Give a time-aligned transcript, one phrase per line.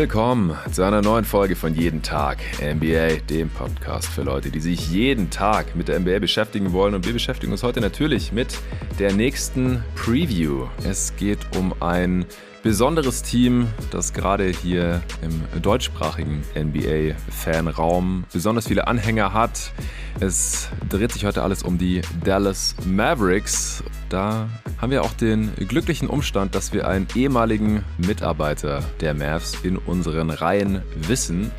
[0.00, 4.88] Willkommen zu einer neuen Folge von Jeden Tag NBA, dem Podcast für Leute, die sich
[4.88, 6.94] jeden Tag mit der NBA beschäftigen wollen.
[6.94, 8.58] Und wir beschäftigen uns heute natürlich mit
[8.98, 10.68] der nächsten Preview.
[10.84, 12.24] Es geht um ein
[12.62, 19.70] besonderes Team, das gerade hier im deutschsprachigen NBA-Fanraum besonders viele Anhänger hat.
[20.18, 23.84] Es dreht sich heute alles um die Dallas Mavericks.
[24.10, 29.76] Da haben wir auch den glücklichen Umstand, dass wir einen ehemaligen Mitarbeiter der Mavs in
[29.76, 31.52] unseren Reihen wissen,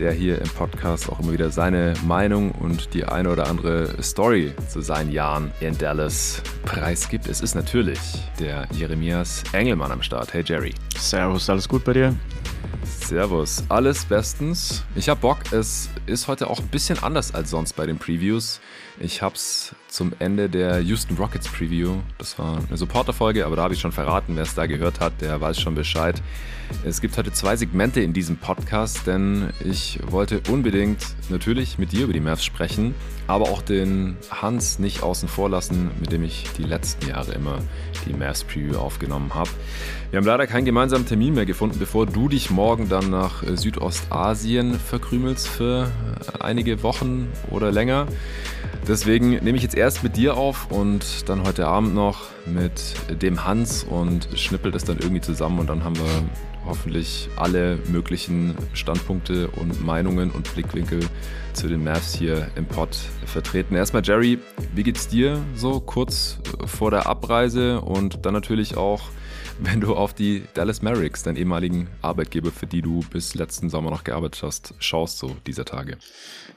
[0.00, 4.52] der hier im Podcast auch immer wieder seine Meinung und die eine oder andere Story
[4.68, 7.28] zu seinen Jahren in Dallas preisgibt.
[7.28, 8.00] Es ist natürlich
[8.40, 10.34] der Jeremias Engelmann am Start.
[10.34, 10.74] Hey Jerry.
[10.98, 12.16] Servus, alles gut bei dir?
[12.84, 14.82] Servus, alles bestens.
[14.96, 15.38] Ich hab Bock.
[15.52, 18.60] Es ist heute auch ein bisschen anders als sonst bei den Previews.
[19.00, 21.96] Ich hab's zum Ende der Houston Rockets Preview.
[22.18, 25.20] Das war eine Supporter-Folge, aber da habe ich schon verraten, wer es da gehört hat,
[25.20, 26.22] der weiß schon Bescheid.
[26.84, 32.04] Es gibt heute zwei Segmente in diesem Podcast, denn ich wollte unbedingt natürlich mit dir
[32.04, 32.94] über die Mavs sprechen,
[33.26, 37.58] aber auch den Hans nicht außen vor lassen, mit dem ich die letzten Jahre immer
[38.06, 39.50] die Mavs Preview aufgenommen habe.
[40.10, 44.78] Wir haben leider keinen gemeinsamen Termin mehr gefunden, bevor du dich morgen dann nach Südostasien
[44.78, 45.90] verkrümelst für
[46.40, 48.06] einige Wochen oder länger.
[48.86, 53.44] Deswegen nehme ich jetzt erst mit dir auf und dann heute Abend noch mit dem
[53.44, 56.24] Hans und schnippel das dann irgendwie zusammen und dann haben wir
[56.66, 61.00] hoffentlich alle möglichen Standpunkte und Meinungen und Blickwinkel
[61.52, 63.74] zu den Mavs hier im Pod vertreten.
[63.74, 64.38] Erstmal Jerry,
[64.74, 69.10] wie geht's dir so kurz vor der Abreise und dann natürlich auch
[69.58, 73.90] wenn du auf die Dallas Mavericks, deinen ehemaligen Arbeitgeber, für die du bis letzten Sommer
[73.90, 75.98] noch gearbeitet hast, schaust so dieser Tage?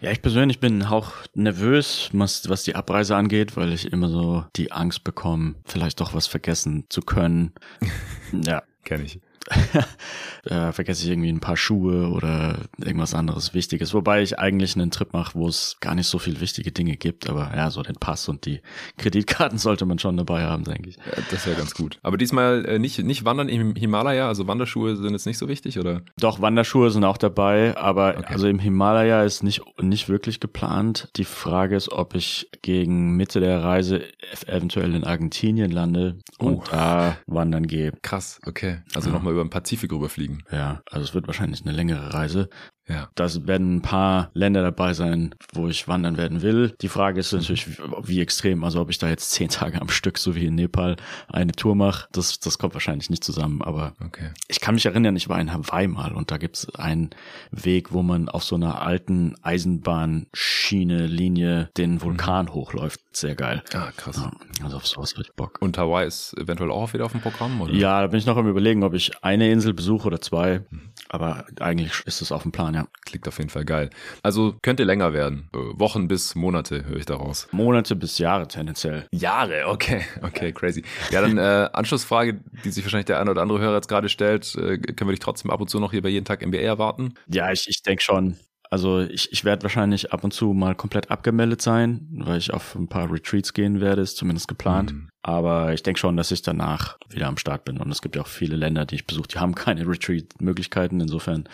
[0.01, 4.45] Ja, ich persönlich bin auch nervös, was, was die Abreise angeht, weil ich immer so
[4.55, 7.53] die Angst bekomme, vielleicht doch was vergessen zu können.
[8.45, 8.63] ja.
[8.83, 9.19] Kenn ich.
[10.45, 13.93] äh, vergesse ich irgendwie ein paar Schuhe oder irgendwas anderes Wichtiges.
[13.93, 17.29] Wobei ich eigentlich einen Trip mache, wo es gar nicht so viel wichtige Dinge gibt.
[17.29, 18.61] Aber ja, so den Pass und die
[18.97, 20.97] Kreditkarten sollte man schon dabei haben, denke ich.
[20.97, 21.99] Ja, das wäre ganz gut.
[22.01, 25.79] Aber diesmal äh, nicht, nicht wandern im Himalaya, also Wanderschuhe sind jetzt nicht so wichtig,
[25.79, 26.01] oder?
[26.17, 28.33] Doch, Wanderschuhe sind auch dabei, aber okay.
[28.33, 31.09] also im Himalaya ist nicht, nicht wirklich geplant.
[31.17, 34.03] Die Frage ist, ob ich gegen Mitte der Reise
[34.47, 36.63] eventuell in Argentinien lande und uh.
[36.71, 37.91] da wandern gehe.
[38.01, 38.79] Krass, okay.
[38.93, 39.15] Also ja.
[39.15, 40.43] nochmal über den Pazifik rüberfliegen.
[40.51, 42.49] Ja, also es wird wahrscheinlich eine längere Reise.
[42.87, 43.09] Ja.
[43.15, 46.75] Da werden ein paar Länder dabei sein, wo ich wandern werden will.
[46.81, 48.63] Die Frage ist natürlich, wie, wie extrem.
[48.63, 50.95] Also ob ich da jetzt zehn Tage am Stück, so wie in Nepal,
[51.27, 53.61] eine Tour mache, das, das kommt wahrscheinlich nicht zusammen.
[53.61, 54.29] Aber okay.
[54.47, 57.09] ich kann mich erinnern, ich war in Hawaii mal und da gibt's einen
[57.51, 62.53] Weg, wo man auf so einer alten Eisenbahnschiene, Linie den Vulkan mhm.
[62.53, 63.01] hochläuft.
[63.13, 63.63] Sehr geil.
[63.73, 64.17] Ah, krass.
[64.17, 64.31] Ja,
[64.63, 65.57] also auf sowas ich Bock.
[65.61, 67.73] Und Hawaii ist eventuell auch wieder auf dem Programm, oder?
[67.73, 70.61] Ja, da bin ich noch am überlegen, ob ich eine Insel besuche oder zwei.
[70.69, 70.91] Mhm.
[71.09, 72.87] Aber eigentlich ist es auf dem Plan, ja.
[73.05, 73.89] Klingt auf jeden Fall geil.
[74.21, 75.49] Also könnte länger werden.
[75.53, 77.47] Äh, Wochen bis Monate höre ich daraus.
[77.51, 79.07] Monate bis Jahre tendenziell.
[79.11, 80.83] Jahre, okay, okay, crazy.
[81.11, 84.55] Ja, dann äh, Anschlussfrage, die sich wahrscheinlich der eine oder andere Hörer jetzt gerade stellt,
[84.55, 87.13] äh, können wir dich trotzdem ab und zu noch hier bei jeden Tag MBA erwarten?
[87.27, 88.37] Ja, ich, ich denke schon.
[88.69, 92.75] Also ich, ich werde wahrscheinlich ab und zu mal komplett abgemeldet sein, weil ich auf
[92.75, 94.91] ein paar Retreats gehen werde, ist zumindest geplant.
[94.91, 95.09] Mhm.
[95.27, 97.79] Aber ich denke schon, dass ich danach wieder am Start bin.
[97.79, 101.01] Und es gibt ja auch viele Länder, die ich besuche, die haben keine Retreat-Möglichkeiten.
[101.01, 101.49] Insofern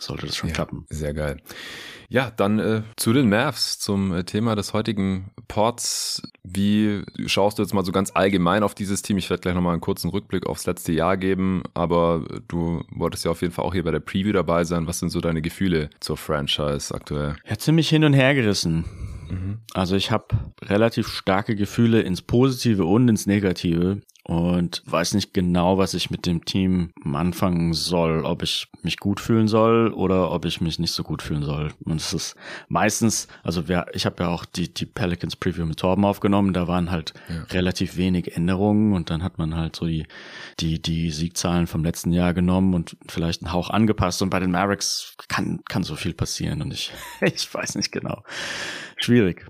[0.00, 0.86] sollte das schon ja, klappen.
[0.88, 1.36] Sehr geil.
[2.08, 6.22] Ja, dann äh, zu den Mavs, zum äh, Thema des heutigen Ports.
[6.42, 9.18] Wie schaust du jetzt mal so ganz allgemein auf dieses Team?
[9.18, 13.30] Ich werde gleich nochmal einen kurzen Rückblick aufs letzte Jahr geben, aber du wolltest ja
[13.30, 14.86] auf jeden Fall auch hier bei der Preview dabei sein.
[14.86, 17.36] Was sind so deine Gefühle zur Franchise aktuell?
[17.46, 18.86] Ja, ziemlich hin und her gerissen.
[19.74, 20.26] Also ich habe
[20.62, 26.26] relativ starke Gefühle ins Positive und ins Negative und weiß nicht genau, was ich mit
[26.26, 30.92] dem Team anfangen soll, ob ich mich gut fühlen soll oder ob ich mich nicht
[30.92, 31.72] so gut fühlen soll.
[31.84, 32.36] Und es ist
[32.68, 36.68] meistens, also wer, ich habe ja auch die, die Pelicans Preview mit Torben aufgenommen, da
[36.68, 37.42] waren halt ja.
[37.50, 40.06] relativ wenig Änderungen und dann hat man halt so die,
[40.60, 44.52] die, die Siegzahlen vom letzten Jahr genommen und vielleicht einen Hauch angepasst und bei den
[44.52, 48.22] Mavericks kann, kann so viel passieren und ich, ich weiß nicht genau.
[48.98, 49.46] Schwierig.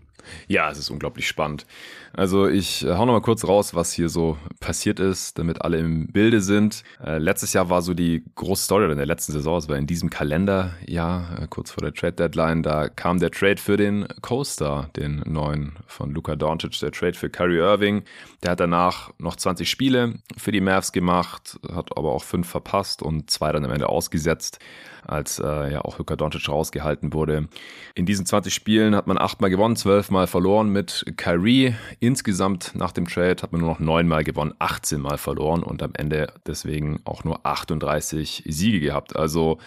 [0.46, 1.66] Ja, es ist unglaublich spannend.
[2.14, 5.78] Also ich äh, hau noch mal kurz raus, was hier so passiert ist, damit alle
[5.78, 6.82] im Bilde sind.
[7.02, 9.86] Äh, letztes Jahr war so die große Story in der letzten Saison, es war in
[9.86, 14.90] diesem Kalenderjahr, äh, kurz vor der Trade Deadline, da kam der Trade für den Coaster,
[14.96, 18.02] den neuen von Luka Doncic, der Trade für Kyrie Irving.
[18.42, 23.02] Der hat danach noch 20 Spiele für die Mavs gemacht, hat aber auch fünf verpasst
[23.02, 24.58] und zwei dann am Ende ausgesetzt
[25.06, 27.48] als äh, ja auch Luka Doncic rausgehalten wurde.
[27.94, 31.74] In diesen 20 Spielen hat man achtmal gewonnen, zwölfmal verloren mit Kyrie.
[32.02, 35.93] Insgesamt nach dem Trade hat man nur noch neunmal gewonnen, 18 Mal verloren und am
[35.94, 39.14] Ende deswegen auch nur 38 Siege gehabt.
[39.14, 39.58] Also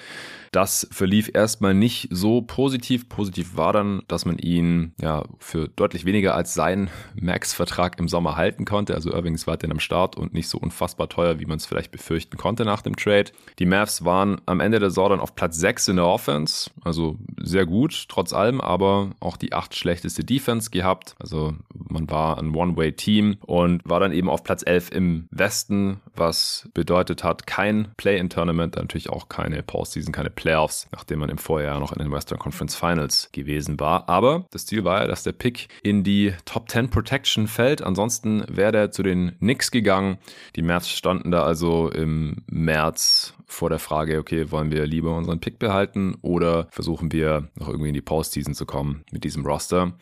[0.56, 3.10] das verlief erstmal nicht so positiv.
[3.10, 8.38] Positiv war dann, dass man ihn ja für deutlich weniger als seinen Max-Vertrag im Sommer
[8.38, 8.96] halten konnte.
[8.96, 11.92] Also Irving ist weiterhin am Start und nicht so unfassbar teuer, wie man es vielleicht
[11.92, 13.32] befürchten konnte nach dem Trade.
[13.60, 16.72] Die Mavs waren am Ende der Saison dann auf Platz 6 in der Offense.
[16.86, 21.16] Also sehr gut, trotz allem, aber auch die acht schlechteste Defense gehabt.
[21.20, 26.70] Also man war ein One-Way-Team und war dann eben auf Platz 11 im Westen, was
[26.74, 31.80] bedeutet hat, kein Play-in-Tournament, natürlich auch keine Postseason, keine Play Playoffs, nachdem man im Vorjahr
[31.80, 34.08] noch in den Western Conference Finals gewesen war.
[34.08, 37.82] Aber das Ziel war ja, dass der Pick in die Top 10 Protection fällt.
[37.82, 40.20] Ansonsten wäre der zu den Knicks gegangen.
[40.56, 45.40] Die Mavs standen da also im März vor der Frage, okay, wollen wir lieber unseren
[45.40, 49.94] Pick behalten oder versuchen wir noch irgendwie in die Postseason zu kommen mit diesem Roster?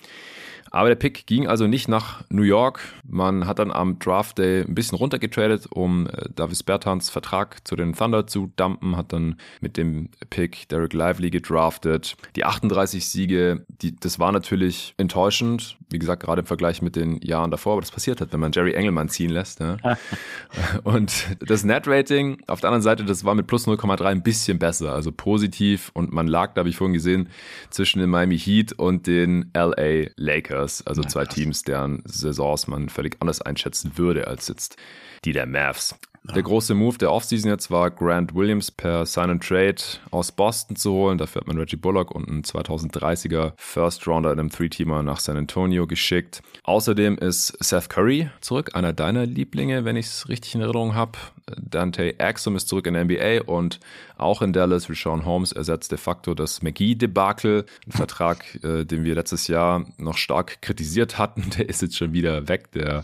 [0.73, 2.79] Aber der Pick ging also nicht nach New York.
[3.07, 7.75] Man hat dann am Draft Day ein bisschen runtergetradet, um äh, Davis Bertans Vertrag zu
[7.75, 12.17] den Thunder zu dumpen, hat dann mit dem Pick Derek Lively gedraftet.
[12.35, 15.77] Die 38 Siege, die, das war natürlich enttäuschend.
[15.91, 18.51] Wie gesagt, gerade im Vergleich mit den Jahren davor, aber das passiert hat, wenn man
[18.51, 19.59] Jerry Engelmann ziehen lässt.
[19.59, 19.77] Ja.
[20.83, 24.91] und das Net-Rating auf der anderen Seite, das war mit plus 0,3 ein bisschen besser,
[24.91, 25.91] also positiv.
[25.93, 27.29] Und man lag, da habe ich vorhin gesehen,
[27.69, 30.62] zwischen den Miami Heat und den LA Lakers.
[30.63, 34.77] Lakers, also zwei Teams, deren Saisons man völlig anders einschätzen würde als jetzt
[35.25, 35.95] die der Mavs.
[36.25, 39.75] Der große Move der Offseason jetzt war, Grant Williams per Sign and Trade
[40.09, 41.17] aus Boston zu holen.
[41.17, 45.35] Dafür hat man Reggie Bullock und einen 2030er First Rounder in einem Three-Teamer nach San
[45.35, 46.41] Antonio geschickt.
[46.63, 51.19] Außerdem ist Seth Curry zurück, einer deiner Lieblinge, wenn ich es richtig in Erinnerung habe.
[51.57, 53.81] Dante Axum ist zurück in der NBA und
[54.17, 54.89] auch in Dallas.
[54.89, 57.65] Rashawn Holmes ersetzt de facto das McGee-Debakel.
[57.85, 61.49] Ein Vertrag, äh, den wir letztes Jahr noch stark kritisiert hatten.
[61.57, 62.71] Der ist jetzt schon wieder weg.
[62.71, 63.03] Der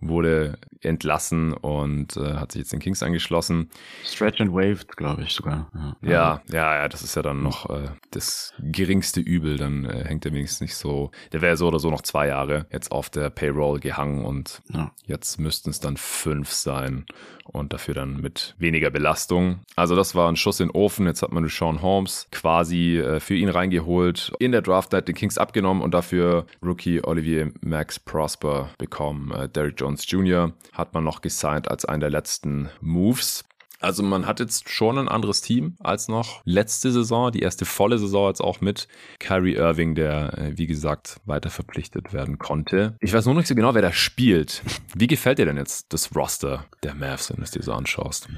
[0.00, 3.70] wurde entlassen und äh, hat sich jetzt den Kings angeschlossen.
[4.04, 5.70] Stretch and waved, glaube ich sogar.
[5.74, 5.96] Ja.
[6.02, 9.56] ja, ja, ja, das ist ja dann noch äh, das geringste Übel.
[9.56, 11.10] Dann äh, hängt er wenigstens nicht so.
[11.32, 14.92] Der wäre so oder so noch zwei Jahre jetzt auf der Payroll gehangen und ja.
[15.06, 17.06] jetzt müssten es dann fünf sein
[17.44, 19.60] und dafür dann mit weniger Belastung.
[19.76, 21.06] Also das war ein Schuss in den Ofen.
[21.06, 25.14] Jetzt hat man Sean Holmes quasi äh, für ihn reingeholt, in der Draft Night den
[25.14, 29.30] Kings abgenommen und dafür Rookie Olivier Max Prosper bekommen.
[29.32, 30.52] Äh, Derrick Jones Jr.
[30.72, 33.44] hat man noch gesigned als einen der letzten Moves.
[33.78, 37.96] Also man hat jetzt schon ein anderes Team als noch letzte Saison, die erste volle
[37.98, 38.88] Saison jetzt auch mit
[39.20, 42.96] Kyrie Irving, der äh, wie gesagt weiter verpflichtet werden konnte.
[42.98, 44.62] Ich weiß nur nicht so genau, wer da spielt.
[44.96, 48.28] Wie gefällt dir denn jetzt das Roster der Mavs, wenn du es dir so anschaust?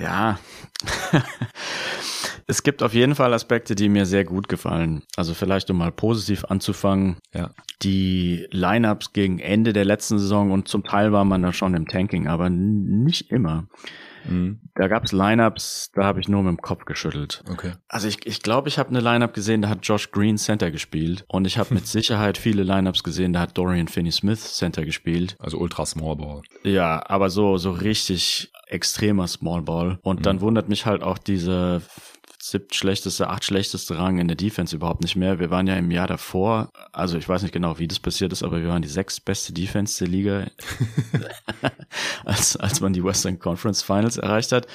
[0.00, 0.40] Ja,
[2.46, 5.02] es gibt auf jeden Fall Aspekte, die mir sehr gut gefallen.
[5.16, 7.16] Also vielleicht um mal positiv anzufangen.
[7.32, 7.50] Ja.
[7.82, 11.86] Die Lineups gegen Ende der letzten Saison und zum Teil war man da schon im
[11.86, 13.66] Tanking, aber nicht immer.
[14.28, 14.60] Mhm.
[14.74, 17.42] Da gab es Lineups, da habe ich nur mit dem Kopf geschüttelt.
[17.50, 17.72] Okay.
[17.88, 20.70] Also ich glaube, ich, glaub, ich habe eine Lineup gesehen, da hat Josh Green Center
[20.70, 21.24] gespielt.
[21.28, 25.36] Und ich habe mit Sicherheit viele Lineups gesehen, da hat Dorian Finney-Smith Center gespielt.
[25.38, 26.42] Also ultra Small Ball.
[26.62, 29.98] Ja, aber so, so richtig extremer Small Ball.
[30.02, 30.22] Und mhm.
[30.22, 31.82] dann wundert mich halt auch diese
[32.50, 35.38] siebt schlechteste, acht schlechteste Rang in der Defense überhaupt nicht mehr.
[35.38, 38.42] Wir waren ja im Jahr davor, also ich weiß nicht genau, wie das passiert ist,
[38.42, 40.46] aber wir waren die sechs beste Defense der Liga,
[42.24, 44.66] als, als man die Western Conference Finals erreicht hat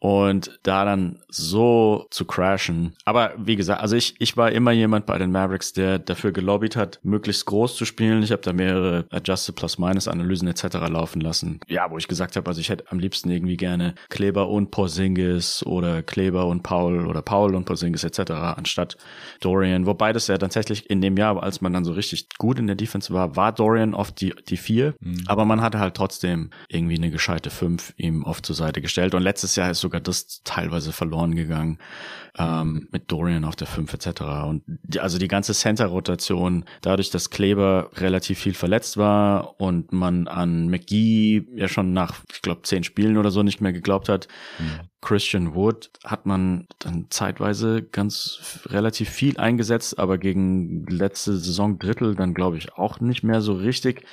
[0.00, 2.94] und da dann so zu crashen.
[3.04, 6.74] Aber wie gesagt, also ich, ich war immer jemand bei den Mavericks, der dafür gelobbyt
[6.74, 8.22] hat, möglichst groß zu spielen.
[8.22, 10.64] Ich habe da mehrere Adjusted Plus-Minus-Analysen etc.
[10.88, 11.60] laufen lassen.
[11.68, 15.64] Ja, wo ich gesagt habe, also ich hätte am liebsten irgendwie gerne Kleber und Porzingis
[15.66, 18.30] oder Kleber und Paul oder Paul und Porzingis etc.
[18.30, 18.96] anstatt
[19.40, 19.84] Dorian.
[19.84, 22.76] Wobei das ja tatsächlich in dem Jahr, als man dann so richtig gut in der
[22.76, 24.94] Defense war, war Dorian oft die, die vier.
[25.00, 25.24] Mhm.
[25.26, 29.14] Aber man hatte halt trotzdem irgendwie eine gescheite fünf ihm oft zur Seite gestellt.
[29.14, 31.78] Und letztes Jahr ist so sogar das teilweise verloren gegangen
[32.38, 34.20] ähm, mit Dorian auf der 5 etc.
[34.46, 40.28] Und die, also die ganze Center-Rotation, dadurch, dass Kleber relativ viel verletzt war und man
[40.28, 44.28] an McGee ja schon nach, ich glaube, zehn Spielen oder so nicht mehr geglaubt hat,
[44.60, 44.88] mhm.
[45.00, 52.14] Christian Wood hat man dann zeitweise ganz relativ viel eingesetzt, aber gegen letzte Saison Drittel
[52.14, 54.04] dann glaube ich auch nicht mehr so richtig.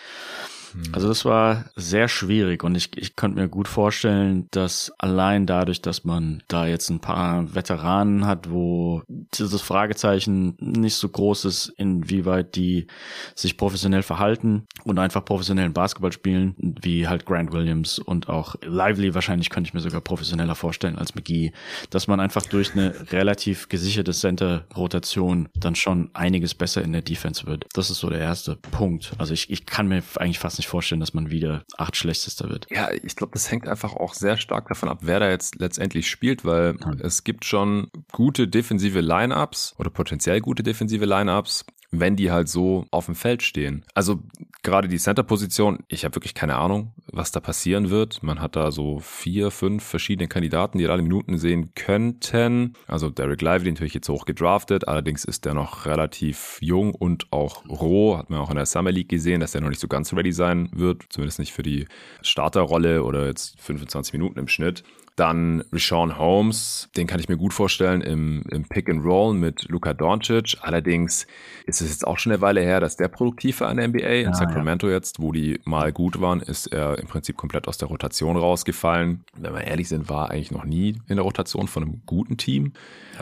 [0.74, 0.94] Mhm.
[0.94, 5.82] Also das war sehr schwierig und ich, ich könnte mir gut vorstellen, dass allein dadurch,
[5.82, 11.70] dass man da jetzt ein paar Veteranen hat, wo dieses Fragezeichen nicht so groß ist,
[11.78, 12.88] inwieweit die
[13.36, 19.14] sich professionell verhalten und einfach professionellen Basketball spielen, wie halt Grant Williams und auch Lively
[19.14, 21.52] wahrscheinlich könnte ich mir sogar professioneller vorstellen als McGee,
[21.90, 27.46] dass man einfach durch eine relativ gesicherte Center-Rotation dann schon einiges besser in der Defense
[27.46, 27.66] wird.
[27.74, 29.12] Das ist so der erste Punkt.
[29.18, 32.68] Also ich, ich kann mir eigentlich fast nicht vorstellen, dass man wieder acht Schlechtester wird.
[32.70, 36.10] Ja, ich glaube, das hängt einfach auch sehr stark davon ab, wer da jetzt letztendlich
[36.10, 37.00] spielt, weil mhm.
[37.02, 42.86] es gibt schon gute defensive Lineups oder potenziell gute defensive Lineups, wenn die halt so
[42.91, 43.86] auf dem Feld stehen.
[43.94, 44.22] Also
[44.62, 48.22] gerade die Center-Position, ich habe wirklich keine Ahnung, was da passieren wird.
[48.24, 52.74] Man hat da so vier, fünf verschiedene Kandidaten, die alle Minuten sehen könnten.
[52.88, 57.65] Also Derek Lively natürlich jetzt hoch gedraftet, allerdings ist der noch relativ jung und auch
[57.67, 58.17] roh.
[58.17, 60.34] Hat man auch in der Summer League gesehen, dass der noch nicht so ganz ready
[60.34, 61.88] sein wird, zumindest nicht für die
[62.22, 64.84] Starterrolle oder jetzt 25 Minuten im Schnitt.
[65.18, 69.68] Dann Rashawn Holmes, den kann ich mir gut vorstellen im, im Pick and Roll mit
[69.68, 70.58] Luka Doncic.
[70.62, 71.26] Allerdings
[71.66, 74.08] ist es jetzt auch schon eine Weile her, dass der produktiv war in der NBA.
[74.08, 74.94] In ah, Sacramento ja.
[74.94, 79.24] jetzt, wo die mal gut waren, ist er im Prinzip komplett aus der Rotation rausgefallen.
[79.36, 82.38] Wenn wir ehrlich sind, war er eigentlich noch nie in der Rotation von einem guten
[82.38, 82.74] Team.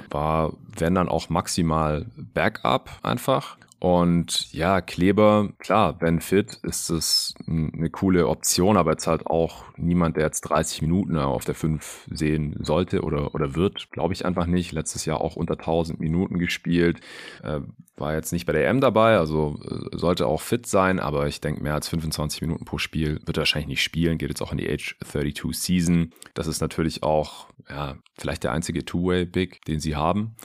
[0.09, 3.55] War, wenn dann auch maximal Backup einfach.
[3.79, 9.63] Und ja, Kleber, klar, wenn fit, ist es eine coole Option, aber jetzt halt auch
[9.75, 14.25] niemand, der jetzt 30 Minuten auf der 5 sehen sollte oder, oder wird, glaube ich
[14.25, 14.71] einfach nicht.
[14.71, 17.01] Letztes Jahr auch unter 1000 Minuten gespielt,
[17.43, 17.59] äh,
[17.97, 21.41] war jetzt nicht bei der M dabei, also äh, sollte auch fit sein, aber ich
[21.41, 24.51] denke, mehr als 25 Minuten pro Spiel wird er wahrscheinlich nicht spielen, geht jetzt auch
[24.51, 26.11] in die Age 32 Season.
[26.33, 30.35] Das ist natürlich auch, ja, vielleicht der einzige Two-Way-Big, den sie haben.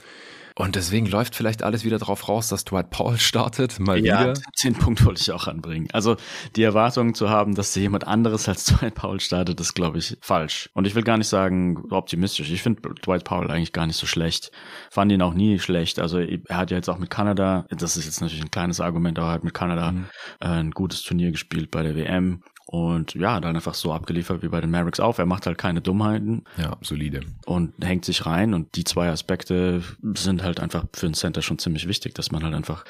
[0.55, 4.33] Und deswegen läuft vielleicht alles wieder darauf raus, dass Dwight Paul startet, mal ja, wieder.
[4.63, 5.87] Den Punkt wollte ich auch anbringen.
[5.93, 6.17] Also
[6.55, 10.69] die Erwartung zu haben, dass jemand anderes als Dwight Paul startet, ist, glaube ich, falsch.
[10.73, 12.51] Und ich will gar nicht sagen optimistisch.
[12.51, 14.51] Ich finde Dwight Paul eigentlich gar nicht so schlecht.
[14.89, 15.99] Fand ihn auch nie schlecht.
[15.99, 19.17] Also er hat ja jetzt auch mit Kanada, das ist jetzt natürlich ein kleines Argument,
[19.19, 20.05] aber er hat mit Kanada mhm.
[20.39, 24.47] äh, ein gutes Turnier gespielt bei der WM und ja, dann einfach so abgeliefert wie
[24.47, 25.17] bei den Mavericks auf.
[25.17, 26.45] Er macht halt keine Dummheiten.
[26.55, 27.19] Ja, solide.
[27.45, 28.53] Und hängt sich rein.
[28.53, 29.83] Und die zwei Aspekte
[30.15, 32.85] sind halt einfach für einen Center schon ziemlich wichtig, dass man halt einfach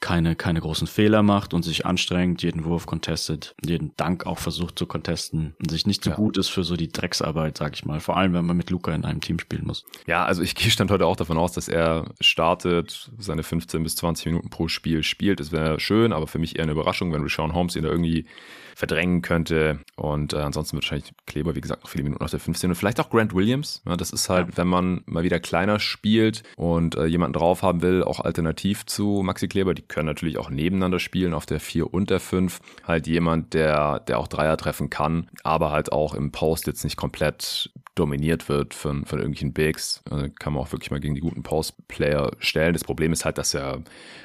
[0.00, 4.78] keine, keine großen Fehler macht und sich anstrengt, jeden Wurf contestet, jeden Dank auch versucht
[4.78, 6.16] zu contesten und sich nicht so ja.
[6.16, 8.00] gut ist für so die Drecksarbeit, sag ich mal.
[8.00, 9.86] Vor allem, wenn man mit Luca in einem Team spielen muss.
[10.06, 13.96] Ja, also ich gehe stand heute auch davon aus, dass er startet, seine 15 bis
[13.96, 15.40] 20 Minuten pro Spiel spielt.
[15.40, 18.26] Das wäre schön, aber für mich eher eine Überraschung, wenn Rashawn Holmes ihn da irgendwie
[18.74, 19.80] verdrängen könnte.
[19.96, 22.76] Und äh, ansonsten wird wahrscheinlich Kleber, wie gesagt, noch viele Minuten auf der 15 und
[22.76, 23.82] vielleicht auch Grant Williams.
[23.86, 24.56] Ja, das ist halt, ja.
[24.56, 29.22] wenn man mal wieder kleiner spielt und äh, jemanden drauf haben will, auch alternativ zu
[29.24, 32.60] Maxi Kleber, die können natürlich auch nebeneinander spielen auf der 4 und der 5.
[32.84, 36.96] Halt jemand, der, der auch Dreier treffen kann, aber halt auch im Post jetzt nicht
[36.96, 40.02] komplett dominiert wird von, von irgendwelchen Bigs.
[40.10, 42.72] Also kann man auch wirklich mal gegen die guten Post-Player stellen.
[42.72, 43.82] Das Problem ist halt, dass er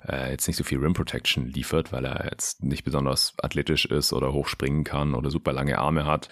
[0.08, 4.14] äh, jetzt nicht so viel Rim Protection liefert, weil er jetzt nicht besonders athletisch ist
[4.14, 6.30] oder hoch springen kann oder super lange Arme hat.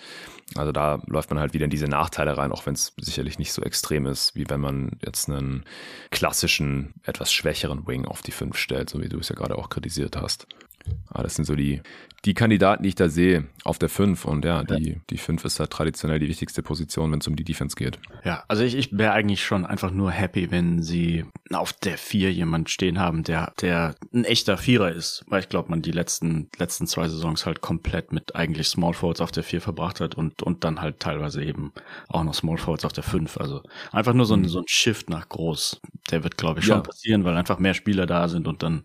[0.56, 3.52] Also da läuft man halt wieder in diese Nachteile rein, auch wenn es sicherlich nicht
[3.52, 5.66] so extrem ist, wie wenn man jetzt einen
[6.10, 9.70] klassischen, etwas schwächeren Wing auf die 5 stellt, so wie du es ja gerade auch
[9.70, 10.48] kritisiert hast.
[11.10, 11.82] Ah, das sind so die,
[12.26, 14.26] die Kandidaten, die ich da sehe, auf der 5.
[14.26, 14.64] Und ja, ja.
[14.64, 18.00] die, die 5 ist halt traditionell die wichtigste Position, wenn es um die Defense geht.
[18.24, 22.34] Ja, also ich, ich wäre eigentlich schon einfach nur happy, wenn sie auf der 4
[22.34, 25.24] jemand stehen haben, der, der ein echter Vierer ist.
[25.28, 29.22] Weil ich glaube, man die letzten, letzten zwei Saisons halt komplett mit eigentlich Small Forwards
[29.22, 31.72] auf der 4 verbracht hat und, und dann halt teilweise eben
[32.10, 33.38] auch noch Small Forwards auf der 5.
[33.38, 34.50] Also einfach nur so ein, mhm.
[34.50, 35.80] so ein Shift nach groß.
[36.12, 36.82] Der wird, glaube ich, schon ja.
[36.82, 38.84] passieren, weil einfach mehr Spieler da sind und dann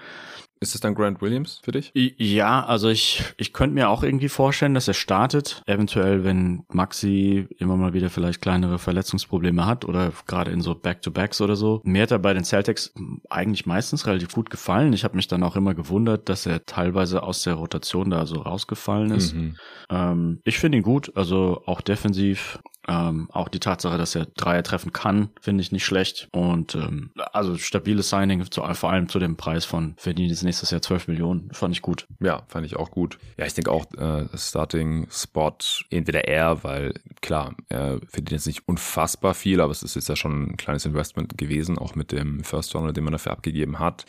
[0.62, 1.90] ist es dann Grant Williams für dich?
[1.94, 5.62] Ja, also ich, ich könnte mir auch irgendwie vorstellen, dass er startet.
[5.66, 11.40] Eventuell, wenn Maxi immer mal wieder vielleicht kleinere Verletzungsprobleme hat oder gerade in so Back-to-Backs
[11.40, 11.80] oder so.
[11.84, 12.94] Mir hat er bei den Celtics
[13.28, 14.92] eigentlich meistens relativ gut gefallen.
[14.92, 18.36] Ich habe mich dann auch immer gewundert, dass er teilweise aus der Rotation da so
[18.36, 19.34] rausgefallen ist.
[19.34, 19.56] Mhm.
[19.90, 24.62] Ähm, ich finde ihn gut, also auch defensiv ähm, auch die Tatsache, dass er Dreier
[24.62, 26.28] treffen kann, finde ich nicht schlecht.
[26.32, 30.70] Und ähm, also stabiles Signing, zu, vor allem zu dem Preis von verdient jetzt nächstes
[30.70, 32.06] Jahr 12 Millionen, fand ich gut.
[32.20, 33.18] Ja, fand ich auch gut.
[33.36, 35.58] Ja, ich denke auch äh, Starting-Spot
[35.90, 40.16] entweder er, weil klar, er verdient jetzt nicht unfassbar viel, aber es ist jetzt ja
[40.16, 44.04] schon ein kleines Investment gewesen, auch mit dem First Runner, den man dafür abgegeben hat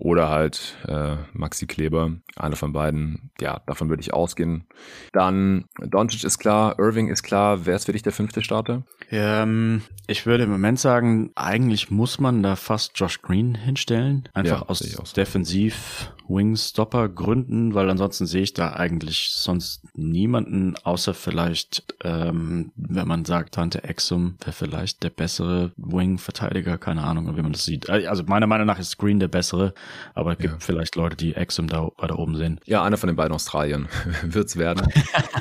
[0.00, 3.30] oder halt äh, Maxi Kleber, einer von beiden.
[3.38, 4.66] Ja, davon würde ich ausgehen.
[5.12, 7.66] Dann Doncic ist klar, Irving ist klar.
[7.66, 8.82] Wer ist für dich der fünfte Starter?
[9.12, 14.28] Ähm, ich würde im Moment sagen, eigentlich muss man da fast Josh Green hinstellen.
[14.34, 15.02] Einfach Ja, aus so.
[15.16, 23.08] defensiv Wingstopper Gründen, weil ansonsten sehe ich da eigentlich sonst niemanden, außer vielleicht, ähm, wenn
[23.08, 27.88] man sagt, Tante Exum wäre vielleicht der bessere Wing-Verteidiger, keine Ahnung, wie man das sieht.
[27.88, 29.74] Äh, Also meiner Meinung nach ist Green der bessere,
[30.14, 30.60] aber es gibt Ja.
[30.60, 32.60] vielleicht Leute, die Exum da weiter oben sehen.
[32.64, 33.88] Ja, einer von den beiden Australiern
[34.22, 34.86] wird's werden.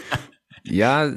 [0.64, 1.12] ja,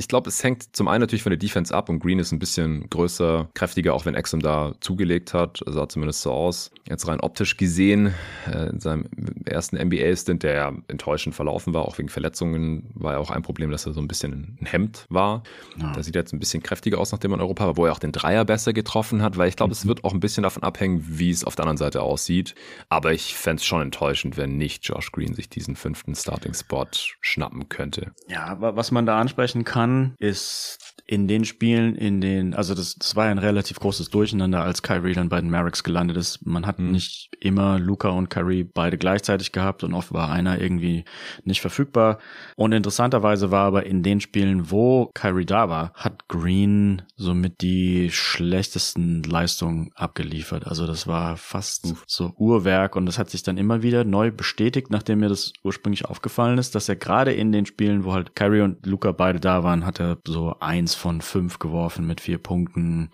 [0.00, 2.38] ich glaube, es hängt zum einen natürlich von der Defense ab und Green ist ein
[2.38, 5.60] bisschen größer, kräftiger, auch wenn Exum da zugelegt hat.
[5.66, 6.70] Sah zumindest so aus.
[6.88, 8.14] Jetzt rein optisch gesehen,
[8.50, 9.04] äh, in seinem
[9.44, 13.70] ersten NBA-Stint, der ja enttäuschend verlaufen war, auch wegen Verletzungen, war ja auch ein Problem,
[13.70, 15.42] dass er so ein bisschen ein Hemd war.
[15.78, 15.92] Ja.
[15.92, 17.92] Da sieht er jetzt ein bisschen kräftiger aus, nachdem er in Europa war, wo er
[17.92, 20.62] auch den Dreier besser getroffen hat, weil ich glaube, es wird auch ein bisschen davon
[20.62, 22.54] abhängen, wie es auf der anderen Seite aussieht.
[22.88, 26.86] Aber ich fände es schon enttäuschend, wenn nicht Josh Green sich diesen fünften Starting-Spot
[27.20, 28.12] schnappen könnte.
[28.28, 32.94] Ja, wa- was man da ansprechen kann, ist in den Spielen, in den, also das,
[32.94, 36.46] das war ja ein relativ großes Durcheinander, als Kyrie dann bei den Mavericks gelandet ist.
[36.46, 36.92] Man hat Mhm.
[36.92, 41.04] nicht immer Luca und Kyrie beide gleichzeitig gehabt und oft war einer irgendwie
[41.42, 42.18] nicht verfügbar.
[42.54, 48.10] Und interessanterweise war aber in den Spielen, wo Kyrie da war, hat Green somit die
[48.12, 50.68] schlechtesten Leistungen abgeliefert.
[50.68, 54.90] Also das war fast so Uhrwerk und das hat sich dann immer wieder neu bestätigt,
[54.90, 58.60] nachdem mir das ursprünglich aufgefallen ist, dass er gerade in den Spielen, wo halt Kyrie
[58.60, 63.10] und Luca beide da waren, hat er so eins von fünf geworfen mit vier Punkten.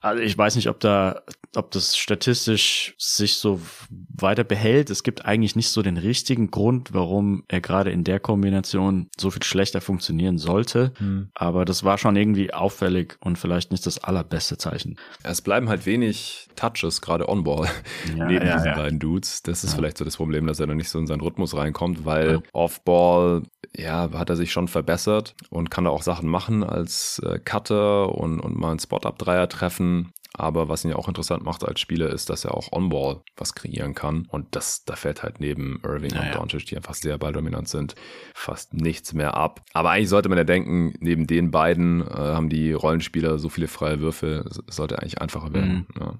[0.00, 1.22] Also ich weiß nicht, ob da,
[1.56, 4.90] ob das statistisch sich so weiter behält.
[4.90, 9.30] Es gibt eigentlich nicht so den richtigen Grund, warum er gerade in der Kombination so
[9.30, 10.92] viel schlechter funktionieren sollte.
[11.34, 14.96] Aber das war schon irgendwie auffällig und vielleicht nicht das allerbeste Zeichen.
[15.22, 17.68] Es bleiben halt wenig Touches, gerade on-ball,
[18.16, 18.76] Ja, neben ja, diesen ja.
[18.76, 19.42] beiden Dudes.
[19.42, 22.04] Das ist vielleicht so das Problem, dass er dann nicht so in seinen Rhythmus reinkommt,
[22.04, 23.42] weil off-ball,
[23.76, 28.14] ja, hat er sich schon verbessert und kann da auch Sachen machen als äh, Cutter
[28.14, 29.87] und, und mal einen Spot-Up-Dreier treffen.
[30.34, 33.54] Aber was ihn ja auch interessant macht als Spieler, ist, dass er auch on-ball was
[33.54, 34.26] kreieren kann.
[34.30, 36.34] Und das, da fällt halt neben Irving Ja, und.
[36.34, 37.94] Doncic, die einfach sehr balldominant sind,
[38.34, 39.62] fast nichts mehr ab.
[39.72, 43.68] Aber eigentlich sollte man ja denken, neben den beiden äh, haben die Rollenspieler so viele
[43.68, 45.86] freie Würfe, sollte eigentlich einfacher werden.
[45.94, 46.00] Mhm.
[46.00, 46.14] Ja.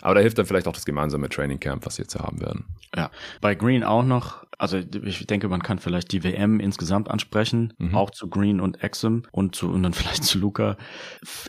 [0.00, 2.64] Aber da hilft dann vielleicht auch das gemeinsame Training Camp, was sie jetzt haben werden.
[2.96, 3.10] Ja,
[3.40, 7.94] bei Green auch noch, also ich denke, man kann vielleicht die WM insgesamt ansprechen, Mhm.
[7.94, 10.76] auch zu Green und Exum und zu und dann vielleicht zu Luca.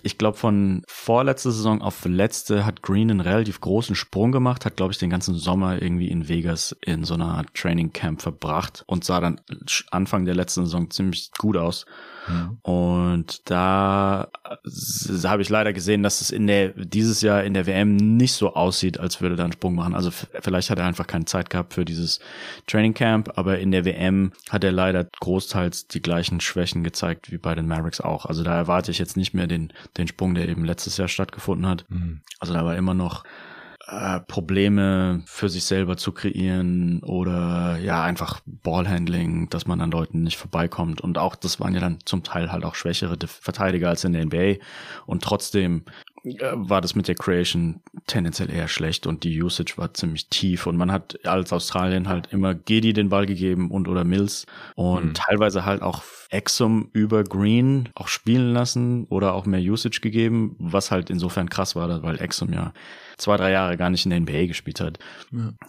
[0.01, 4.77] Ich glaube, von vorletzter Saison auf letzte hat Green einen relativ großen Sprung gemacht, hat,
[4.77, 9.03] glaube ich, den ganzen Sommer irgendwie in Vegas in so einer Training Camp verbracht und
[9.03, 9.41] sah dann
[9.91, 11.85] Anfang der letzten Saison ziemlich gut aus.
[12.61, 14.29] Und da
[15.23, 18.53] habe ich leider gesehen, dass es in der dieses Jahr in der WM nicht so
[18.53, 19.95] aussieht, als würde er einen Sprung machen.
[19.95, 22.19] Also vielleicht hat er einfach keine Zeit gehabt für dieses
[22.67, 27.37] Training Camp, aber in der WM hat er leider großteils die gleichen Schwächen gezeigt wie
[27.37, 28.25] bei den Mavericks auch.
[28.25, 31.67] Also da erwarte ich jetzt nicht mehr den den Sprung, der eben letztes Jahr stattgefunden
[31.67, 31.85] hat.
[32.39, 33.23] Also da war immer noch
[33.91, 40.23] äh, Probleme für sich selber zu kreieren oder ja einfach Ballhandling, dass man an Leuten
[40.23, 41.01] nicht vorbeikommt.
[41.01, 44.25] Und auch das waren ja dann zum Teil halt auch schwächere Verteidiger als in der
[44.25, 44.63] NBA
[45.05, 45.83] und trotzdem
[46.23, 50.67] äh, war das mit der Creation tendenziell eher schlecht und die Usage war ziemlich tief.
[50.67, 54.45] Und man hat als Australien halt immer Gedi den Ball gegeben und oder Mills.
[54.75, 55.13] Und Mhm.
[55.15, 60.91] teilweise halt auch Exum über Green auch spielen lassen oder auch mehr Usage gegeben, was
[60.91, 62.71] halt insofern krass war, weil Exum ja
[63.21, 64.99] zwei, drei Jahre gar nicht in der NBA gespielt hat.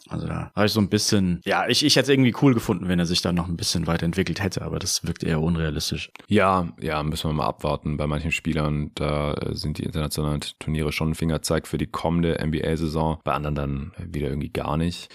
[0.09, 2.89] Also da habe ich so ein bisschen, ja, ich, ich hätte es irgendwie cool gefunden,
[2.89, 6.11] wenn er sich da noch ein bisschen weiterentwickelt hätte, aber das wirkt eher unrealistisch.
[6.29, 7.97] Ja, ja, müssen wir mal abwarten.
[7.97, 12.39] Bei manchen Spielern, da äh, sind die internationalen Turniere schon ein Fingerzeig für die kommende
[12.45, 13.21] NBA-Saison.
[13.25, 15.11] Bei anderen dann wieder irgendwie gar nicht.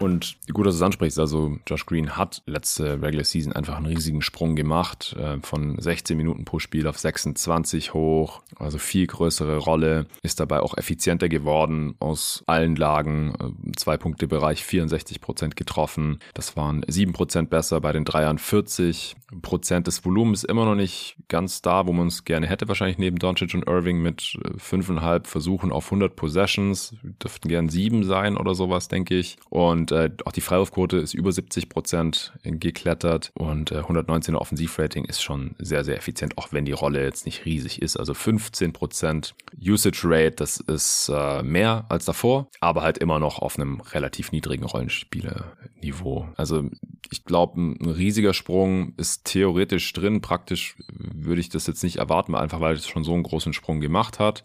[0.00, 3.86] Und gut, dass du es ansprichst, also Josh Green hat letzte Regular Season einfach einen
[3.86, 9.58] riesigen Sprung gemacht, äh, von 16 Minuten pro Spiel auf 26 hoch, also viel größere
[9.58, 15.56] Rolle, ist dabei auch effizienter geworden aus allen Lagen, äh, zwei Punkte Bereich 64 Prozent
[15.56, 19.86] getroffen, das waren 7 Prozent besser, bei den Dreiern 40 Prozent.
[19.86, 23.54] Des Volumens immer noch nicht ganz da, wo man es gerne hätte, wahrscheinlich neben Doncic
[23.54, 28.88] und Irving mit äh, fünfeinhalb Versuchen auf 100 Possessions, dürften gern sieben sein oder sowas,
[28.88, 29.36] denke ich.
[29.48, 33.32] Und äh, auch die Freiwurfquote ist über 70 Prozent geklettert.
[33.34, 37.44] Und äh, 119er Offensivrating ist schon sehr, sehr effizient, auch wenn die Rolle jetzt nicht
[37.44, 37.96] riesig ist.
[37.96, 43.38] Also 15 Prozent Usage Rate, das ist äh, mehr als davor, aber halt immer noch
[43.38, 46.28] auf einem relativ niedrigen Rollenspielerniveau.
[46.36, 46.68] Also
[47.10, 50.20] ich glaube, ein riesiger Sprung ist theoretisch drin.
[50.20, 53.80] Praktisch würde ich das jetzt nicht erwarten, einfach weil es schon so einen großen Sprung
[53.80, 54.42] gemacht hat.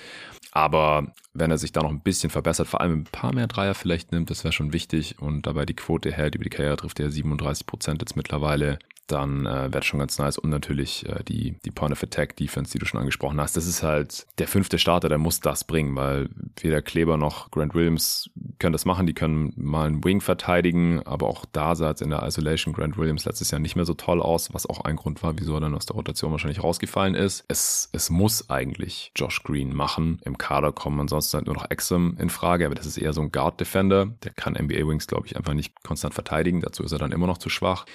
[0.51, 3.75] Aber wenn er sich da noch ein bisschen verbessert, vor allem ein paar mehr Dreier
[3.75, 5.19] vielleicht nimmt, das wäre schon wichtig.
[5.19, 9.45] Und dabei die Quote hält, über die Karriere trifft er 37 Prozent jetzt mittlerweile dann
[9.45, 10.37] äh, wäre schon ganz nice.
[10.37, 13.57] Und natürlich äh, die, die Point of Attack Defense, die du schon angesprochen hast.
[13.57, 17.73] Das ist halt der fünfte Starter, der muss das bringen, weil weder Kleber noch Grant
[17.73, 19.07] Williams können das machen.
[19.07, 22.97] Die können mal einen Wing verteidigen, aber auch da sah es in der Isolation Grant
[22.97, 25.61] Williams letztes Jahr nicht mehr so toll aus, was auch ein Grund war, wieso er
[25.61, 27.45] dann aus der Rotation wahrscheinlich rausgefallen ist.
[27.47, 30.19] Es, es muss eigentlich Josh Green machen.
[30.25, 33.21] Im Kader kommen ansonsten halt nur noch Exum in Frage, aber das ist eher so
[33.21, 34.07] ein Guard Defender.
[34.23, 36.61] Der kann NBA Wings, glaube ich, einfach nicht konstant verteidigen.
[36.61, 37.85] Dazu ist er dann immer noch zu schwach.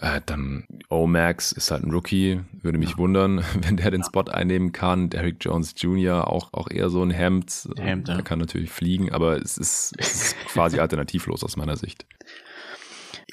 [0.00, 2.98] Äh, dann O-Max ist halt ein Rookie, würde mich ja.
[2.98, 5.10] wundern, wenn der den Spot einnehmen kann.
[5.10, 6.28] Derrick Jones Jr.
[6.28, 7.68] auch, auch eher so ein Hemd.
[7.76, 8.14] Hemd ja.
[8.14, 12.06] Der kann natürlich fliegen, aber es ist, es ist quasi alternativlos aus meiner Sicht.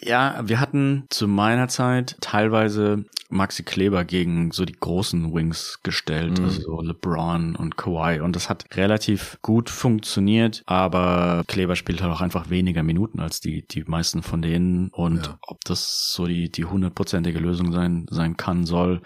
[0.01, 6.39] Ja, wir hatten zu meiner Zeit teilweise Maxi Kleber gegen so die großen Wings gestellt,
[6.39, 6.45] mhm.
[6.45, 8.21] also so LeBron und Kawhi.
[8.21, 13.41] Und das hat relativ gut funktioniert, aber Kleber spielt halt auch einfach weniger Minuten als
[13.41, 14.89] die, die meisten von denen.
[14.89, 15.37] Und ja.
[15.41, 19.01] ob das so die, die hundertprozentige Lösung sein, sein kann, soll,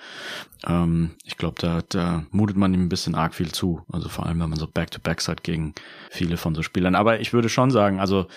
[0.68, 3.82] ähm, ich glaube, da, da mutet man ihm ein bisschen arg viel zu.
[3.92, 5.74] Also vor allem, wenn man so Back-to-Backs hat gegen
[6.12, 6.94] viele von so Spielern.
[6.94, 8.28] Aber ich würde schon sagen, also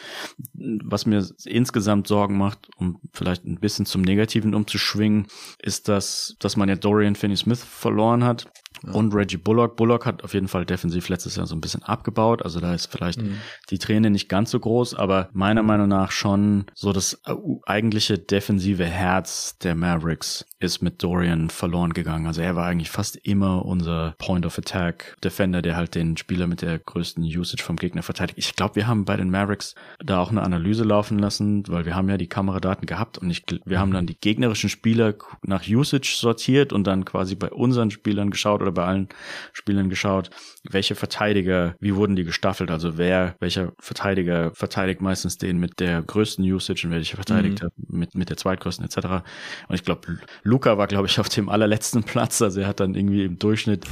[0.54, 5.26] was mir insgesamt Sorgen macht, um vielleicht ein bisschen zum Negativen umzuschwingen,
[5.60, 8.46] ist, dass, dass man ja Dorian Finney-Smith verloren hat.
[8.92, 9.76] Und Reggie Bullock.
[9.76, 12.42] Bullock hat auf jeden Fall defensiv letztes Jahr so ein bisschen abgebaut.
[12.42, 13.38] Also da ist vielleicht mhm.
[13.70, 17.20] die Träne nicht ganz so groß, aber meiner Meinung nach schon so das
[17.66, 22.26] eigentliche defensive Herz der Mavericks ist mit Dorian verloren gegangen.
[22.26, 26.46] Also er war eigentlich fast immer unser Point of Attack Defender, der halt den Spieler
[26.46, 28.38] mit der größten Usage vom Gegner verteidigt.
[28.38, 31.94] Ich glaube, wir haben bei den Mavericks da auch eine Analyse laufen lassen, weil wir
[31.94, 36.16] haben ja die Kameradaten gehabt und ich, wir haben dann die gegnerischen Spieler nach Usage
[36.18, 39.08] sortiert und dann quasi bei unseren Spielern geschaut oder bei allen
[39.52, 40.30] Spielern geschaut,
[40.68, 46.02] welche Verteidiger, wie wurden die gestaffelt, also wer, welcher Verteidiger verteidigt meistens den mit der
[46.02, 47.98] größten Usage und welcher verteidigt mhm.
[47.98, 49.24] mit, mit der zweitgrößten etc.
[49.68, 52.94] Und ich glaube, Luca war, glaube ich, auf dem allerletzten Platz, also er hat dann
[52.94, 53.84] irgendwie im Durchschnitt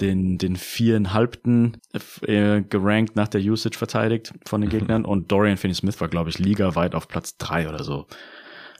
[0.00, 1.78] den, den viereinhalbten
[2.22, 4.72] äh, gerankt nach der Usage verteidigt von den mhm.
[4.78, 8.06] Gegnern und Dorian Finney-Smith war, glaube ich, ligaweit auf Platz drei oder so.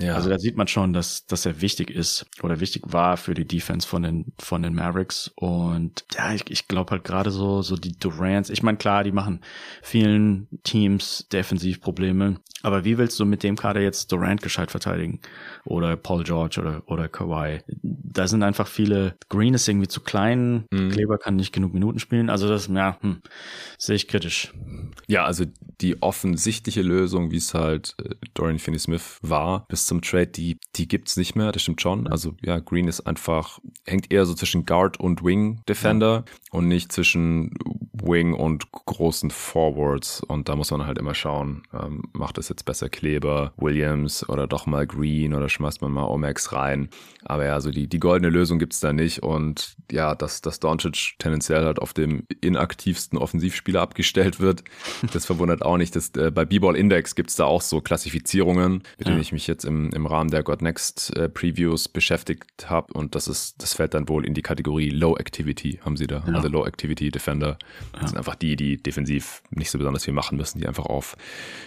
[0.01, 0.15] Ja.
[0.15, 3.47] Also da sieht man schon, dass, dass er wichtig ist oder wichtig war für die
[3.47, 5.33] Defense von den, von den Mavericks.
[5.35, 9.13] Und ja, ich, ich glaube halt gerade so, so die Durants, ich meine, klar, die
[9.13, 9.41] machen
[9.83, 15.21] vielen Teams Defensivprobleme, aber wie willst du mit dem Kader jetzt Durant gescheit verteidigen?
[15.65, 17.61] Oder Paul George oder, oder Kawhi?
[17.83, 20.91] Da sind einfach viele, Green ist irgendwie zu klein, mhm.
[20.91, 23.21] Kleber kann nicht genug Minuten spielen, also das, ja, hm,
[23.79, 24.53] sehe ich kritisch.
[25.09, 25.45] Ja, also
[25.81, 30.87] die offensichtliche Lösung, wie es halt äh, Dorian Finney-Smith war, bis zum Trade, die, die
[30.87, 32.07] gibt's nicht mehr, das stimmt schon.
[32.07, 36.33] Also ja, Green ist einfach, hängt eher so zwischen Guard und Wing Defender ja.
[36.53, 37.55] und nicht zwischen
[38.03, 40.21] Wing und großen Forwards.
[40.21, 44.47] Und da muss man halt immer schauen, ähm, macht es jetzt besser Kleber, Williams oder
[44.47, 46.89] doch mal Green oder schmeißt man mal Omax rein.
[47.25, 49.23] Aber ja, so die, die goldene Lösung gibt's da nicht.
[49.23, 54.65] Und ja, dass, dass Doncic tendenziell halt auf dem inaktivsten Offensivspieler abgestellt wird,
[55.13, 55.95] das verwundert auch nicht.
[55.97, 59.65] Das, äh, bei B-Ball Index gibt's da auch so Klassifizierungen, mit denen ich mich jetzt
[59.65, 62.93] im, im Rahmen der God Next äh, Previews beschäftigt habe.
[62.93, 66.23] Und das ist, das fällt dann wohl in die Kategorie Low Activity, haben sie da.
[66.27, 66.35] Ja.
[66.35, 67.59] Also Low Activity Defender.
[67.93, 68.09] Das ja.
[68.09, 71.17] sind einfach die, die defensiv nicht so besonders viel machen müssen, die einfach auf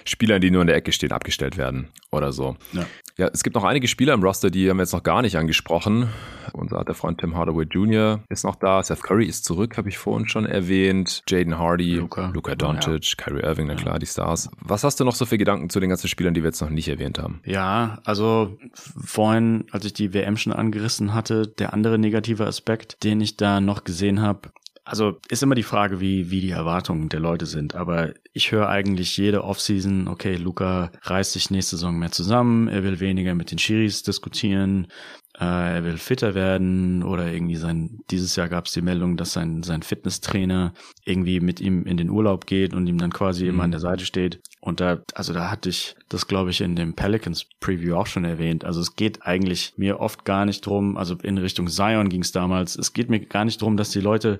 [0.05, 2.55] Spieler, die nur in der Ecke stehen, abgestellt werden oder so.
[2.73, 2.85] Ja.
[3.17, 5.37] ja, es gibt noch einige Spieler im Roster, die haben wir jetzt noch gar nicht
[5.37, 6.09] angesprochen.
[6.53, 8.21] Unser alter Freund Tim Hardaway Jr.
[8.29, 8.83] ist noch da.
[8.83, 11.23] Seth Curry ist zurück, habe ich vorhin schon erwähnt.
[11.27, 13.23] Jaden Hardy, Luca, Luca Doncic, ja.
[13.23, 14.49] Kyrie Irving, na klar, die Stars.
[14.59, 16.69] Was hast du noch so für Gedanken zu den ganzen Spielern, die wir jetzt noch
[16.69, 17.41] nicht erwähnt haben?
[17.45, 23.21] Ja, also vorhin, als ich die WM schon angerissen hatte, der andere negative Aspekt, den
[23.21, 24.51] ich da noch gesehen habe,
[24.83, 27.75] also ist immer die Frage, wie, wie die Erwartungen der Leute sind.
[27.75, 32.83] Aber ich höre eigentlich jede Offseason, okay, Luca reißt sich nächste Saison mehr zusammen, er
[32.83, 34.87] will weniger mit den Schiris diskutieren,
[35.39, 39.33] äh, er will fitter werden oder irgendwie sein, dieses Jahr gab es die Meldung, dass
[39.33, 40.73] sein, sein Fitnesstrainer
[41.05, 43.49] irgendwie mit ihm in den Urlaub geht und ihm dann quasi mhm.
[43.49, 44.41] immer an der Seite steht.
[44.61, 48.23] Und da, also da hatte ich das, glaube ich, in dem Pelicans Preview auch schon
[48.23, 48.63] erwähnt.
[48.63, 52.31] Also es geht eigentlich mir oft gar nicht drum, also in Richtung Zion ging es
[52.31, 54.39] damals, es geht mir gar nicht drum, dass die Leute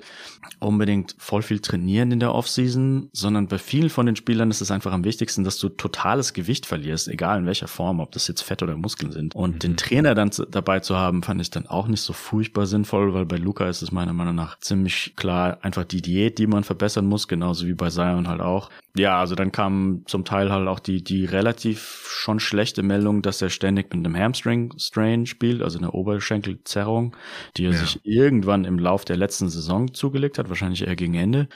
[0.60, 4.70] unbedingt voll viel trainieren in der Offseason, sondern bei vielen von den Spielern ist es
[4.70, 8.42] einfach am wichtigsten, dass du totales Gewicht verlierst, egal in welcher Form, ob das jetzt
[8.42, 9.34] Fett oder Muskeln sind.
[9.34, 9.60] Und mhm.
[9.60, 13.14] den Trainer dann dabei zu zu haben, fand ich dann auch nicht so furchtbar sinnvoll,
[13.14, 16.66] weil bei Luca ist es meiner Meinung nach ziemlich klar einfach die Diät, die man
[16.66, 18.70] verbessern muss, genauso wie bei Zion halt auch.
[18.96, 23.42] Ja, also dann kam zum Teil halt auch die, die relativ schon schlechte Meldung, dass
[23.42, 27.16] er ständig mit einem Hamstring-Strain spielt, also eine Oberschenkelzerrung,
[27.56, 27.78] die er ja.
[27.78, 31.48] sich irgendwann im Lauf der letzten Saison zugelegt hat, wahrscheinlich eher gegen Ende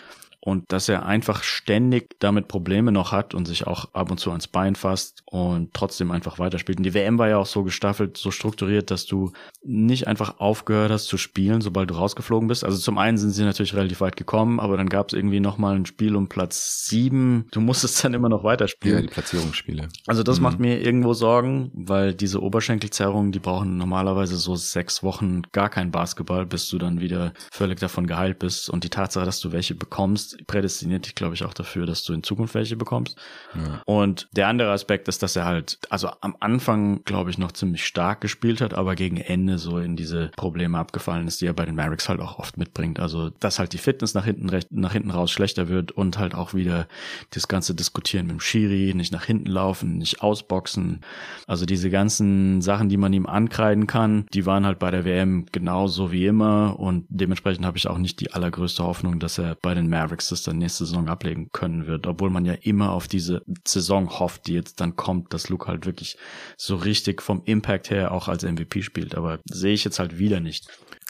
[0.45, 4.29] und dass er einfach ständig damit Probleme noch hat und sich auch ab und zu
[4.29, 6.77] ans Bein fasst und trotzdem einfach weiterspielt.
[6.77, 9.31] Und die WM war ja auch so gestaffelt, so strukturiert, dass du
[9.63, 12.63] nicht einfach aufgehört hast zu spielen, sobald du rausgeflogen bist.
[12.63, 15.77] Also zum einen sind sie natürlich relativ weit gekommen, aber dann gab es irgendwie nochmal
[15.77, 17.47] ein Spiel um Platz sieben.
[17.49, 18.97] Du musstest dann immer noch weiterspielen.
[18.97, 19.87] Ja, die Platzierungsspiele.
[20.05, 20.43] Also das mhm.
[20.43, 25.89] macht mir irgendwo Sorgen, weil diese Oberschenkelzerrungen, die brauchen normalerweise so sechs Wochen gar kein
[25.89, 28.69] Basketball, bis du dann wieder völlig davon geheilt bist.
[28.69, 32.13] Und die Tatsache, dass du welche bekommst, prädestiniert dich, glaube ich, auch dafür, dass du
[32.13, 33.17] in Zukunft welche bekommst.
[33.55, 33.81] Ja.
[33.85, 37.85] Und der andere Aspekt ist, dass er halt, also am Anfang, glaube ich, noch ziemlich
[37.85, 41.65] stark gespielt hat, aber gegen Ende so in diese Probleme abgefallen ist, die er bei
[41.65, 42.99] den Mavericks halt auch oft mitbringt.
[42.99, 46.35] Also, dass halt die Fitness nach hinten recht, nach hinten raus schlechter wird und halt
[46.35, 46.87] auch wieder
[47.31, 51.01] das ganze Diskutieren mit dem Schiri, nicht nach hinten laufen, nicht ausboxen.
[51.47, 55.45] Also diese ganzen Sachen, die man ihm ankreiden kann, die waren halt bei der WM
[55.51, 59.73] genauso wie immer und dementsprechend habe ich auch nicht die allergrößte Hoffnung, dass er bei
[59.73, 63.43] den Mavericks Das dann nächste Saison ablegen können wird, obwohl man ja immer auf diese
[63.65, 66.17] Saison hofft, die jetzt dann kommt, dass Luke halt wirklich
[66.57, 69.15] so richtig vom Impact her auch als MVP spielt.
[69.15, 70.67] Aber sehe ich jetzt halt wieder nicht.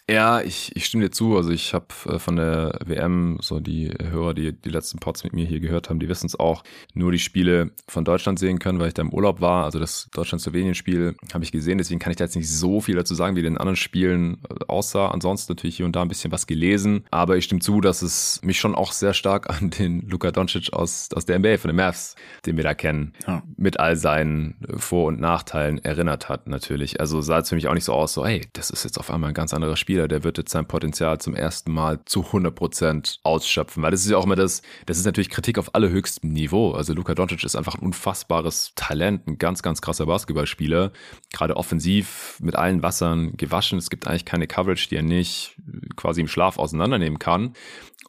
[0.08, 1.36] Ja, ich, ich stimme dir zu.
[1.36, 5.34] Also ich habe äh, von der WM, so die Hörer, die die letzten Pods mit
[5.34, 6.64] mir hier gehört haben, die wissen es auch,
[6.94, 9.66] nur die Spiele von Deutschland sehen können, weil ich da im Urlaub war.
[9.66, 13.16] Also das Deutschland-Slowenien-Spiel habe ich gesehen, deswegen kann ich da jetzt nicht so viel dazu
[13.16, 15.08] sagen, wie den anderen Spielen äh, aussah.
[15.08, 17.06] Ansonsten natürlich hier und da ein bisschen was gelesen.
[17.10, 20.72] Aber ich stimme zu, dass es mich schon auch sehr stark an den Luka Doncic
[20.72, 22.16] aus, aus der NBA, von den Mavs,
[22.46, 23.42] den wir da kennen, ja.
[23.58, 27.00] mit all seinen Vor- und Nachteilen erinnert hat natürlich.
[27.00, 29.10] Also sah es für mich auch nicht so aus, so, hey, das ist jetzt auf
[29.10, 32.26] einmal ein ganz anderes Spiel Spieler, der wird jetzt sein Potenzial zum ersten Mal zu
[32.26, 33.82] 100 Prozent ausschöpfen.
[33.82, 36.72] Weil das ist ja auch immer das, das ist natürlich Kritik auf allerhöchstem Niveau.
[36.72, 40.92] Also Luka Doncic ist einfach ein unfassbares Talent, ein ganz, ganz krasser Basketballspieler.
[41.32, 43.78] Gerade offensiv mit allen Wassern gewaschen.
[43.78, 45.56] Es gibt eigentlich keine Coverage, die er nicht
[45.96, 47.54] quasi im Schlaf auseinandernehmen kann.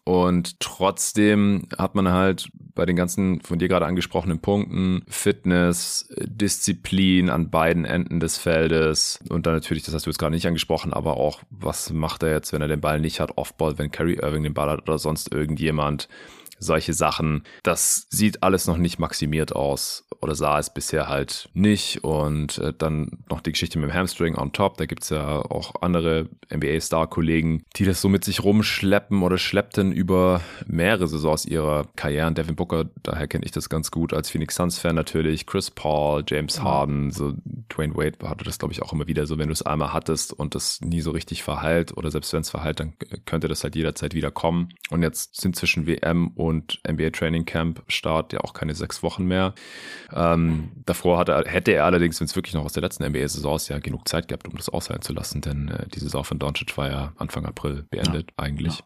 [0.02, 7.30] Und trotzdem hat man halt bei den ganzen von dir gerade angesprochenen Punkten Fitness, Disziplin
[7.30, 9.18] an beiden Enden des Feldes.
[9.28, 12.30] Und dann natürlich, das hast du jetzt gerade nicht angesprochen, aber auch, was macht er
[12.30, 14.98] jetzt, wenn er den Ball nicht hat, Offball, wenn Kerry Irving den Ball hat oder
[14.98, 16.08] sonst irgendjemand
[16.58, 17.44] solche Sachen.
[17.62, 22.02] Das sieht alles noch nicht maximiert aus oder sah es bisher halt nicht.
[22.04, 24.76] Und äh, dann noch die Geschichte mit dem Hamstring on top.
[24.78, 30.40] Da gibt's ja auch andere NBA-Star-Kollegen, die das so mit sich rumschleppen oder schleppten über
[30.66, 32.34] mehrere Saisons ihrer Karrieren.
[32.34, 35.46] Devin Booker, daher kenne ich das ganz gut als Phoenix Suns-Fan natürlich.
[35.46, 37.34] Chris Paul, James Harden, so
[37.68, 40.32] Dwayne Wade hatte das, glaube ich, auch immer wieder so, wenn du es einmal hattest
[40.32, 43.76] und das nie so richtig verheilt oder selbst wenn es verheilt, dann könnte das halt
[43.76, 44.70] jederzeit wieder kommen.
[44.90, 49.02] Und jetzt sind zwischen WM und und NBA Training Camp Start ja auch keine sechs
[49.02, 49.54] Wochen mehr.
[50.12, 53.68] Ähm, davor hatte, hätte er allerdings, wenn es wirklich noch aus der letzten NBA-Saison ist,
[53.68, 56.76] ja genug Zeit gehabt, um das aushalten zu lassen, denn äh, die Saison von Doncic
[56.76, 58.44] war ja Anfang April beendet ja.
[58.44, 58.78] eigentlich.
[58.78, 58.84] Ja.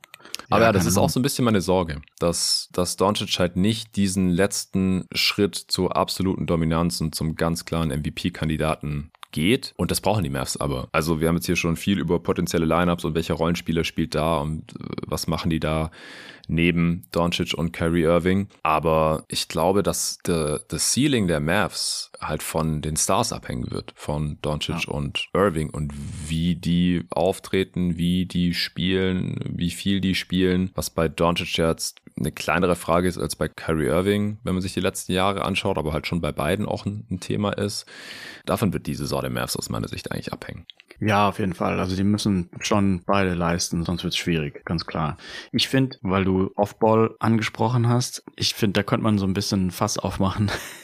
[0.51, 3.97] Aber ja, das ist auch so ein bisschen meine Sorge, dass, dass Doncic halt nicht
[3.97, 9.75] diesen letzten Schritt zur absoluten Dominanz und zum ganz klaren MVP-Kandidaten geht.
[9.77, 10.89] Und das brauchen die Mavs aber.
[10.93, 14.39] Also wir haben jetzt hier schon viel über potenzielle Lineups und welcher Rollenspieler spielt da
[14.39, 15.91] und äh, was machen die da
[16.51, 18.49] neben Doncic und Kyrie Irving.
[18.63, 24.39] Aber ich glaube, dass das Ceiling der Mavs halt von den Stars abhängen wird, von
[24.43, 24.93] Doncic ja.
[24.93, 25.93] und Irving und
[26.29, 32.33] wie die auftreten, wie die spielen, wie viel die spielen, was bei Doncic jetzt eine
[32.33, 35.93] kleinere Frage ist als bei Kyrie Irving, wenn man sich die letzten Jahre anschaut, aber
[35.93, 37.87] halt schon bei beiden auch ein, ein Thema ist.
[38.47, 40.67] Davon wird die Saison der Mavs aus meiner Sicht eigentlich abhängen.
[41.01, 41.81] Ja, auf jeden Fall.
[41.81, 45.17] Also die müssen schon beide leisten, sonst wird es schwierig, ganz klar.
[45.51, 49.71] Ich finde, weil du Offball angesprochen hast, ich finde, da könnte man so ein bisschen
[49.71, 50.51] Fass aufmachen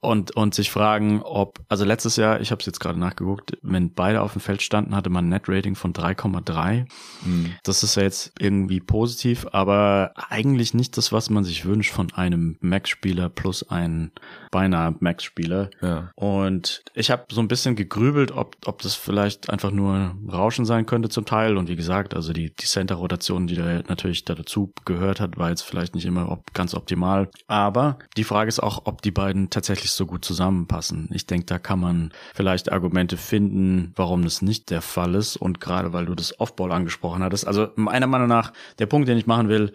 [0.00, 3.92] und, und sich fragen, ob, also letztes Jahr, ich habe es jetzt gerade nachgeguckt, wenn
[3.92, 6.86] beide auf dem Feld standen, hatte man ein Net-Rating von 3,3.
[7.24, 7.54] Mhm.
[7.64, 12.12] Das ist ja jetzt irgendwie positiv, aber eigentlich nicht das, was man sich wünscht von
[12.12, 14.12] einem Max-Spieler plus ein
[14.50, 15.70] beinahe Max-Spieler.
[15.80, 16.10] Ja.
[16.14, 20.86] Und ich habe so ein bisschen gegrübelt, ob, ob das vielleicht einfach nur Rauschen sein
[20.86, 21.56] könnte zum Teil.
[21.56, 25.50] Und wie gesagt, also die, die Center-Rotation, die da natürlich da dazu gehört hat, war
[25.50, 27.30] jetzt vielleicht nicht immer op ganz optimal.
[27.46, 31.08] Aber die Frage ist auch, ob die beiden tatsächlich wirklich so gut zusammenpassen.
[31.12, 35.36] Ich denke, da kann man vielleicht Argumente finden, warum das nicht der Fall ist.
[35.36, 37.46] Und gerade weil du das Offball angesprochen hattest.
[37.46, 39.72] Also meiner Meinung nach, der Punkt, den ich machen will,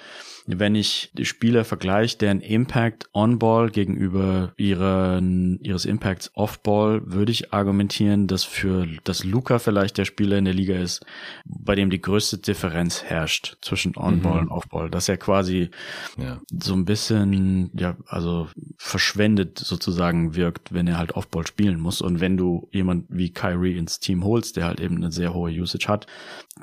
[0.48, 7.52] wenn ich die Spieler vergleiche, deren Impact on-ball gegenüber ihren, ihres Impacts off-ball, würde ich
[7.54, 11.04] argumentieren, dass für, dass Luca vielleicht der Spieler in der Liga ist,
[11.46, 14.48] bei dem die größte Differenz herrscht zwischen on-ball mhm.
[14.48, 15.70] und off-ball, dass er quasi
[16.18, 16.40] ja.
[16.52, 22.02] so ein bisschen, ja, also verschwendet sozusagen wirkt, wenn er halt off-ball spielen muss.
[22.02, 25.52] Und wenn du jemand wie Kyrie ins Team holst, der halt eben eine sehr hohe
[25.52, 26.06] Usage hat,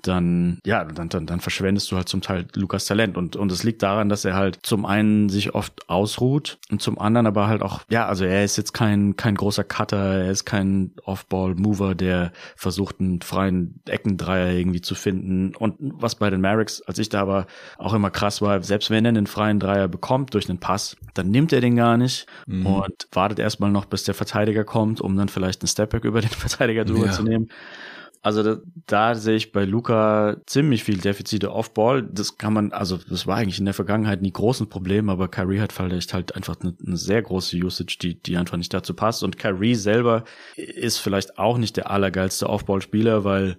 [0.02, 3.64] dann, ja, dann, dann, dann verschwendest du halt zum Teil Lukas Talent und, und es
[3.64, 7.46] liegt liegt daran, dass er halt zum einen sich oft ausruht und zum anderen aber
[7.46, 11.94] halt auch, ja, also er ist jetzt kein, kein großer Cutter, er ist kein Off-Ball-Mover,
[11.94, 15.56] der versucht, einen freien Eckendreier irgendwie zu finden.
[15.56, 17.46] Und was bei den Mavericks, als ich da aber
[17.78, 21.30] auch immer krass war, selbst wenn er einen freien Dreier bekommt durch einen Pass, dann
[21.30, 22.66] nimmt er den gar nicht mhm.
[22.66, 26.30] und wartet erstmal noch, bis der Verteidiger kommt, um dann vielleicht einen Stepback über den
[26.30, 27.12] Verteidiger drüber ja.
[27.12, 27.48] zu nehmen.
[28.22, 28.56] Also da,
[28.86, 32.02] da sehe ich bei Luca ziemlich viel Defizite Off-Ball.
[32.02, 35.60] Das kann man, also das war eigentlich in der Vergangenheit nie großen Problem, aber Kyrie
[35.60, 39.24] hat vielleicht halt einfach eine, eine sehr große Usage, die, die einfach nicht dazu passt.
[39.24, 40.22] Und Kyrie selber
[40.56, 43.56] ist vielleicht auch nicht der allergeilste Off-Ball-Spieler, weil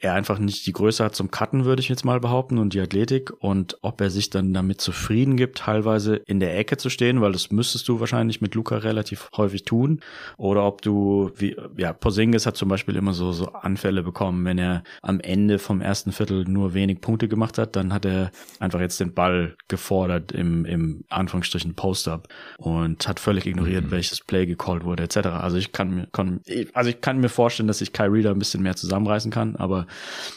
[0.00, 2.80] er einfach nicht die Größe hat zum Cutten, würde ich jetzt mal behaupten, und die
[2.80, 3.32] Athletik.
[3.40, 7.32] Und ob er sich dann damit zufrieden gibt, teilweise in der Ecke zu stehen, weil
[7.32, 10.00] das müsstest du wahrscheinlich mit Luca relativ häufig tun.
[10.36, 13.52] Oder ob du, wie, ja, Porzingis hat zum Beispiel immer so, so
[13.86, 17.92] Anfälle bekommen, wenn er am Ende vom ersten Viertel nur wenig Punkte gemacht hat, dann
[17.92, 22.26] hat er einfach jetzt den Ball gefordert im, im Anführungsstrichen Post-Up
[22.58, 23.90] und hat völlig ignoriert, mhm.
[23.92, 25.18] welches Play gecallt wurde, etc.
[25.28, 26.40] Also ich kann mir, kann,
[26.72, 29.86] also ich kann mir vorstellen, dass sich Kyrie da ein bisschen mehr zusammenreißen kann, aber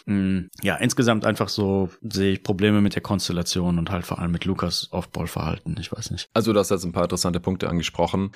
[0.05, 4.19] mh, mm, ja, insgesamt einfach so sehe ich Probleme mit der Konstellation und halt vor
[4.19, 5.75] allem mit Lukas Off-Ball-Verhalten.
[5.79, 6.29] Ich weiß nicht.
[6.35, 8.31] Also du hast jetzt ein paar interessante Punkte angesprochen.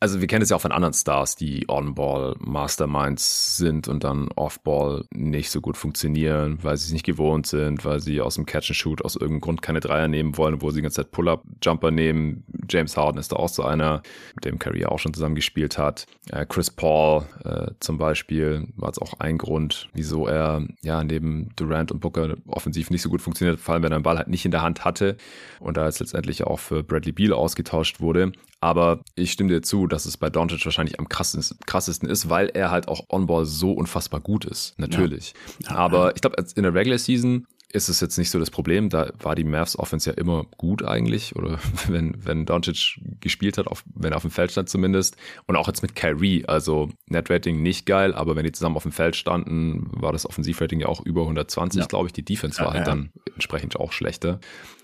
[0.00, 5.04] Also wir kennen es ja auch von anderen Stars, die On-Ball-Masterminds sind und dann Off-Ball
[5.14, 9.04] nicht so gut funktionieren, weil sie es nicht gewohnt sind, weil sie aus dem Catch-and-Shoot
[9.04, 12.44] aus irgendeinem Grund keine Dreier nehmen wollen, wo sie die ganze Zeit Pull-Up-Jumper nehmen.
[12.68, 14.02] James Harden ist da auch so einer,
[14.34, 16.06] mit dem Curry auch schon zusammen gespielt hat.
[16.30, 21.04] Äh, Chris Paul äh, zum Beispiel war jetzt auch ein Grund, wieso wieso er ja
[21.04, 24.16] neben Durant und Booker offensiv nicht so gut funktioniert, vor allem wenn er den Ball
[24.16, 25.16] halt nicht in der Hand hatte
[25.60, 28.32] und da jetzt letztendlich auch für Bradley Beal ausgetauscht wurde.
[28.60, 32.48] Aber ich stimme dir zu, dass es bei Doncic wahrscheinlich am krassesten, krassesten ist, weil
[32.48, 34.78] er halt auch On-Ball so unfassbar gut ist.
[34.78, 35.34] Natürlich.
[35.64, 35.76] Ja.
[35.76, 38.88] Aber ich glaube, in der Regular Season ist es jetzt nicht so das Problem.
[38.88, 41.36] Da war die Mavs Offense ja immer gut eigentlich.
[41.36, 45.16] Oder wenn, wenn Doncic gespielt hat, auf, wenn er auf dem Feld stand zumindest.
[45.46, 46.46] Und auch jetzt mit Kyrie.
[46.46, 50.80] Also Net-Rating nicht geil, aber wenn die zusammen auf dem Feld standen, war das Offensivrating
[50.80, 51.86] ja auch über 120, ja.
[51.86, 52.12] glaube ich.
[52.12, 52.94] Die Defense war ja, halt ja.
[52.94, 54.40] dann entsprechend auch schlechter.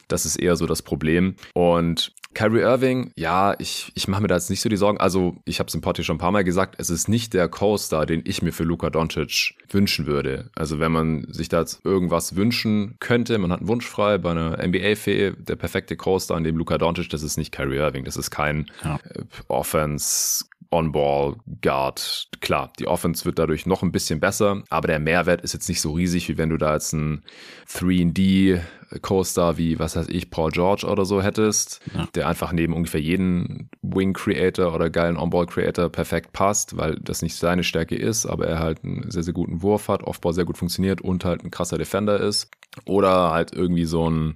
[0.09, 1.37] Das ist eher so das Problem.
[1.55, 4.99] Und Kyrie Irving, ja, ich, ich mache mir da jetzt nicht so die Sorgen.
[4.99, 7.49] Also, ich habe es im Pod schon ein paar Mal gesagt, es ist nicht der
[7.49, 10.51] Co-Star, den ich mir für Luka Doncic wünschen würde.
[10.55, 14.33] Also, wenn man sich da jetzt irgendwas wünschen könnte, man hat einen Wunsch frei bei
[14.33, 18.17] einer NBA-Fee, der perfekte Co-Star in dem Luka Doncic, das ist nicht Kyrie Irving, das
[18.17, 18.97] ist kein ja.
[18.97, 20.45] Äh, Offense
[20.75, 22.29] On-Ball-Guard.
[22.41, 25.81] Klar, die Offense wird dadurch noch ein bisschen besser, aber der Mehrwert ist jetzt nicht
[25.81, 27.23] so riesig, wie wenn du da jetzt einen
[27.69, 28.61] 3D
[29.01, 32.09] Co-Star wie, was weiß ich, Paul George oder so hättest, ja.
[32.15, 37.65] der einfach neben ungefähr jeden Wing-Creator oder geilen On-Ball-Creator perfekt passt, weil das nicht seine
[37.65, 41.01] Stärke ist, aber er halt einen sehr, sehr guten Wurf hat, Offball sehr gut funktioniert
[41.01, 42.51] und halt ein krasser Defender ist.
[42.85, 44.35] Oder halt irgendwie so ein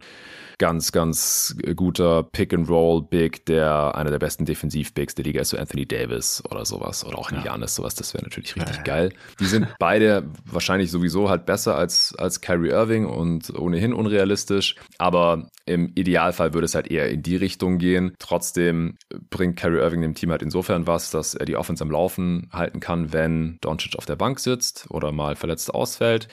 [0.58, 6.42] ganz, ganz guter Pick-and-Roll-Big, der einer der besten Defensiv-Bigs der Liga ist, so Anthony Davis
[6.50, 7.04] oder sowas.
[7.04, 7.46] Oder auch ein ja.
[7.46, 7.94] Janis, sowas.
[7.94, 8.82] Das wäre natürlich richtig ja.
[8.82, 9.12] geil.
[9.38, 14.74] Die sind beide wahrscheinlich sowieso halt besser als, als Kyrie Irving und ohnehin unrealistisch.
[14.98, 18.14] Aber im Idealfall würde es halt eher in die Richtung gehen.
[18.18, 18.96] Trotzdem
[19.30, 22.80] bringt Kyrie Irving dem Team halt insofern was, dass er die Offense am Laufen halten
[22.80, 26.28] kann, wenn Doncic auf der Bank sitzt oder mal verletzt ausfällt.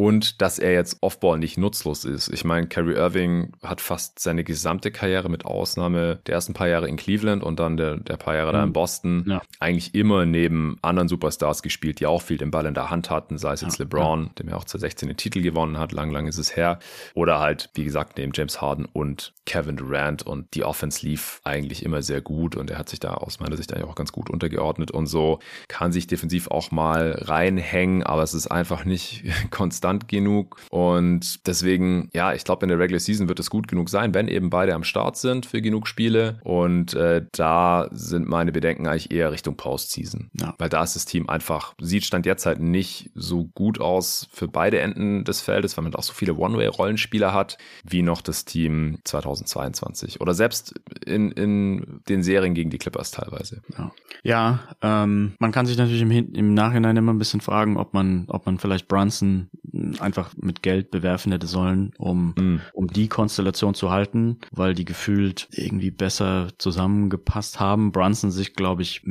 [0.00, 2.32] Und dass er jetzt Offball nicht nutzlos ist.
[2.32, 6.88] Ich meine, Kyrie Irving hat fast seine gesamte Karriere mit Ausnahme der ersten paar Jahre
[6.88, 8.54] in Cleveland und dann der, der paar Jahre mhm.
[8.54, 8.72] da in mhm.
[8.72, 9.42] Boston ja.
[9.58, 13.36] eigentlich immer neben anderen Superstars gespielt, die auch viel den Ball in der Hand hatten,
[13.36, 14.30] sei es jetzt ja, LeBron, ja.
[14.38, 16.78] dem er auch 2016 den Titel gewonnen hat, lang, lang ist es her,
[17.12, 21.84] oder halt, wie gesagt, neben James Harden und Kevin Durant und die Offense lief eigentlich
[21.84, 24.30] immer sehr gut und er hat sich da aus meiner Sicht eigentlich auch ganz gut
[24.30, 29.89] untergeordnet und so kann sich defensiv auch mal reinhängen, aber es ist einfach nicht konstant
[29.98, 33.90] genug und deswegen, ja, ich glaube, in der Regular Season wird es gut gut genug
[33.90, 36.40] sein, wenn eben beide am Start sind für genug Spiele.
[36.44, 40.30] Und äh, da sind meine Bedenken eigentlich eher Richtung Postseason.
[40.40, 40.54] Ja.
[40.56, 44.48] Weil da ist das Team einfach, sieht Stand jetzt halt nicht so gut aus für
[44.48, 48.98] beide Enden des Feldes, weil man auch so viele One-Way-Rollenspieler hat, wie noch das Team
[49.04, 50.22] 2022.
[50.22, 50.74] Oder selbst
[51.04, 53.60] in, in den Serien gegen die Clippers teilweise.
[53.76, 57.92] Ja, ja ähm, man kann sich natürlich im, im Nachhinein immer ein bisschen fragen, ob
[57.92, 59.50] man, ob man vielleicht Brunson
[59.98, 62.60] einfach mit Geld bewerfen hätte sollen, um, mm.
[62.72, 67.92] um die Konstellation zu halten, weil die gefühlt irgendwie besser zusammengepasst haben.
[67.92, 69.02] Brunson sich, glaube ich,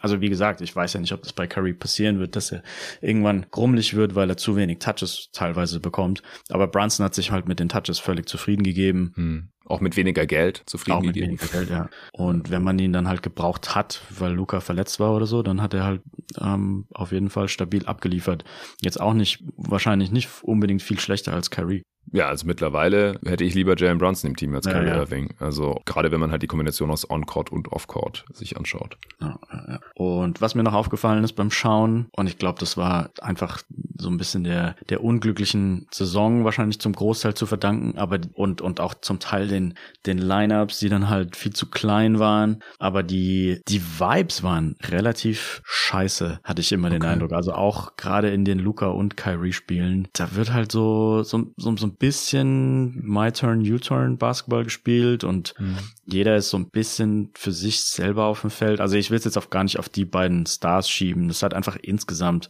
[0.00, 2.62] also wie gesagt, ich weiß ja nicht, ob das bei Curry passieren wird, dass er
[3.00, 6.22] irgendwann grummelig wird, weil er zu wenig Touches teilweise bekommt.
[6.50, 9.12] Aber Brunson hat sich halt mit den Touches völlig zufrieden gegeben.
[9.16, 11.38] Mm auch mit weniger Geld zufrieden auch mit gegeben.
[11.38, 11.88] Weniger Geld, ja.
[12.12, 15.62] Und wenn man ihn dann halt gebraucht hat, weil Luca verletzt war oder so, dann
[15.62, 16.02] hat er halt
[16.40, 18.44] ähm, auf jeden Fall stabil abgeliefert.
[18.80, 21.82] Jetzt auch nicht, wahrscheinlich nicht unbedingt viel schlechter als Kyrie.
[22.12, 25.00] Ja, also mittlerweile hätte ich lieber Jalen Brunson im Team als Kyrie ja, ja.
[25.00, 25.34] Irving.
[25.38, 28.98] Also gerade wenn man halt die Kombination aus On-Court und Off-Court sich anschaut.
[29.20, 33.10] Ja, ja, Und was mir noch aufgefallen ist beim Schauen, und ich glaube, das war
[33.20, 33.62] einfach
[33.98, 38.80] so ein bisschen der, der unglücklichen Saison wahrscheinlich zum Großteil zu verdanken, aber und, und
[38.80, 39.74] auch zum Teil den,
[40.06, 42.62] den Lineups, die dann halt viel zu klein waren.
[42.78, 46.98] Aber die, die Vibes waren relativ scheiße, hatte ich immer okay.
[46.98, 47.32] den Eindruck.
[47.32, 51.76] Also auch gerade in den Luca und Kyrie Spielen, da wird halt so, so, so,
[51.76, 55.78] so ein bisschen My Turn, U-Turn Basketball gespielt und mhm.
[56.06, 58.80] jeder ist so ein bisschen für sich selber auf dem Feld.
[58.80, 61.28] Also ich will es jetzt auch gar nicht auf die beiden Stars schieben.
[61.28, 62.48] Das hat einfach insgesamt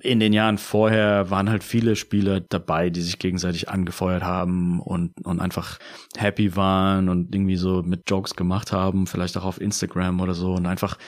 [0.00, 5.12] in den Jahren vorher waren halt viele Spieler dabei, die sich gegenseitig angefeuert haben und,
[5.24, 5.78] und einfach
[6.16, 10.54] happy waren und irgendwie so mit Jokes gemacht haben, vielleicht auch auf Instagram oder so
[10.54, 10.98] und einfach,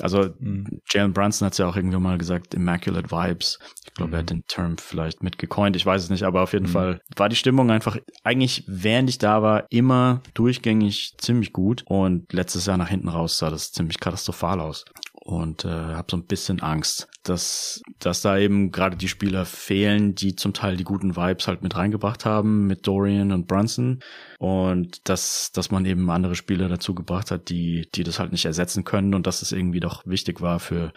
[0.00, 0.80] also mhm.
[0.90, 3.58] Jalen Brunson hat es ja auch irgendwann mal gesagt, Immaculate Vibes.
[3.86, 4.14] Ich glaube, mhm.
[4.14, 4.34] er hat mhm.
[4.34, 6.72] den Term vielleicht mitgecoint, ich weiß es nicht, aber auf jeden mhm.
[6.84, 11.84] Fall war die Stimmung einfach eigentlich, während ich da war, immer durchgängig ziemlich gut.
[11.86, 14.84] Und letztes Jahr nach hinten raus sah das ziemlich katastrophal aus
[15.24, 20.14] und äh, habe so ein bisschen Angst, dass, dass da eben gerade die Spieler fehlen,
[20.14, 24.00] die zum Teil die guten Vibes halt mit reingebracht haben, mit Dorian und Brunson.
[24.38, 28.44] Und dass, dass man eben andere Spieler dazu gebracht hat, die, die das halt nicht
[28.44, 30.92] ersetzen können und dass es irgendwie doch wichtig war für,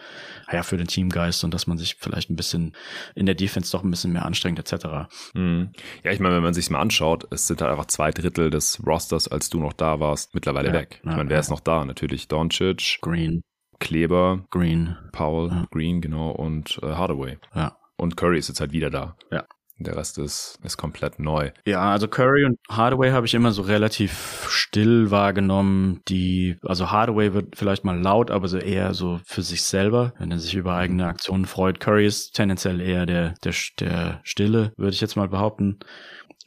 [0.52, 2.76] ja, für den Teamgeist und dass man sich vielleicht ein bisschen
[3.14, 5.08] in der Defense doch ein bisschen mehr anstrengt, etc.
[5.32, 5.70] Mhm.
[6.04, 8.78] Ja, ich meine, wenn man sich mal anschaut, es sind halt einfach zwei Drittel des
[8.86, 11.00] Rosters, als du noch da warst, mittlerweile ja, weg.
[11.02, 11.40] Ich ja, meine, wer ja.
[11.40, 11.86] ist noch da?
[11.86, 12.98] Natürlich Doncic.
[13.00, 13.42] Green.
[13.80, 15.66] Kleber, Green, Paul, ja.
[15.70, 17.38] Green, genau, und äh, Hardaway.
[17.54, 17.76] Ja.
[17.96, 19.16] Und Curry ist jetzt halt wieder da.
[19.30, 19.44] Ja.
[19.80, 21.52] Der Rest ist, ist komplett neu.
[21.64, 26.00] Ja, also Curry und Hardaway habe ich immer so relativ still wahrgenommen.
[26.08, 30.32] Die, also Hardaway wird vielleicht mal laut, aber so eher so für sich selber, wenn
[30.32, 31.78] er sich über eigene Aktionen freut.
[31.78, 35.78] Curry ist tendenziell eher der, der, der Stille, würde ich jetzt mal behaupten.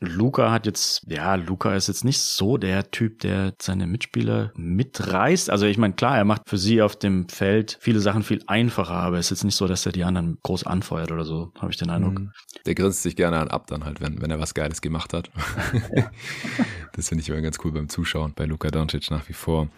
[0.04, 5.52] Luca hat jetzt, ja, Luca ist jetzt nicht so der Typ, der seine Mitspieler mitreißt.
[5.52, 8.96] Also ich meine, klar, er macht für sie auf dem Feld viele Sachen viel einfacher,
[8.96, 11.72] aber es ist jetzt nicht so, dass er die anderen groß anfeuert oder so, habe
[11.72, 12.20] ich den Eindruck.
[12.20, 12.32] Mhm.
[12.66, 15.30] Der grinst sich gerne an ab dann halt, wenn, wenn er was Geiles gemacht hat.
[16.94, 19.70] das finde ich immer ganz cool beim Zuschauen bei Luca Doncic nach wie vor.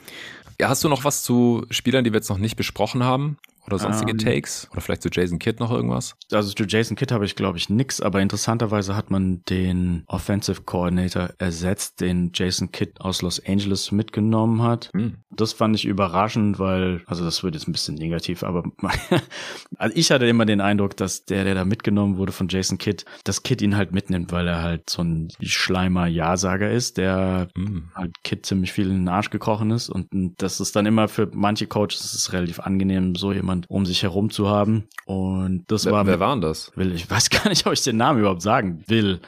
[0.57, 3.37] Ja, hast du noch was zu Spielern, die wir jetzt noch nicht besprochen haben?
[3.65, 4.17] Oder sonstige ähm.
[4.17, 4.67] Takes?
[4.71, 6.15] Oder vielleicht zu Jason Kidd noch irgendwas?
[6.31, 10.63] Also zu Jason Kidd habe ich, glaube ich, nix, aber interessanterweise hat man den Offensive
[10.63, 14.89] Coordinator ersetzt, den Jason Kidd aus Los Angeles mitgenommen hat.
[14.93, 15.17] Hm.
[15.31, 18.63] Das fand ich überraschend, weil, also das wird jetzt ein bisschen negativ, aber
[19.77, 23.05] also ich hatte immer den Eindruck, dass der, der da mitgenommen wurde von Jason Kidd,
[23.23, 27.91] dass Kidd ihn halt mitnimmt, weil er halt so ein Schleimer Ja-Sager ist, der hm.
[27.95, 31.29] halt Kidd ziemlich viel in den Arsch gekrochen ist und das ist dann immer für
[31.33, 34.87] manche Coaches ist relativ angenehm, so jemand jemand um sich herum zu haben.
[35.05, 36.05] Und das wer, war.
[36.05, 36.71] Wer waren das?
[36.75, 39.19] Will, ich weiß gar nicht, ob ich den Namen überhaupt sagen will.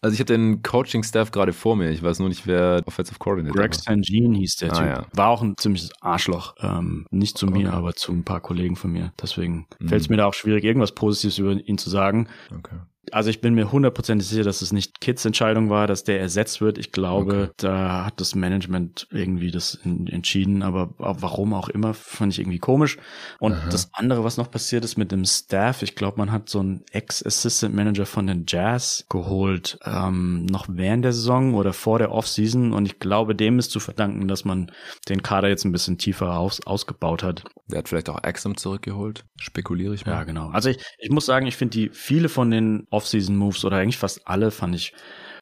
[0.00, 1.90] Also ich habe den Coaching-Staff gerade vor mir.
[1.90, 3.72] Ich weiß nur nicht, wer Offensive Coordinator Greg.
[4.02, 4.86] Jean hieß der ah, Typ.
[4.86, 5.06] Ja.
[5.12, 6.54] War auch ein ziemliches Arschloch.
[6.60, 7.58] Ähm, nicht zu okay.
[7.58, 9.12] mir, aber zu ein paar Kollegen von mir.
[9.20, 9.88] Deswegen mhm.
[9.88, 12.28] fällt es mir da auch schwierig, irgendwas Positives über ihn zu sagen.
[12.56, 12.76] Okay.
[13.12, 16.60] Also ich bin mir hundertprozentig sicher, dass es nicht Kids Entscheidung war, dass der ersetzt
[16.60, 16.78] wird.
[16.78, 17.52] Ich glaube, okay.
[17.58, 22.58] da hat das Management irgendwie das in, entschieden, aber warum auch immer, fand ich irgendwie
[22.58, 22.98] komisch.
[23.38, 23.68] Und Aha.
[23.70, 26.84] das andere, was noch passiert ist mit dem Staff, ich glaube, man hat so einen
[26.92, 32.72] Ex-Assistant Manager von den Jazz geholt, ähm, noch während der Saison oder vor der Offseason.
[32.72, 34.70] Und ich glaube, dem ist zu verdanken, dass man
[35.08, 37.44] den Kader jetzt ein bisschen tiefer aus, ausgebaut hat.
[37.70, 40.12] Der hat vielleicht auch Exum zurückgeholt, spekuliere ich mal.
[40.12, 40.48] Ja, genau.
[40.50, 44.26] Also ich, ich muss sagen, ich finde die viele von den Off-Season-Moves oder eigentlich fast
[44.26, 44.92] alle fand ich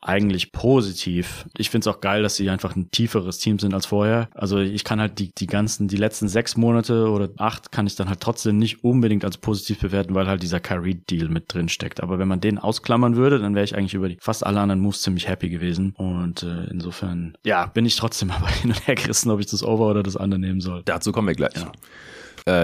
[0.02, 1.46] eigentlich positiv.
[1.56, 4.28] Ich finde es auch geil, dass sie einfach ein tieferes Team sind als vorher.
[4.34, 7.96] Also ich kann halt die, die ganzen, die letzten sechs Monate oder acht kann ich
[7.96, 12.02] dann halt trotzdem nicht unbedingt als positiv bewerten, weil halt dieser Kyrie-Deal mit drin steckt.
[12.02, 14.80] Aber wenn man den ausklammern würde, dann wäre ich eigentlich über die fast alle anderen
[14.80, 15.92] Moves ziemlich happy gewesen.
[15.96, 19.64] Und äh, insofern, ja, bin ich trotzdem aber hin und her gerissen, ob ich das
[19.64, 20.82] Over oder das andere nehmen soll.
[20.84, 21.56] Dazu kommen wir gleich.
[21.56, 21.72] Ja.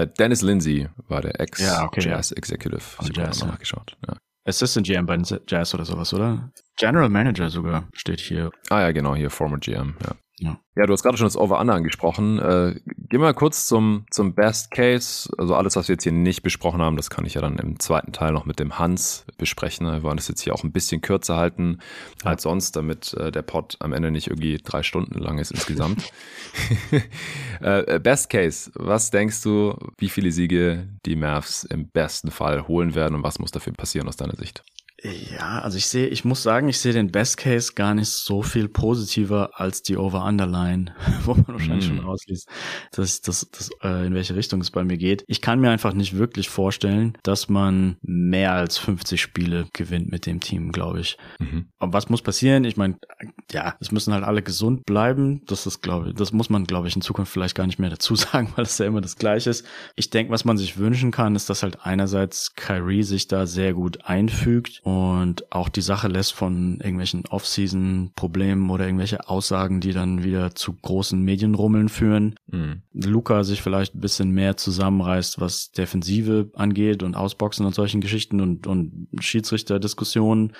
[0.01, 2.81] Äh, Dennis Lindsay war der Ex-Jazz-Executive.
[2.99, 3.25] Ja, okay, ja.
[3.25, 3.97] Jazz, nachgeschaut.
[4.07, 4.15] Ja.
[4.45, 5.17] Assistant GM bei
[5.47, 6.51] Jazz oder sowas, oder?
[6.77, 8.51] General Manager sogar steht hier.
[8.69, 10.15] Ah ja, genau, hier Former GM, ja.
[10.39, 10.59] Ja.
[10.75, 12.39] ja, du hast gerade schon das Over-Under angesprochen.
[12.39, 12.79] Äh,
[13.09, 15.31] geh mal kurz zum, zum Best Case.
[15.37, 17.79] Also alles, was wir jetzt hier nicht besprochen haben, das kann ich ja dann im
[17.79, 19.85] zweiten Teil noch mit dem Hans besprechen.
[19.85, 21.79] Wir wollen das jetzt hier auch ein bisschen kürzer halten
[22.23, 22.31] ja.
[22.31, 26.11] als sonst, damit äh, der Pod am Ende nicht irgendwie drei Stunden lang ist insgesamt.
[27.61, 32.95] äh, Best Case, was denkst du, wie viele Siege die Mavs im besten Fall holen
[32.95, 34.63] werden und was muss dafür passieren aus deiner Sicht?
[35.03, 38.41] Ja, also ich sehe, ich muss sagen, ich sehe den Best Case gar nicht so
[38.41, 40.95] viel positiver als die Over-Underline,
[41.25, 41.97] wo man wahrscheinlich mm.
[41.97, 42.47] schon rausliest,
[42.93, 45.25] dass, dass, dass, äh, in welche Richtung es bei mir geht.
[45.27, 50.25] Ich kann mir einfach nicht wirklich vorstellen, dass man mehr als 50 Spiele gewinnt mit
[50.25, 51.17] dem Team, glaube ich.
[51.37, 51.67] Mhm.
[51.79, 52.63] Aber was muss passieren?
[52.63, 52.97] Ich meine,
[53.51, 55.41] ja, es müssen halt alle gesund bleiben.
[55.47, 57.89] Das ist, glaube ich, das muss man, glaube ich, in Zukunft vielleicht gar nicht mehr
[57.89, 59.65] dazu sagen, weil es ja immer das Gleiche ist.
[59.97, 63.73] Ich denke, was man sich wünschen kann, ist, dass halt einerseits Kyrie sich da sehr
[63.73, 64.92] gut einfügt und
[65.49, 71.21] auch die Sache lässt von irgendwelchen Off-Season-Problemen oder irgendwelche Aussagen, die dann wieder zu großen
[71.21, 72.35] Medienrummeln führen.
[72.47, 72.81] Mhm.
[72.93, 78.41] Luca sich vielleicht ein bisschen mehr zusammenreißt, was Defensive angeht und Ausboxen und solchen Geschichten
[78.41, 80.53] und, und Schiedsrichterdiskussionen.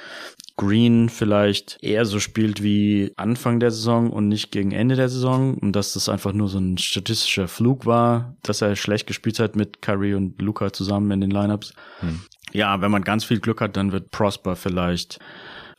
[0.55, 5.55] Green vielleicht eher so spielt wie Anfang der Saison und nicht gegen Ende der Saison
[5.55, 9.55] und dass das einfach nur so ein statistischer Flug war, dass er schlecht gespielt hat
[9.55, 11.73] mit Curry und Luca zusammen in den Lineups.
[12.01, 12.21] Hm.
[12.53, 15.19] Ja, wenn man ganz viel Glück hat, dann wird Prosper vielleicht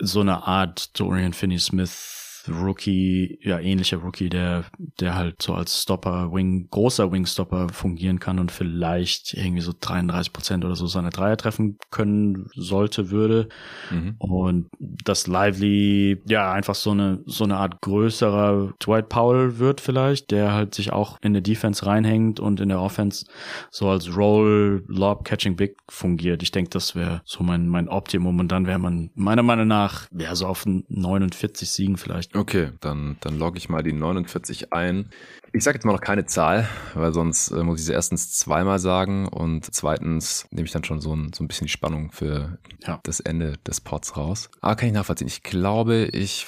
[0.00, 4.64] so eine Art Dorian Finney-Smith Rookie, ja, ähnlicher Rookie, der,
[5.00, 10.32] der halt so als Stopper, Wing, großer Wingstopper fungieren kann und vielleicht irgendwie so 33
[10.32, 13.48] Prozent oder so seine Dreier treffen können sollte, würde.
[13.90, 14.16] Mhm.
[14.18, 20.30] Und das Lively, ja, einfach so eine, so eine Art größerer Dwight Powell wird vielleicht,
[20.30, 23.26] der halt sich auch in der Defense reinhängt und in der Offense
[23.70, 26.42] so als Roll, Lob, Catching Big fungiert.
[26.42, 30.06] Ich denke, das wäre so mein, mein Optimum und dann wäre man meiner Meinung nach,
[30.12, 32.33] ja, so auf 49 Siegen vielleicht.
[32.34, 35.10] Okay, dann, dann logge ich mal die 49 ein.
[35.52, 38.80] Ich sage jetzt mal noch keine Zahl, weil sonst äh, muss ich sie erstens zweimal
[38.80, 42.58] sagen und zweitens nehme ich dann schon so ein, so ein bisschen die Spannung für
[42.84, 42.98] ja.
[43.04, 44.50] das Ende des Pods raus.
[44.60, 45.28] Aber kann ich nachvollziehen.
[45.28, 46.46] Ich glaube, ich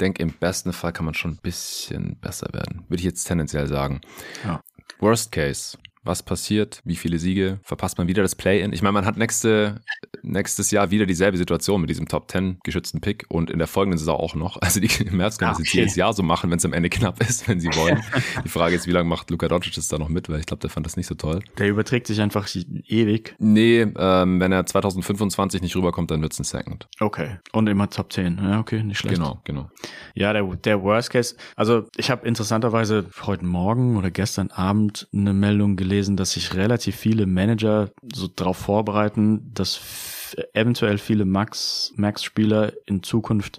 [0.00, 2.84] denke, im besten Fall kann man schon ein bisschen besser werden.
[2.88, 4.00] Würde ich jetzt tendenziell sagen.
[4.44, 4.62] Ja.
[5.00, 5.76] Worst Case
[6.08, 8.72] was passiert, wie viele Siege, verpasst man wieder das Play-In.
[8.72, 9.80] Ich meine, man hat nächste,
[10.22, 13.98] nächstes Jahr wieder dieselbe Situation mit diesem Top 10 geschützten Pick und in der folgenden
[13.98, 14.60] Saison auch noch.
[14.60, 17.20] Also die Mavs können das jetzt jedes Jahr so machen, wenn es am Ende knapp
[17.28, 18.02] ist, wenn sie wollen.
[18.44, 20.60] die Frage ist, wie lange macht Luka Doncic das da noch mit, weil ich glaube,
[20.60, 21.40] der fand das nicht so toll.
[21.58, 23.34] Der überträgt sich einfach ewig.
[23.38, 26.88] Nee, ähm, wenn er 2025 nicht rüberkommt, dann wird es ein Second.
[27.00, 27.36] Okay.
[27.52, 28.40] Und immer Top 10.
[28.42, 29.16] Ja, okay, nicht schlecht.
[29.16, 29.70] Genau, genau.
[30.14, 35.34] Ja, der, der Worst Case, also ich habe interessanterweise heute Morgen oder gestern Abend eine
[35.34, 39.74] Meldung gelesen, gelesen, dass sich relativ viele Manager so darauf vorbereiten, dass
[40.52, 43.58] eventuell viele Max, Max-Spieler in Zukunft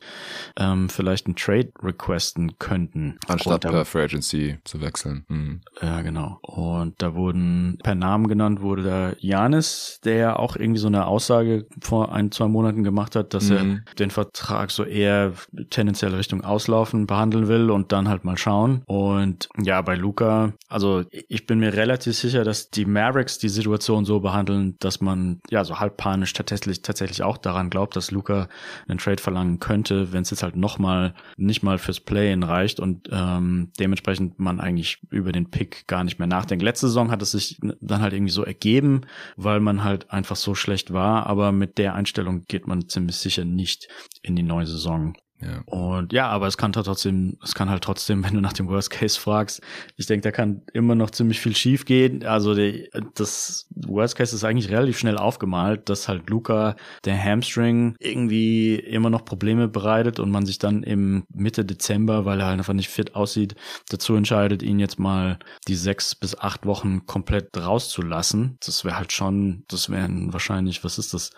[0.57, 3.17] ähm, vielleicht einen Trade requesten könnten.
[3.27, 5.25] Anstatt per Free Agency zu wechseln.
[5.27, 5.61] Mhm.
[5.81, 6.39] Ja, genau.
[6.41, 11.65] Und da wurden per Namen genannt, wurde da Janis, der auch irgendwie so eine Aussage
[11.81, 13.81] vor ein, zwei Monaten gemacht hat, dass mhm.
[13.87, 15.33] er den Vertrag so eher
[15.69, 18.83] tendenziell Richtung Auslaufen behandeln will und dann halt mal schauen.
[18.85, 24.05] Und ja, bei Luca, also ich bin mir relativ sicher, dass die Mavericks die Situation
[24.05, 28.11] so behandeln, dass man ja so halb panisch tatsächlich tatsächlich, tatsächlich auch daran glaubt, dass
[28.11, 28.49] Luca
[28.87, 33.09] einen Trade verlangen könnte, wenn es jetzt halt nochmal nicht mal fürs Play-in reicht und
[33.11, 36.63] ähm, dementsprechend man eigentlich über den Pick gar nicht mehr nachdenkt.
[36.63, 39.01] Letzte Saison hat es sich dann halt irgendwie so ergeben,
[39.37, 43.45] weil man halt einfach so schlecht war, aber mit der Einstellung geht man ziemlich sicher
[43.45, 43.87] nicht
[44.21, 45.15] in die neue Saison.
[45.41, 45.61] Ja.
[45.65, 48.89] Und ja, aber es kann trotzdem, es kann halt trotzdem, wenn du nach dem Worst
[48.89, 49.61] Case fragst,
[49.95, 52.25] ich denke, da kann immer noch ziemlich viel schief gehen.
[52.25, 56.75] Also die, das Worst Case ist eigentlich relativ schnell aufgemalt, dass halt Luca
[57.05, 62.39] der Hamstring irgendwie immer noch Probleme bereitet und man sich dann im Mitte Dezember, weil
[62.39, 63.55] er halt einfach nicht fit aussieht,
[63.89, 68.57] dazu entscheidet, ihn jetzt mal die sechs bis acht Wochen komplett rauszulassen.
[68.65, 71.31] Das wäre halt schon, das wären wahrscheinlich, was ist das,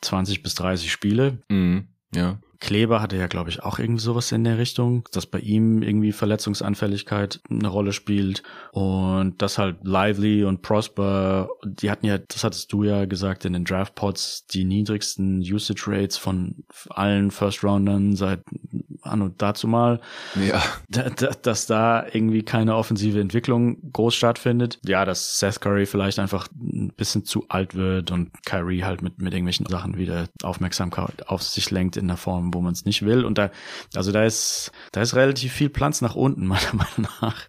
[0.00, 1.40] 20 bis 30 Spiele.
[1.48, 2.38] Mhm Ja.
[2.60, 6.12] Kleber hatte ja, glaube ich, auch irgendwie sowas in der Richtung, dass bei ihm irgendwie
[6.12, 8.42] Verletzungsanfälligkeit eine Rolle spielt
[8.72, 13.52] und das halt Lively und Prosper, die hatten ja, das hattest du ja gesagt in
[13.52, 18.40] den Draftpods, die niedrigsten Usage Rates von allen First Roundern seit
[19.02, 20.00] an und dazu mal.
[20.34, 20.62] Ja.
[21.42, 24.78] Dass da irgendwie keine offensive Entwicklung groß stattfindet.
[24.84, 29.18] Ja, dass Seth Curry vielleicht einfach ein bisschen zu alt wird und Kyrie halt mit,
[29.18, 33.04] mit irgendwelchen Sachen wieder Aufmerksamkeit auf sich lenkt in der Form, wo man es nicht
[33.04, 33.24] will.
[33.24, 33.50] Und da,
[33.94, 37.48] also da ist, da ist relativ viel Platz nach unten, meiner Meinung nach.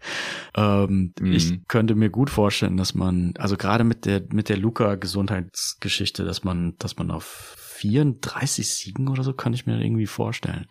[0.56, 1.32] Ähm, mhm.
[1.34, 6.44] Ich könnte mir gut vorstellen, dass man, also gerade mit der, mit der Luca-Gesundheitsgeschichte, dass
[6.44, 10.68] man, dass man auf 34 Siegen oder so kann ich mir irgendwie vorstellen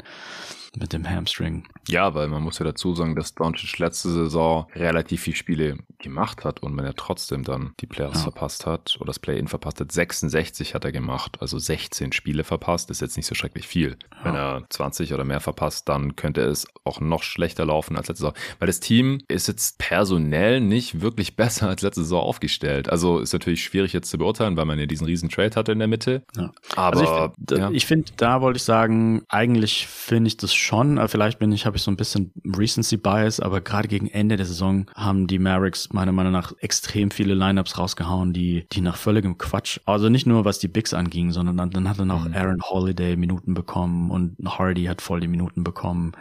[0.76, 1.64] mit dem Hamstring.
[1.88, 6.44] Ja, weil man muss ja dazu sagen, dass Doncic letzte Saison relativ viele Spiele gemacht
[6.44, 8.22] hat und wenn er trotzdem dann die Playoffs ja.
[8.24, 12.90] verpasst hat oder das Play-In verpasst hat, 66 hat er gemacht, also 16 Spiele verpasst,
[12.90, 13.96] ist jetzt nicht so schrecklich viel.
[14.12, 14.24] Ja.
[14.24, 18.22] Wenn er 20 oder mehr verpasst, dann könnte es auch noch schlechter laufen als letzte
[18.22, 22.88] Saison, weil das Team ist jetzt personell nicht wirklich besser als letzte Saison aufgestellt.
[22.88, 25.78] Also ist natürlich schwierig jetzt zu beurteilen, weil man ja diesen riesen Trade hatte in
[25.78, 26.22] der Mitte.
[26.36, 26.52] Ja.
[26.76, 27.80] Aber also ich finde, ja.
[27.80, 31.06] find, da wollte ich sagen, eigentlich finde ich das schon.
[31.08, 34.46] Vielleicht bin ich, habe ich so ein bisschen Recency Bias, aber gerade gegen Ende der
[34.46, 39.38] Saison haben die Mavericks meiner Meinung nach extrem viele Lineups rausgehauen, die, die nach völligem
[39.38, 42.34] Quatsch, also nicht nur was die Bigs anging, sondern dann, dann hat dann auch mhm.
[42.34, 46.12] Aaron Holiday Minuten bekommen und Hardy hat voll die Minuten bekommen.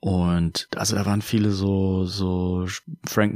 [0.00, 2.66] Und also da waren viele so, so
[3.06, 3.34] Frank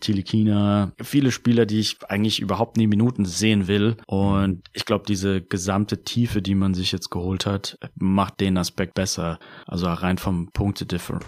[0.00, 3.96] Tilikina, viele Spieler, die ich eigentlich überhaupt nie Minuten sehen will.
[4.06, 8.94] Und ich glaube, diese gesamte Tiefe, die man sich jetzt geholt hat, macht den Aspekt
[8.94, 9.38] besser.
[9.66, 10.86] Also rein vom Punkte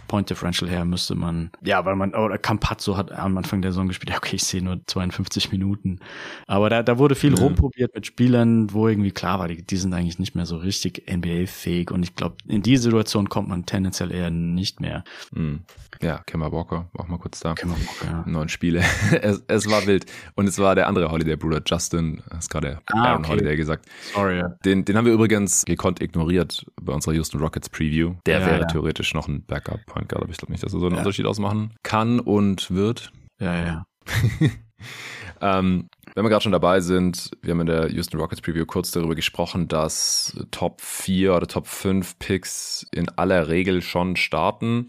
[0.09, 3.89] Point Differential her müsste man, ja, weil man, oder Campazzo hat am Anfang der Saison
[3.89, 6.01] gespielt, okay, ich sehe nur 52 Minuten.
[6.47, 7.43] Aber da, da wurde viel ja.
[7.43, 11.05] rumprobiert mit Spielern, wo irgendwie klar war, die, die sind eigentlich nicht mehr so richtig
[11.11, 11.91] NBA-fähig.
[11.91, 15.05] Und ich glaube, in die Situation kommt man tendenziell eher nicht mehr.
[15.33, 15.61] Mhm.
[16.01, 17.55] Ja, Kemba Walker, auch mal kurz da.
[17.55, 18.25] Kemba Walker, ja.
[18.27, 18.83] Neun Spiele.
[19.21, 20.07] es, es, war wild.
[20.35, 23.33] Und es war der andere Holiday-Bruder, Justin, hast gerade ah, Aaron okay.
[23.33, 23.87] Holiday gesagt.
[24.15, 24.43] Sorry.
[24.65, 28.10] Den, den haben wir übrigens gekonnt ignoriert bei unserer Houston Rockets Preview.
[28.27, 28.67] Der ja, wäre ja.
[28.67, 31.75] theoretisch noch ein Backup-Point Guard, aber ich glaube nicht, dass er so einen Unterschied ausmachen
[31.83, 33.13] kann und wird.
[33.39, 33.87] Ja, ja.
[35.41, 38.91] ähm, wenn wir gerade schon dabei sind, wir haben in der Houston Rockets Preview kurz
[38.91, 44.89] darüber gesprochen, dass Top 4 oder Top 5 Picks in aller Regel schon starten.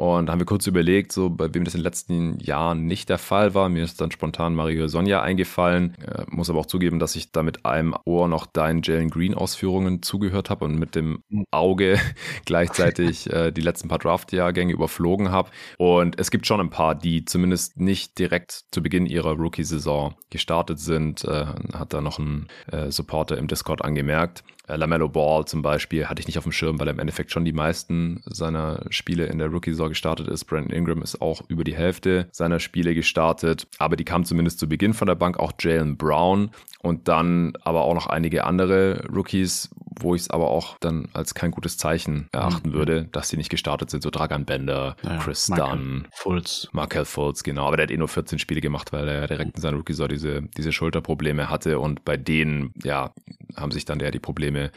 [0.00, 3.10] Und da haben wir kurz überlegt, so bei wem das in den letzten Jahren nicht
[3.10, 3.68] der Fall war.
[3.68, 5.94] Mir ist dann spontan Mario Sonja eingefallen.
[6.02, 9.34] Äh, muss aber auch zugeben, dass ich da mit einem Ohr noch deinen Jalen Green
[9.34, 11.98] Ausführungen zugehört habe und mit dem Auge
[12.46, 15.50] gleichzeitig äh, die letzten paar Draft-Jahrgänge überflogen habe.
[15.76, 20.78] Und es gibt schon ein paar, die zumindest nicht direkt zu Beginn ihrer Rookie-Saison gestartet
[20.78, 21.26] sind.
[21.26, 21.44] Äh,
[21.74, 24.44] hat da noch ein äh, Supporter im Discord angemerkt.
[24.70, 27.32] Äh, Lamello Ball zum Beispiel hatte ich nicht auf dem Schirm, weil er im Endeffekt
[27.32, 30.44] schon die meisten seiner Spiele in der Rookie-Saison gestartet ist.
[30.44, 34.68] Brandon Ingram ist auch über die Hälfte seiner Spiele gestartet, aber die kam zumindest zu
[34.68, 35.38] Beginn von der Bank.
[35.38, 36.50] Auch Jalen Brown
[36.82, 41.34] und dann aber auch noch einige andere Rookies, wo ich es aber auch dann als
[41.34, 42.72] kein gutes Zeichen erachten mhm.
[42.72, 44.02] würde, dass sie nicht gestartet sind.
[44.02, 46.68] So Dragan Bender, ja, Chris Markel Dunn, Fultz.
[46.72, 47.66] Markel Fultz, genau.
[47.66, 50.42] Aber der hat eh nur 14 Spiele gemacht, weil er direkt in seiner Rookie-Saison diese,
[50.56, 53.12] diese Schulterprobleme hatte und bei denen, ja,
[53.56, 54.70] haben sich dann ja die Probleme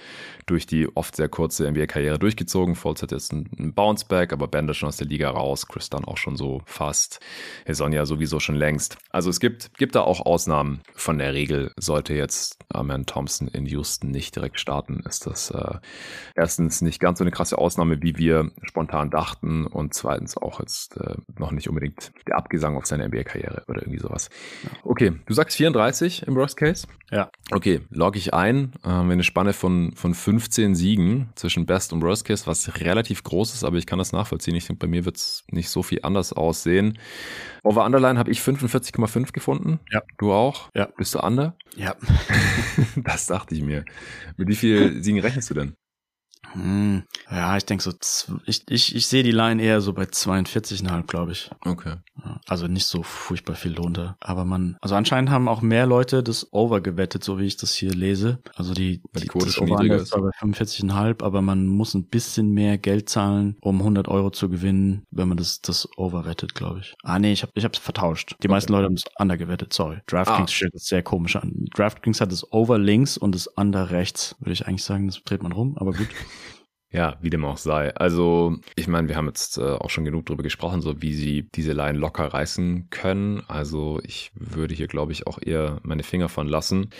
[0.46, 2.76] durch die oft sehr kurze NBA-Karriere durchgezogen.
[2.76, 6.18] Fultz hat jetzt einen Bounceback, aber Bender schon aus der Liga raus, Chris Dunn auch
[6.18, 7.20] schon so fast,
[7.68, 8.98] Sonja sowieso schon längst.
[9.12, 11.72] Also es gibt, gibt da auch Ausnahmen von der Regel.
[11.94, 15.76] Sollte jetzt Amen Thompson in Houston nicht direkt starten, ist das äh,
[16.34, 20.98] erstens nicht ganz so eine krasse Ausnahme, wie wir spontan dachten und zweitens auch jetzt
[20.98, 24.32] äh, noch nicht unbedingt der Abgesang auf seine NBA-Karriere oder irgendwie sowas.
[24.84, 26.88] Okay, du sagst 34 im Worst Case?
[27.12, 27.30] Ja.
[27.52, 28.74] Okay, log ich ein.
[28.84, 32.80] Äh, haben wir eine Spanne von, von 15 Siegen zwischen Best und Worst Case, was
[32.80, 34.56] relativ groß ist, aber ich kann das nachvollziehen.
[34.56, 36.98] Ich denke, bei mir wird es nicht so viel anders aussehen.
[37.62, 39.80] Over Underline habe ich 45,5 gefunden.
[39.92, 40.02] Ja.
[40.18, 40.72] Du auch?
[40.74, 40.88] Ja.
[40.98, 41.56] Bist du under?
[41.76, 41.83] Ja.
[42.96, 43.86] das dachte ich mir.
[44.38, 45.76] Mit wie viel Siegen rechnest du denn?
[46.52, 47.92] Hm, ja, ich denke so,
[48.46, 51.50] ich, ich, ich sehe die Line eher so bei 42,5, glaube ich.
[51.66, 51.96] Okay.
[52.48, 54.18] Also nicht so furchtbar viel drunter.
[54.20, 57.74] Aber man, also anscheinend haben auch mehr Leute das Over gewettet, so wie ich das
[57.74, 58.40] hier lese.
[58.56, 62.06] Also die, die, die Quote das schon Over ist bei 45,5, aber man muss ein
[62.06, 66.54] bisschen mehr Geld zahlen, um 100 Euro zu gewinnen, wenn man das, das Over wettet,
[66.54, 66.94] glaube ich.
[67.04, 68.32] Ah, nee, ich habe ich hab's vertauscht.
[68.32, 68.48] Die okay.
[68.50, 70.02] meisten Leute haben das Under gewettet, sorry.
[70.08, 70.54] DraftKings ah.
[70.54, 71.66] stellt das sehr komisch an.
[71.74, 74.36] DraftKings hat das Over links und das Under rechts.
[74.40, 76.10] Würde ich eigentlich sagen, das dreht man rum, aber gut.
[76.94, 77.94] Ja, wie dem auch sei.
[77.96, 81.50] Also, ich meine, wir haben jetzt äh, auch schon genug darüber gesprochen, so wie sie
[81.56, 83.42] diese Line locker reißen können.
[83.48, 86.92] Also, ich würde hier, glaube ich, auch eher meine Finger von lassen.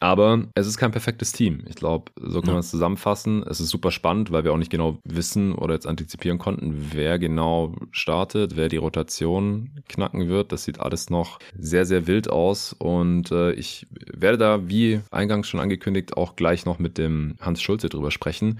[0.00, 1.64] Aber es ist kein perfektes Team.
[1.66, 2.52] Ich glaube, so kann ja.
[2.54, 3.42] man es zusammenfassen.
[3.42, 7.18] Es ist super spannend, weil wir auch nicht genau wissen oder jetzt antizipieren konnten, wer
[7.18, 10.52] genau startet, wer die Rotation knacken wird.
[10.52, 12.74] Das sieht alles noch sehr, sehr wild aus.
[12.74, 17.62] Und äh, ich werde da, wie eingangs schon angekündigt, auch gleich noch mit dem Hans
[17.62, 18.58] Schulze drüber sprechen.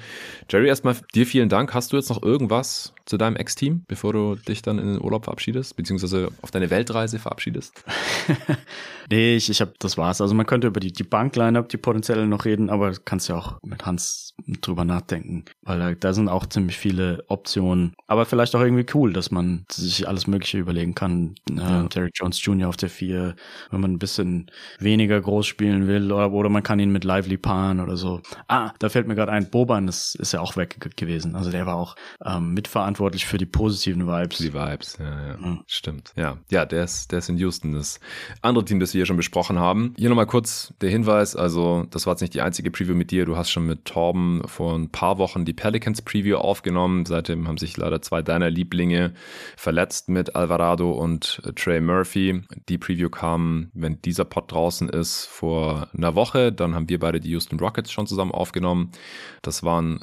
[0.48, 1.74] Jerry, erstmal dir vielen Dank.
[1.74, 5.24] Hast du jetzt noch irgendwas zu deinem Ex-Team, bevor du dich dann in den Urlaub
[5.24, 7.82] verabschiedest, beziehungsweise auf deine Weltreise verabschiedest?
[9.10, 10.20] nee, ich, ich habe, das war's.
[10.20, 13.58] Also man könnte über die, die Bank-Line-Up, die potenzielle noch reden, aber kannst ja auch
[13.64, 17.94] mit Hans drüber nachdenken, weil da, sind auch ziemlich viele Optionen.
[18.06, 21.34] Aber vielleicht auch irgendwie cool, dass man sich alles Mögliche überlegen kann.
[21.50, 21.84] Ja.
[21.84, 22.68] Äh, Derek Jones Jr.
[22.68, 23.34] auf der 4,
[23.70, 27.38] wenn man ein bisschen weniger groß spielen will, oder, oder man kann ihn mit Lively
[27.38, 28.20] paaren oder so.
[28.46, 31.34] Ah, da fällt mir gerade ein, Boban das ist ja auch weg gewesen.
[31.34, 34.38] Also der war auch ähm, mitverantwortlich verantwortlich für die positiven Vibes.
[34.38, 35.36] Die Vibes, ja, ja.
[35.36, 35.60] Mhm.
[35.66, 36.12] Stimmt.
[36.16, 38.00] Ja, ja, der ist, der ist in Houston, das
[38.42, 39.94] andere Team, das wir hier schon besprochen haben.
[39.96, 43.24] Hier nochmal kurz der Hinweis, also das war jetzt nicht die einzige Preview mit dir.
[43.24, 47.06] Du hast schon mit Torben vor ein paar Wochen die Pelicans Preview aufgenommen.
[47.06, 49.12] Seitdem haben sich leider zwei deiner Lieblinge
[49.56, 52.42] verletzt mit Alvarado und Trey Murphy.
[52.68, 56.52] Die Preview kam, wenn dieser Pod draußen ist, vor einer Woche.
[56.52, 58.92] Dann haben wir beide die Houston Rockets schon zusammen aufgenommen.
[59.42, 60.00] Das waren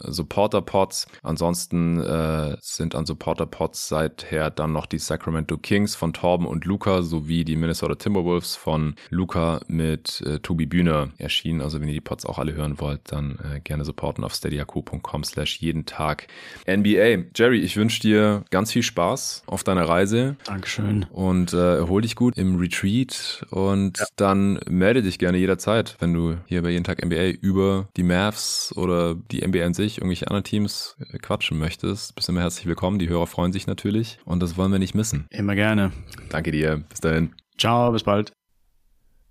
[0.55, 1.07] Supporter-Pods.
[1.23, 7.01] Ansonsten äh, sind an Supporter-Pods seither dann noch die Sacramento Kings von Torben und Luca
[7.01, 11.61] sowie die Minnesota Timberwolves von Luca mit äh, Tobi Bühner erschienen.
[11.61, 15.23] Also wenn ihr die Pods auch alle hören wollt, dann äh, gerne supporten auf steadyhq.com
[15.23, 16.27] slash jeden Tag
[16.67, 17.25] NBA.
[17.35, 20.35] Jerry, ich wünsche dir ganz viel Spaß auf deiner Reise.
[20.45, 21.05] Dankeschön.
[21.11, 24.05] Und äh, erhol dich gut im Retreat und ja.
[24.15, 28.73] dann melde dich gerne jederzeit, wenn du hier bei jeden Tag NBA über die Mavs
[28.75, 32.15] oder die NBA an sich, irgendwelche anderen Teams äh, quatschen möchtest.
[32.15, 32.99] Bist immer herzlich willkommen willkommen.
[32.99, 35.27] Die Hörer freuen sich natürlich und das wollen wir nicht missen.
[35.31, 35.91] Immer gerne.
[36.29, 36.83] Danke dir.
[36.89, 37.33] Bis dahin.
[37.57, 38.31] Ciao, bis bald.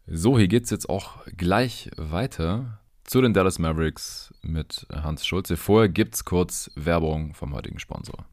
[0.07, 5.57] So, hier geht's jetzt auch gleich weiter zu den Dallas Mavericks mit Hans Schulze.
[5.57, 8.27] Vorher gibt's kurz Werbung vom heutigen Sponsor.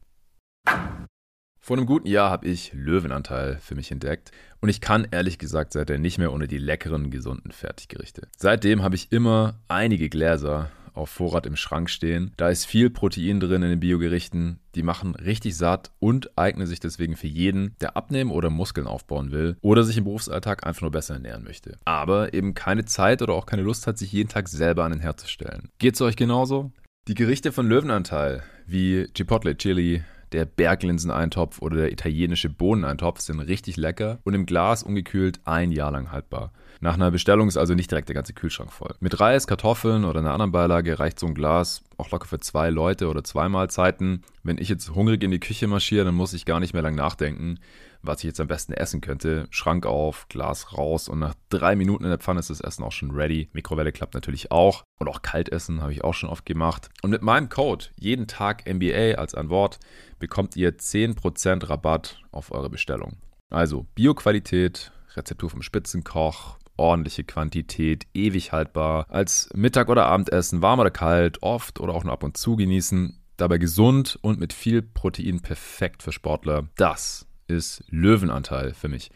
[1.60, 5.72] Vor einem guten Jahr habe ich Löwenanteil für mich entdeckt und ich kann ehrlich gesagt
[5.72, 8.28] seitdem nicht mehr ohne die leckeren, gesunden Fertiggerichte.
[8.36, 12.32] Seitdem habe ich immer einige Gläser auf Vorrat im Schrank stehen.
[12.36, 14.58] Da ist viel Protein drin in den Biogerichten.
[14.74, 19.30] Die machen richtig satt und eignen sich deswegen für jeden, der abnehmen oder Muskeln aufbauen
[19.30, 21.78] will oder sich im Berufsalltag einfach nur besser ernähren möchte.
[21.84, 25.00] Aber eben keine Zeit oder auch keine Lust hat, sich jeden Tag selber an den
[25.00, 25.68] Herd zu stellen.
[25.78, 26.72] Geht's euch genauso?
[27.08, 33.76] Die Gerichte von Löwenanteil, wie Chipotle Chili, der Berglinseneintopf oder der italienische Bohneneintopf sind richtig
[33.76, 36.52] lecker und im Glas ungekühlt ein Jahr lang haltbar.
[36.82, 38.96] Nach einer Bestellung ist also nicht direkt der ganze Kühlschrank voll.
[38.98, 42.70] Mit Reis, Kartoffeln oder einer anderen Beilage reicht so ein Glas auch locker für zwei
[42.70, 44.24] Leute oder zwei Mahlzeiten.
[44.42, 46.96] Wenn ich jetzt hungrig in die Küche marschiere, dann muss ich gar nicht mehr lang
[46.96, 47.60] nachdenken,
[48.02, 49.46] was ich jetzt am besten essen könnte.
[49.50, 52.90] Schrank auf, Glas raus und nach drei Minuten in der Pfanne ist das Essen auch
[52.90, 53.48] schon ready.
[53.52, 56.88] Mikrowelle klappt natürlich auch und auch Kaltessen habe ich auch schon oft gemacht.
[57.02, 59.78] Und mit meinem Code jeden Tag MBA als ein Wort
[60.18, 63.18] bekommt ihr 10% Rabatt auf eure Bestellung.
[63.50, 70.90] Also Bioqualität, Rezeptur vom Spitzenkoch, ordentliche Quantität, ewig haltbar, als Mittag- oder Abendessen, warm oder
[70.90, 73.18] kalt, oft oder auch nur ab und zu genießen.
[73.36, 76.68] Dabei gesund und mit viel Protein perfekt für Sportler.
[76.76, 79.10] Das ist Löwenanteil für mich.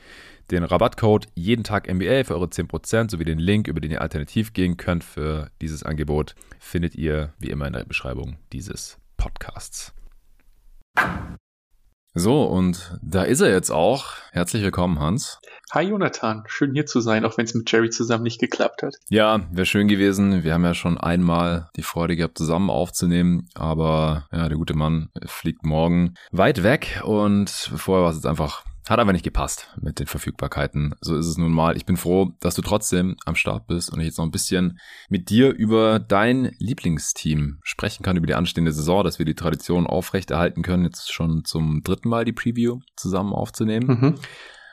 [0.50, 4.52] Den Rabattcode jeden Tag MBA für eure 10% sowie den Link, über den ihr alternativ
[4.52, 9.92] gehen könnt für dieses Angebot, findet ihr wie immer in der Beschreibung dieses Podcasts.
[12.18, 14.06] So, und da ist er jetzt auch.
[14.32, 15.38] Herzlich willkommen, Hans.
[15.70, 18.94] Hi Jonathan, schön hier zu sein, auch wenn es mit Jerry zusammen nicht geklappt hat.
[19.10, 20.42] Ja, wäre schön gewesen.
[20.42, 25.10] Wir haben ja schon einmal die Freude gehabt, zusammen aufzunehmen, aber ja, der gute Mann
[25.26, 29.98] fliegt morgen weit weg und vorher war es jetzt einfach hat aber nicht gepasst mit
[29.98, 30.94] den Verfügbarkeiten.
[31.00, 31.76] So ist es nun mal.
[31.76, 34.78] Ich bin froh, dass du trotzdem am Start bist und ich jetzt noch ein bisschen
[35.08, 39.86] mit dir über dein Lieblingsteam sprechen kann, über die anstehende Saison, dass wir die Tradition
[39.86, 43.86] aufrechterhalten können, jetzt schon zum dritten Mal die Preview zusammen aufzunehmen.
[43.88, 44.14] Mhm.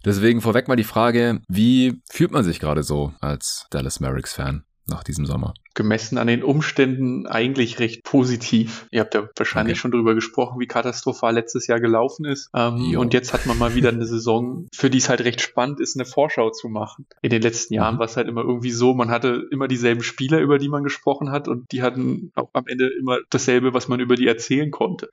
[0.05, 4.65] Deswegen vorweg mal die Frage, wie fühlt man sich gerade so als Dallas Mavericks Fan?
[4.87, 5.53] nach diesem Sommer?
[5.73, 8.87] Gemessen an den Umständen eigentlich recht positiv.
[8.91, 9.81] Ihr habt ja wahrscheinlich okay.
[9.81, 12.49] schon drüber gesprochen, wie katastrophal letztes Jahr gelaufen ist.
[12.53, 15.79] Ähm, und jetzt hat man mal wieder eine Saison, für die es halt recht spannend
[15.79, 17.05] ist, eine Vorschau zu machen.
[17.21, 17.99] In den letzten Jahren mhm.
[17.99, 21.31] war es halt immer irgendwie so, man hatte immer dieselben Spieler, über die man gesprochen
[21.31, 25.09] hat und die hatten auch am Ende immer dasselbe, was man über die erzählen konnte.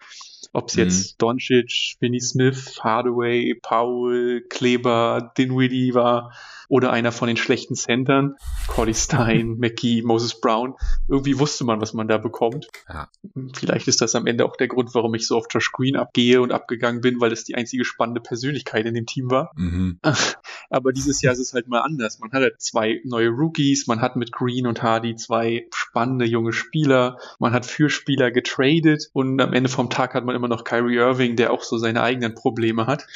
[0.52, 0.82] Ob es mhm.
[0.82, 6.32] jetzt Doncic, Vinny Smith, Hardaway, Powell, Kleber, Dinwiddie war
[6.68, 8.36] oder einer von den schlechten Centern,
[8.68, 10.74] Corley Stein, McKee, Moses Brown Brown.
[11.08, 12.68] Irgendwie wusste man, was man da bekommt.
[12.88, 13.08] Ja.
[13.54, 16.40] Vielleicht ist das am Ende auch der Grund, warum ich so auf Josh Green abgehe
[16.40, 19.52] und abgegangen bin, weil das die einzige spannende Persönlichkeit in dem Team war.
[19.56, 20.00] Mhm.
[20.70, 22.18] Aber dieses Jahr ist es halt mal anders.
[22.18, 26.52] Man hat halt zwei neue Rookies, man hat mit Green und Hardy zwei spannende junge
[26.52, 30.64] Spieler, man hat für Spieler getradet und am Ende vom Tag hat man immer noch
[30.64, 33.06] Kyrie Irving, der auch so seine eigenen Probleme hat.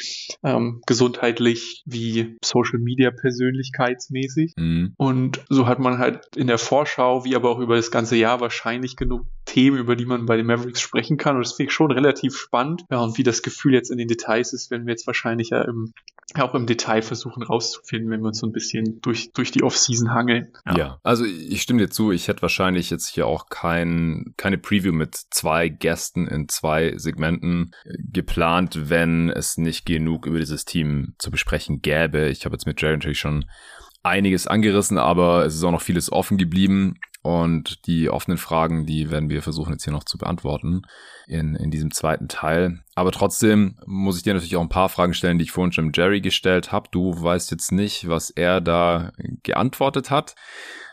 [0.42, 4.54] Ähm, gesundheitlich wie Social Media persönlichkeitsmäßig.
[4.56, 4.94] Mhm.
[4.96, 8.40] Und so hat man halt in der Vorschau, wie aber auch über das ganze Jahr
[8.40, 11.36] wahrscheinlich genug Themen, über die man bei den Mavericks sprechen kann.
[11.36, 12.84] Und das finde ich schon relativ spannend.
[12.90, 15.62] Ja, und wie das Gefühl jetzt in den Details ist, werden wir jetzt wahrscheinlich ja
[15.62, 15.92] im,
[16.34, 20.10] auch im Detail versuchen rauszufinden, wenn wir uns so ein bisschen durch, durch die Offseason
[20.10, 20.52] hangeln.
[20.66, 20.76] Ja.
[20.76, 20.98] ja.
[21.02, 25.14] also ich stimme dir zu, ich hätte wahrscheinlich jetzt hier auch kein, keine Preview mit
[25.30, 31.80] zwei Gästen in zwei Segmenten geplant, wenn es nicht genug über dieses Team zu besprechen
[31.80, 32.28] gäbe.
[32.28, 33.44] Ich habe jetzt mit Jerry natürlich schon
[34.04, 36.98] einiges angerissen, aber es ist auch noch vieles offen geblieben.
[37.24, 40.82] Und die offenen Fragen, die werden wir versuchen jetzt hier noch zu beantworten
[41.26, 42.80] in, in diesem zweiten Teil.
[42.94, 45.92] Aber trotzdem muss ich dir natürlich auch ein paar Fragen stellen, die ich vorhin schon
[45.94, 46.90] Jerry gestellt habe.
[46.92, 49.12] Du weißt jetzt nicht, was er da
[49.42, 50.34] geantwortet hat.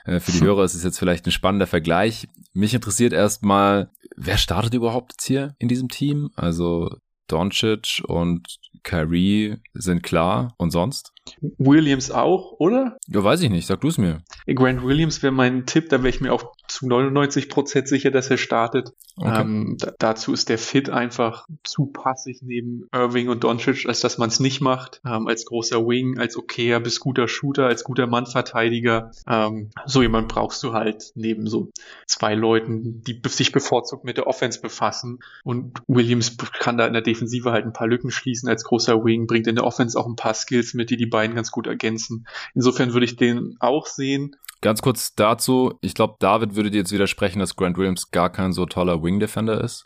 [0.06, 2.30] Äh, für die Hörer ist es jetzt vielleicht ein spannender Vergleich.
[2.54, 6.32] Mich interessiert erstmal, wer startet überhaupt jetzt hier in diesem Team?
[6.38, 6.90] Also
[7.28, 11.12] Doncic und Kyrie sind klar und sonst?
[11.58, 12.98] Williams auch, oder?
[13.08, 13.68] Ja, weiß ich nicht.
[13.68, 14.22] Sag du es mir.
[14.48, 15.90] Grant Williams wäre mein Tipp.
[15.90, 18.94] Da wäre ich mir auch zu 99 Prozent sicher, dass er startet.
[19.18, 19.42] Okay.
[19.42, 24.30] Ähm, dazu ist der Fit einfach zu passig neben Irving und Doncic, als dass man
[24.30, 25.02] es nicht macht.
[25.06, 29.12] Ähm, als großer Wing, als okayer bis guter Shooter, als guter Mannverteidiger.
[29.28, 31.72] Ähm, so jemand brauchst du halt neben so
[32.08, 35.20] zwei Leuten, die sich bevorzugt mit der Offense befassen.
[35.44, 39.28] Und Williams kann da in der Defensive halt ein paar Lücken schließen als großer Wing,
[39.28, 42.26] bringt in der Offense auch ein paar Skills mit, die die beiden ganz gut ergänzen.
[42.56, 44.36] Insofern würde ich den auch sehen.
[44.62, 48.54] Ganz kurz dazu, ich glaube, David würde dir jetzt widersprechen, dass Grant Williams gar kein
[48.54, 49.84] so toller Wing Defender ist.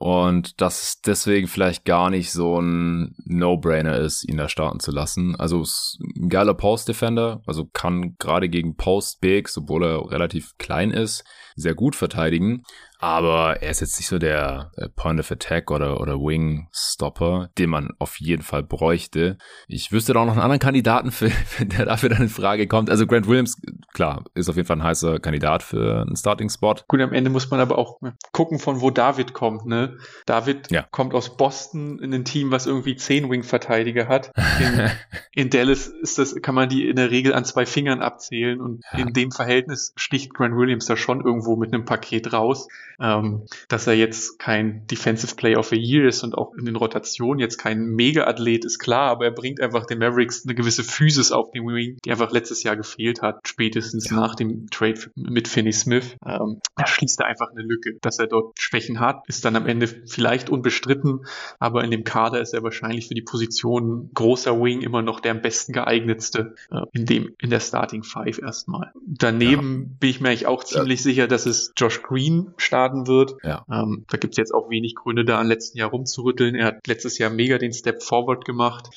[0.00, 4.92] Und dass es deswegen vielleicht gar nicht so ein No-Brainer ist, ihn da starten zu
[4.92, 5.34] lassen.
[5.34, 11.24] Also ist ein geiler Post-Defender, also kann gerade gegen Post-Bigs, obwohl er relativ klein ist,
[11.56, 12.62] sehr gut verteidigen.
[12.98, 17.70] Aber er ist jetzt nicht so der Point of Attack oder, oder Wing Stopper, den
[17.70, 19.38] man auf jeden Fall bräuchte.
[19.68, 21.30] Ich wüsste da auch noch einen anderen Kandidaten, für,
[21.64, 22.90] der dafür dann in Frage kommt.
[22.90, 23.60] Also Grant Williams,
[23.92, 26.74] klar, ist auf jeden Fall ein heißer Kandidat für einen Starting-Spot.
[26.88, 28.00] Gut, am Ende muss man aber auch
[28.32, 29.96] gucken, von wo David kommt, ne?
[30.26, 30.82] David ja.
[30.90, 34.32] kommt aus Boston in ein Team, was irgendwie zehn Wing-Verteidiger hat.
[34.60, 34.90] In,
[35.32, 38.82] in, Dallas ist das, kann man die in der Regel an zwei Fingern abzählen und
[38.92, 38.98] ja.
[38.98, 42.66] in dem Verhältnis sticht Grant Williams da schon irgendwo mit einem Paket raus.
[43.00, 46.74] Ähm, dass er jetzt kein Defensive Player of the Year ist und auch in den
[46.74, 51.30] Rotationen jetzt kein Mega-Athlet ist, klar, aber er bringt einfach den Mavericks eine gewisse Physis
[51.30, 54.16] auf den Wing, die einfach letztes Jahr gefehlt hat, spätestens ja.
[54.16, 56.16] nach dem Trade mit Finney Smith.
[56.26, 57.98] Ähm, er schließt da einfach eine Lücke.
[58.00, 61.24] Dass er dort Schwächen hat, ist dann am Ende vielleicht unbestritten,
[61.60, 65.32] aber in dem Kader ist er wahrscheinlich für die Position großer Wing immer noch der
[65.32, 68.92] am besten geeignetste äh, in dem, in der Starting Five erstmal.
[69.06, 69.96] Daneben ja.
[70.00, 71.04] bin ich mir eigentlich auch ziemlich ja.
[71.04, 73.36] sicher, dass es Josh Green startet starten wird.
[73.42, 73.64] Ja.
[73.70, 76.54] Ähm, da gibt es jetzt auch wenig Gründe, da an letzten Jahr rumzurütteln.
[76.54, 78.88] Er hat letztes Jahr mega den Step Forward gemacht,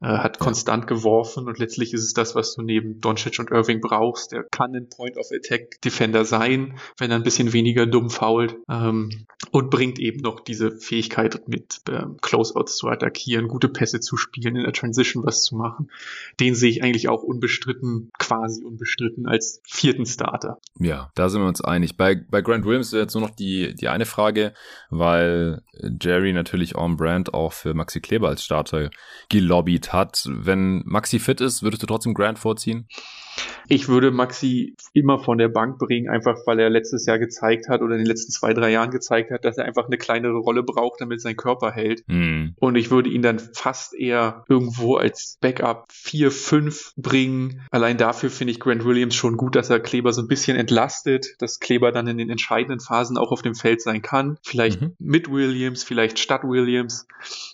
[0.00, 0.44] äh, hat ja.
[0.44, 4.32] konstant geworfen und letztlich ist es das, was du neben Doncic und Irving brauchst.
[4.32, 8.56] Der kann ein Point of Attack Defender sein, wenn er ein bisschen weniger dumm fault
[8.68, 14.16] ähm, und bringt eben noch diese Fähigkeit mit ähm, Closeouts zu attackieren, gute Pässe zu
[14.16, 15.90] spielen, in der Transition was zu machen.
[16.40, 20.58] Den sehe ich eigentlich auch unbestritten, quasi unbestritten als vierten Starter.
[20.78, 21.96] Ja, da sind wir uns einig.
[21.96, 24.54] Bei, bei Grant Williams ist jetzt nur noch die, die eine Frage,
[24.90, 25.62] weil
[26.00, 28.90] Jerry natürlich on brand auch für Maxi Kleber als Starter
[29.28, 30.26] gelobbyt hat.
[30.30, 32.88] Wenn Maxi fit ist, würdest du trotzdem Grant vorziehen?
[33.68, 37.82] Ich würde Maxi immer von der Bank bringen, einfach weil er letztes Jahr gezeigt hat
[37.82, 40.62] oder in den letzten zwei, drei Jahren gezeigt hat, dass er einfach eine kleinere Rolle
[40.62, 42.04] braucht, damit sein Körper hält.
[42.06, 42.50] Mm.
[42.56, 47.62] Und ich würde ihn dann fast eher irgendwo als Backup 4, 5 bringen.
[47.70, 51.34] Allein dafür finde ich Grant Williams schon gut, dass er Kleber so ein bisschen entlastet,
[51.38, 54.38] dass Kleber dann in den entscheidenden Phasen auch auf dem Feld sein kann.
[54.42, 54.94] Vielleicht mhm.
[54.98, 57.06] mit Williams, vielleicht statt Williams.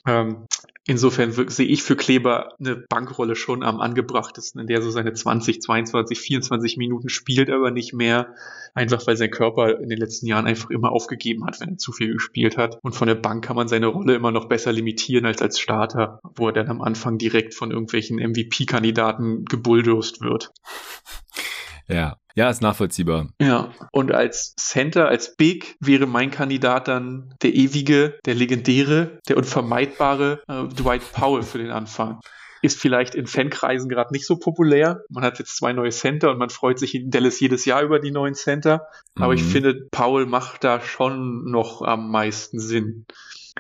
[0.07, 0.47] Ähm,
[0.85, 5.63] Insofern sehe ich für Kleber eine Bankrolle schon am angebrachtesten, in der so seine 20,
[5.63, 8.35] 22, 24 Minuten spielt, aber nicht mehr,
[8.75, 11.93] einfach weil sein Körper in den letzten Jahren einfach immer aufgegeben hat, wenn er zu
[11.93, 12.81] viel gespielt hat.
[12.83, 16.21] Und von der Bank kann man seine Rolle immer noch besser limitieren als als Starter,
[16.35, 20.53] wo er dann am Anfang direkt von irgendwelchen MVP-Kandidaten gebulldozt wird.
[21.93, 23.29] Ja, ja, ist nachvollziehbar.
[23.41, 29.37] Ja, und als Center, als Big wäre mein Kandidat dann der ewige, der legendäre, der
[29.37, 32.21] unvermeidbare äh, Dwight Powell für den Anfang.
[32.63, 35.03] ist vielleicht in Fankreisen gerade nicht so populär.
[35.11, 37.99] Man hat jetzt zwei neue Center und man freut sich in Dallas jedes Jahr über
[37.99, 38.87] die neuen Center.
[39.17, 39.39] Aber mhm.
[39.39, 43.05] ich finde, Paul macht da schon noch am meisten Sinn.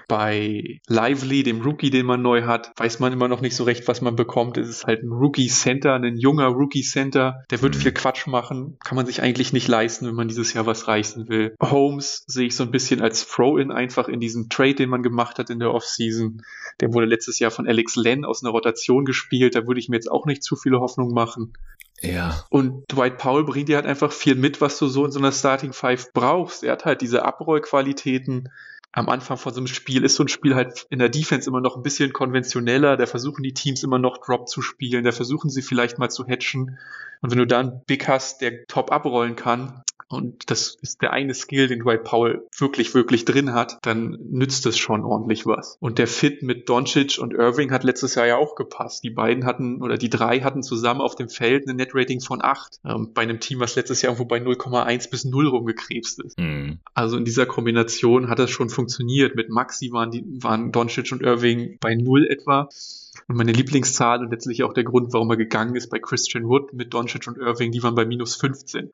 [0.09, 3.88] Bei Lively, dem Rookie, den man neu hat, weiß man immer noch nicht so recht,
[3.88, 4.57] was man bekommt.
[4.57, 7.43] Es ist halt ein Rookie-Center, ein junger Rookie-Center.
[7.51, 7.80] Der wird mhm.
[7.80, 8.78] viel Quatsch machen.
[8.84, 11.55] Kann man sich eigentlich nicht leisten, wenn man dieses Jahr was reißen will.
[11.61, 15.38] Holmes sehe ich so ein bisschen als Throw-In einfach in diesem Trade, den man gemacht
[15.38, 16.43] hat in der Offseason.
[16.80, 19.55] Der wurde letztes Jahr von Alex Len aus einer Rotation gespielt.
[19.55, 21.53] Da würde ich mir jetzt auch nicht zu viele Hoffnung machen.
[22.03, 22.45] Ja.
[22.51, 25.32] Und Dwight Powell bringt dir halt einfach viel mit, was du so in so einer
[25.32, 26.64] Starting Five brauchst.
[26.64, 28.49] Er hat halt diese Abrollqualitäten,
[28.93, 31.62] am Anfang von so einem Spiel ist so ein Spiel halt in der Defense immer
[31.62, 32.99] noch ein bisschen konventioneller.
[32.99, 35.05] Da versuchen die Teams immer noch Drop zu spielen.
[35.05, 36.78] Da versuchen sie vielleicht mal zu hatchen.
[37.22, 39.82] Und wenn du da einen Big hast, der top abrollen kann,
[40.13, 44.67] und das ist der eine Skill, den Dwight Powell wirklich, wirklich drin hat, dann nützt
[44.67, 45.77] es schon ordentlich was.
[45.81, 49.05] Und der Fit mit Doncic und Irving hat letztes Jahr ja auch gepasst.
[49.05, 52.81] Die beiden hatten, oder die drei hatten zusammen auf dem Feld eine Net-Rating von 8.
[52.85, 56.39] Ähm, bei einem Team, was letztes Jahr irgendwo bei 0,1 bis 0 rumgekrebst ist.
[56.39, 56.79] Mhm.
[56.95, 59.35] Also in dieser Kombination hat das schon funktioniert.
[59.35, 62.69] Mit Maxi waren die, waren Doncic und Irving bei 0 etwa.
[63.29, 66.73] Und meine Lieblingszahl und letztlich auch der Grund, warum er gegangen ist bei Christian Wood
[66.73, 68.91] mit Doncic und Irving, die waren bei minus 15.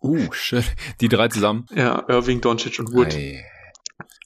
[0.00, 0.64] Uh, shit.
[1.00, 1.66] Die drei zusammen?
[1.74, 3.14] Ja, Irving, Doncic und Wood.
[3.14, 3.44] Ei.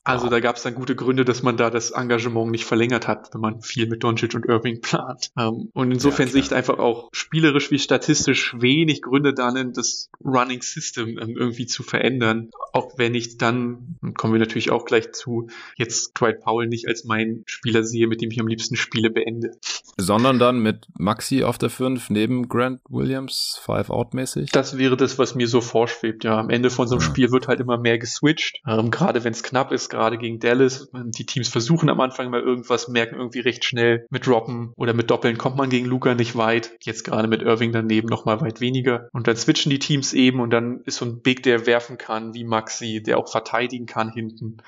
[0.05, 3.33] Also da gab es dann gute Gründe, dass man da das Engagement nicht verlängert hat,
[3.33, 5.31] wenn man viel mit Doncic und Irving plant.
[5.39, 10.11] Ähm, und insofern ja, sehe ich einfach auch spielerisch wie statistisch wenig Gründe darin, das
[10.25, 12.51] Running System ähm, irgendwie zu verändern.
[12.73, 17.05] Auch wenn ich dann, kommen wir natürlich auch gleich zu, jetzt Dwight Powell nicht als
[17.05, 19.53] mein Spieler sehe, mit dem ich am liebsten Spiele beende.
[19.97, 24.51] Sondern dann mit Maxi auf der 5 neben Grant Williams, Five-Out-mäßig?
[24.51, 26.39] Das wäre das, was mir so vorschwebt, ja.
[26.39, 27.03] Am Ende von so einem.
[27.03, 28.61] Spiel wird halt immer mehr geswitcht.
[28.67, 30.91] Ähm, gerade wenn es knapp ist, gerade gegen Dallas.
[30.93, 35.11] Die Teams versuchen am Anfang mal irgendwas, merken irgendwie recht schnell, mit Droppen oder mit
[35.11, 36.73] Doppeln kommt man gegen Luca nicht weit.
[36.81, 39.09] Jetzt gerade mit Irving daneben noch mal weit weniger.
[39.13, 42.35] Und dann switchen die Teams eben und dann ist so ein Big, der werfen kann,
[42.35, 44.59] wie Maxi, der auch verteidigen kann hinten.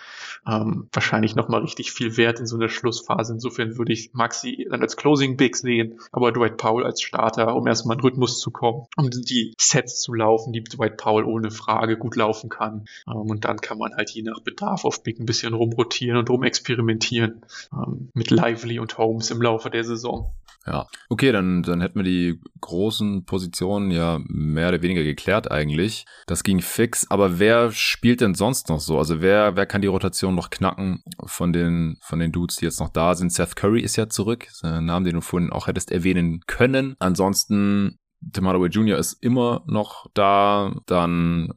[0.46, 3.32] Ähm, wahrscheinlich noch mal richtig viel wert in so einer Schlussphase.
[3.32, 7.66] Insofern würde ich Maxi dann als Closing Big sehen, aber Dwight Powell als Starter, um
[7.66, 11.96] erstmal in Rhythmus zu kommen, um die Sets zu laufen, die Dwight Powell ohne Frage
[11.96, 12.84] gut laufen kann.
[13.08, 16.18] Ähm, und dann kann man halt je nach Bedarf auf Big Taktik ein bisschen rumrotieren
[16.18, 17.42] und rumexperimentieren
[17.72, 20.34] ähm, mit Lively und Holmes im Laufe der Saison.
[20.66, 26.06] Ja, okay, dann, dann hätten wir die großen Positionen ja mehr oder weniger geklärt eigentlich.
[26.26, 28.96] Das ging fix, aber wer spielt denn sonst noch so?
[28.96, 32.80] Also wer, wer kann die Rotation noch knacken von den, von den Dudes, die jetzt
[32.80, 33.30] noch da sind?
[33.30, 36.96] Seth Curry ist ja zurück, ist ein Name, den du vorhin auch hättest erwähnen können.
[36.98, 37.98] Ansonsten
[38.32, 38.98] Tim Hardaway Jr.
[38.98, 40.74] ist immer noch da.
[40.86, 41.54] Dann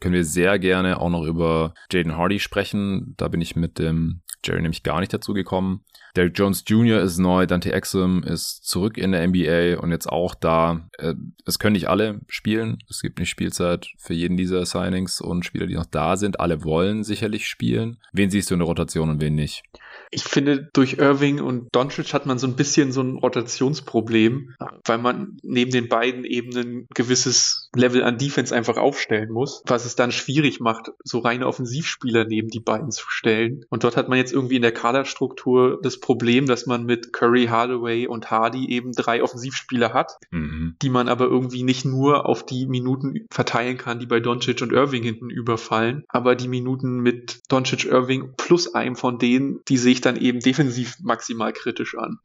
[0.00, 3.14] können wir sehr gerne auch noch über Jaden Hardy sprechen.
[3.16, 5.84] Da bin ich mit dem Jerry nämlich gar nicht dazu gekommen.
[6.16, 7.00] Derrick Jones Jr.
[7.00, 10.88] ist neu, Dante Exum ist zurück in der NBA und jetzt auch da.
[10.98, 11.14] Äh,
[11.44, 12.78] es können nicht alle spielen.
[12.88, 16.40] Es gibt nicht Spielzeit für jeden dieser Signings und Spieler, die noch da sind.
[16.40, 17.98] Alle wollen sicherlich spielen.
[18.12, 19.62] Wen siehst du in der Rotation und wen nicht?
[20.10, 24.54] Ich finde, durch Irving und Doncic hat man so ein bisschen so ein Rotationsproblem,
[24.84, 29.84] weil man neben den beiden eben ein gewisses Level an Defense einfach aufstellen muss, was
[29.84, 33.64] es dann schwierig macht, so reine Offensivspieler neben die beiden zu stellen.
[33.68, 37.46] Und dort hat man jetzt irgendwie in der Kaderstruktur das Problem, dass man mit Curry,
[37.46, 40.76] Hardaway und Hardy eben drei Offensivspieler hat, mhm.
[40.80, 44.72] die man aber irgendwie nicht nur auf die Minuten verteilen kann, die bei Doncic und
[44.72, 49.97] Irving hinten überfallen, aber die Minuten mit Doncic, Irving plus einem von denen, die sich
[49.97, 52.18] ich dann eben defensiv maximal kritisch an.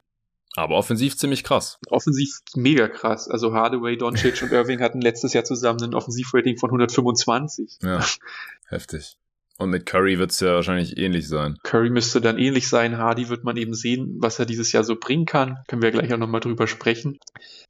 [0.56, 1.80] Aber offensiv ziemlich krass.
[1.88, 3.28] Offensiv mega krass.
[3.28, 7.80] Also Hardaway, Doncic und Irving hatten letztes Jahr zusammen ein Offensivrating von 125.
[7.82, 8.06] Ja,
[8.68, 9.18] heftig.
[9.64, 11.58] Und mit Curry wird es ja wahrscheinlich ähnlich sein.
[11.64, 12.98] Curry müsste dann ähnlich sein.
[12.98, 15.60] Hardy wird man eben sehen, was er dieses Jahr so bringen kann.
[15.68, 17.18] Können wir gleich auch nochmal drüber sprechen.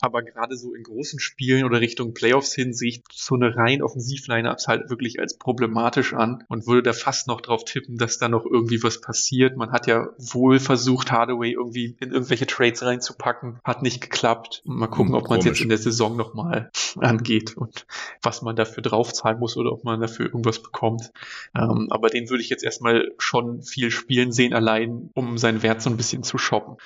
[0.02, 3.84] Aber gerade so in großen Spielen oder Richtung Playoffs hin sehe ich so eine rein
[3.84, 8.28] Offensivline-Ups halt wirklich als problematisch an und würde da fast noch drauf tippen, dass da
[8.28, 9.56] noch irgendwie was passiert.
[9.56, 13.60] Man hat ja wohl versucht, Hardaway irgendwie in irgendwelche Trades reinzupacken.
[13.64, 14.64] Hat nicht geklappt.
[14.66, 17.86] Mal gucken, hm, ob man es jetzt in der Saison nochmal angeht und
[18.24, 21.12] was man dafür draufzahlen muss oder ob man dafür irgendwas bekommt.
[21.56, 25.64] Ähm, ähm, aber den würde ich jetzt erstmal schon viel spielen sehen, allein um seinen
[25.64, 26.78] Wert so ein bisschen zu shoppen.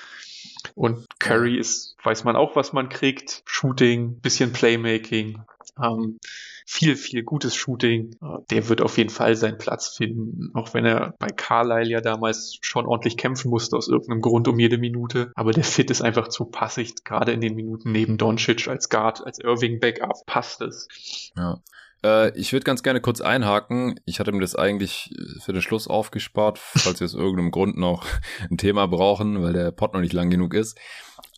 [0.74, 3.42] Und Curry ist, weiß man auch, was man kriegt.
[3.46, 5.40] Shooting, bisschen Playmaking,
[5.82, 6.18] ähm,
[6.66, 8.16] viel, viel gutes Shooting.
[8.22, 12.00] Äh, der wird auf jeden Fall seinen Platz finden, auch wenn er bei Carlisle ja
[12.00, 15.32] damals schon ordentlich kämpfen musste aus irgendeinem Grund um jede Minute.
[15.34, 19.24] Aber der Fit ist einfach zu passig, gerade in den Minuten neben Doncic als Guard,
[19.24, 20.88] als Irving Backup passt es.
[21.36, 21.60] Ja.
[22.04, 24.00] Äh, ich würde ganz gerne kurz einhaken.
[24.04, 28.06] Ich hatte mir das eigentlich für den Schluss aufgespart, falls wir aus irgendeinem Grund noch
[28.50, 30.78] ein Thema brauchen, weil der Pod noch nicht lang genug ist.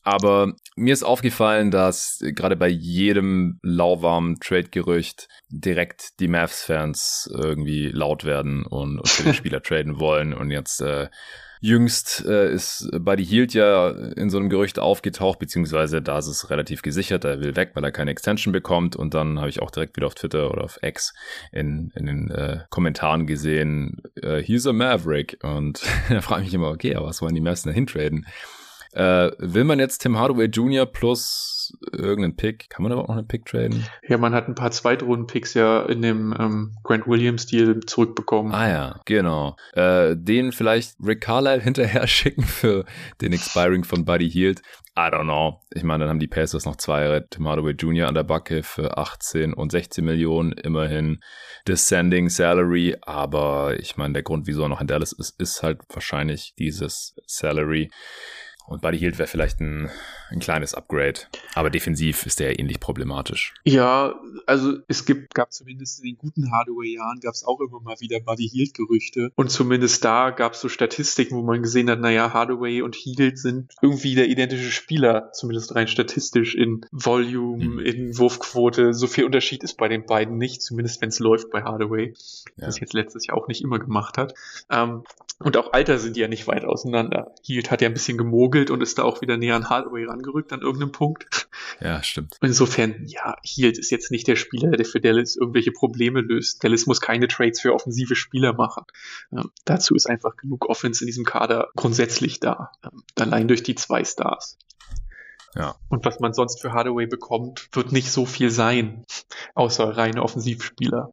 [0.03, 8.25] Aber mir ist aufgefallen, dass gerade bei jedem lauwarmen Trade-Gerücht direkt die Mavs-Fans irgendwie laut
[8.25, 10.33] werden und, und für den Spieler traden wollen.
[10.33, 11.09] Und jetzt äh,
[11.63, 16.49] Jüngst äh, ist Buddy Hield ja in so einem Gerücht aufgetaucht, beziehungsweise da ist es
[16.49, 18.97] relativ gesichert, er will weg, weil er keine Extension bekommt.
[18.97, 21.13] Und dann habe ich auch direkt wieder auf Twitter oder auf X
[21.53, 25.39] in, in den äh, Kommentaren gesehen, äh, he's a Maverick.
[25.43, 28.27] Und da frage ich mich immer, okay, aber was wollen die meisten da hintraden?
[28.93, 30.87] Äh, will man jetzt Tim Hardaway Jr.
[30.87, 32.69] plus irgendeinen Pick?
[32.71, 33.87] Kann man überhaupt noch einen Pick traden?
[34.07, 38.53] Ja, man hat ein paar Zweitrunden-Picks ja in dem ähm, Grant Williams-Deal zurückbekommen.
[38.53, 39.57] Ah ja, genau.
[39.75, 42.85] Äh, den vielleicht Rick Carlisle hinterher schicken für
[43.21, 44.63] den Expiring von Buddy Hield.
[44.99, 45.61] I don't know.
[45.73, 48.09] Ich meine, dann haben die Pacers noch zwei Jahre Tim Hardaway Jr.
[48.09, 51.21] an der Backe für 18 und 16 Millionen, immerhin
[51.69, 52.97] Descending Salary.
[53.03, 57.15] Aber ich meine, der Grund, wieso er noch in Dallas ist, ist halt wahrscheinlich dieses
[57.27, 57.91] Salary.
[58.71, 59.91] Und Buddy Hield wäre vielleicht ein,
[60.31, 61.19] ein kleines Upgrade.
[61.55, 63.53] Aber defensiv ist der ja ähnlich problematisch.
[63.65, 64.15] Ja,
[64.47, 68.21] also es gibt, gab zumindest in den guten Hardaway-Jahren gab es auch immer mal wieder
[68.21, 69.33] Buddy Hield-Gerüchte.
[69.35, 73.41] Und zumindest da gab es so Statistiken, wo man gesehen hat, naja, Hardaway und Hield
[73.41, 77.79] sind irgendwie der identische Spieler, zumindest rein statistisch in Volume, mhm.
[77.81, 78.95] in Wurfquote.
[78.95, 82.15] So viel Unterschied ist bei den beiden nicht, zumindest wenn es läuft bei Hardaway.
[82.57, 82.67] Ja.
[82.67, 84.35] Das jetzt letztes Jahr auch nicht immer gemacht hat.
[84.71, 85.03] Ähm,
[85.43, 87.35] und auch Alter sind die ja nicht weit auseinander.
[87.43, 90.53] Hield hat ja ein bisschen gemogelt und ist da auch wieder näher an Hardaway rangerückt
[90.53, 91.49] an irgendeinem Punkt.
[91.81, 92.37] Ja, stimmt.
[92.43, 96.63] Insofern, ja, Hield ist jetzt nicht der Spieler, der für Dallas irgendwelche Probleme löst.
[96.63, 98.85] Dallas muss keine Trades für offensive Spieler machen.
[99.33, 102.73] Ähm, dazu ist einfach genug Offense in diesem Kader grundsätzlich da.
[102.85, 104.59] Ähm, allein durch die zwei Stars.
[105.55, 105.75] Ja.
[105.89, 109.05] Und was man sonst für Hardaway bekommt, wird nicht so viel sein,
[109.55, 111.13] außer reine Offensivspieler.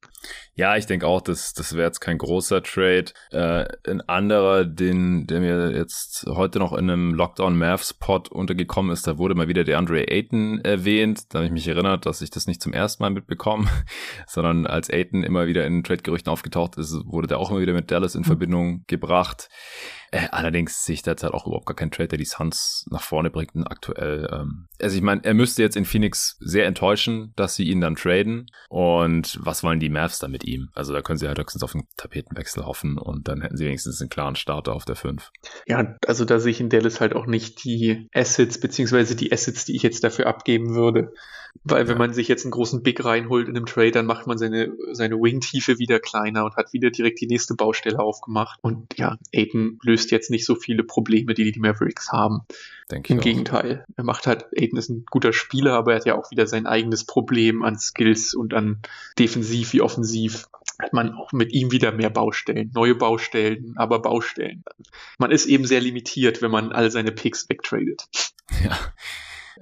[0.53, 3.05] Ja, ich denke auch, das, das wäre jetzt kein großer Trade.
[3.31, 8.91] Äh, ein anderer, den, der mir jetzt heute noch in einem Lockdown Mavs Pod untergekommen
[8.91, 11.33] ist, da wurde mal wieder der Andre Ayton erwähnt.
[11.33, 13.67] Da habe ich mich erinnert, dass ich das nicht zum ersten Mal mitbekomme,
[14.27, 17.89] sondern als Ayton immer wieder in Trade-Gerüchten aufgetaucht ist, wurde der auch immer wieder mit
[17.89, 18.27] Dallas in hm.
[18.27, 19.49] Verbindung gebracht.
[20.11, 23.29] Äh, allerdings sehe ich derzeit auch überhaupt gar keinen Trade, der die Suns nach vorne
[23.29, 24.29] bringt aktuell.
[24.31, 27.95] Ähm, also ich meine, er müsste jetzt in Phoenix sehr enttäuschen, dass sie ihn dann
[27.95, 28.47] traden.
[28.69, 30.69] Und was wollen die Mavs dann mit ihm?
[30.73, 34.01] Also da können sie halt höchstens auf einen Tapetenwechsel hoffen und dann hätten sie wenigstens
[34.01, 35.31] einen klaren Starter auf der 5.
[35.65, 39.65] Ja, also da sehe ich in Dallas halt auch nicht die Assets, beziehungsweise die Assets,
[39.65, 41.13] die ich jetzt dafür abgeben würde.
[41.63, 44.37] Weil wenn man sich jetzt einen großen Big reinholt in einem Trade, dann macht man
[44.37, 48.59] seine, seine Wing-Tiefe wieder kleiner und hat wieder direkt die nächste Baustelle aufgemacht.
[48.61, 52.41] Und ja, Aiden löst jetzt nicht so viele Probleme, die die Mavericks haben.
[52.91, 53.85] Denke Im Gegenteil.
[53.95, 56.65] Er macht halt, Aiden ist ein guter Spieler, aber er hat ja auch wieder sein
[56.65, 58.81] eigenes Problem an Skills und an
[59.17, 60.47] defensiv wie offensiv
[60.79, 64.63] hat man auch mit ihm wieder mehr Baustellen, neue Baustellen, aber Baustellen.
[65.17, 68.07] Man ist eben sehr limitiert, wenn man all seine Picks wegtradet.
[68.63, 68.79] Ja,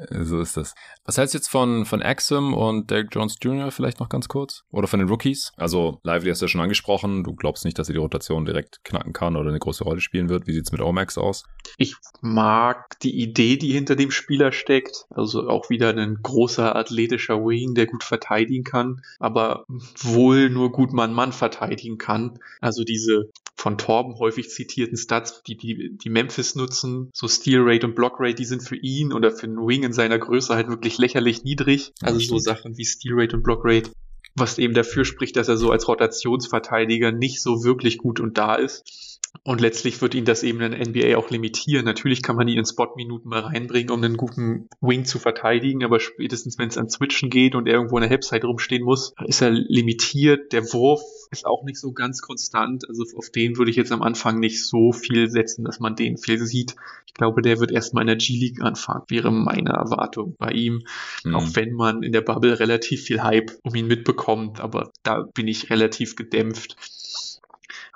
[0.10, 0.76] so ist das.
[1.06, 3.72] Was hältst du jetzt von, von Axum und Derek Jones Jr.
[3.72, 4.64] vielleicht noch ganz kurz?
[4.72, 5.52] Oder von den Rookies?
[5.58, 7.24] Also, Lively hast du ja schon angesprochen.
[7.24, 10.30] Du glaubst nicht, dass er die Rotation direkt knacken kann oder eine große Rolle spielen
[10.30, 10.48] wird.
[10.48, 11.44] Wie sieht's mit Omax aus?
[11.78, 15.06] Ich mag die Idee, die hinter dem Spieler steckt.
[15.10, 19.66] Also auch wieder ein großer athletischer Wing, der gut verteidigen kann, aber
[20.00, 22.40] wohl nur gut Mann-Mann verteidigen kann.
[22.62, 27.88] Also diese von Torben häufig zitierten Stats, die, die, die Memphis nutzen, so Steal Rate
[27.88, 30.68] und Block Rate, die sind für ihn oder für einen Wing in seiner Größe halt
[30.68, 31.94] wirklich lächerlich niedrig.
[32.02, 33.92] Also so Sachen wie Steal Rate und Block Rate
[34.36, 38.56] was eben dafür spricht, dass er so als Rotationsverteidiger nicht so wirklich gut und da
[38.56, 39.15] ist.
[39.44, 41.86] Und letztlich wird ihn das eben in NBA auch limitieren.
[41.86, 46.00] Natürlich kann man ihn in Spot-Minuten mal reinbringen, um einen guten Wing zu verteidigen, aber
[46.00, 49.42] spätestens, wenn es an Switchen geht und er irgendwo in der Halbzeit rumstehen muss, ist
[49.42, 50.54] er limitiert.
[50.54, 52.88] Der Wurf ist auch nicht so ganz konstant.
[52.88, 56.18] Also auf den würde ich jetzt am Anfang nicht so viel setzen, dass man den
[56.18, 56.76] viel sieht.
[57.06, 60.84] Ich glaube, der wird erstmal in der G-League anfangen, wäre meine Erwartung bei ihm.
[61.24, 61.36] Mhm.
[61.36, 65.48] Auch wenn man in der Bubble relativ viel Hype um ihn mitbekommt, aber da bin
[65.48, 66.76] ich relativ gedämpft.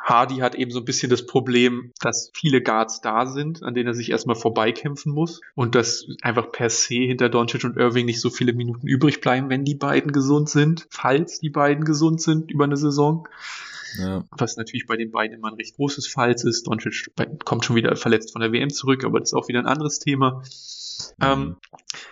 [0.09, 3.87] Hardy hat eben so ein bisschen das Problem, dass viele Guards da sind, an denen
[3.87, 8.19] er sich erstmal vorbeikämpfen muss und dass einfach per se hinter Doncic und Irving nicht
[8.19, 12.49] so viele Minuten übrig bleiben, wenn die beiden gesund sind, falls die beiden gesund sind
[12.49, 13.27] über eine Saison.
[13.99, 14.23] Ja.
[14.31, 16.67] Was natürlich bei den beiden immer ein recht großes Falls ist.
[16.67, 17.11] Doncic
[17.45, 19.99] kommt schon wieder verletzt von der WM zurück, aber das ist auch wieder ein anderes
[19.99, 20.43] Thema.
[21.21, 21.55] Ähm, mhm.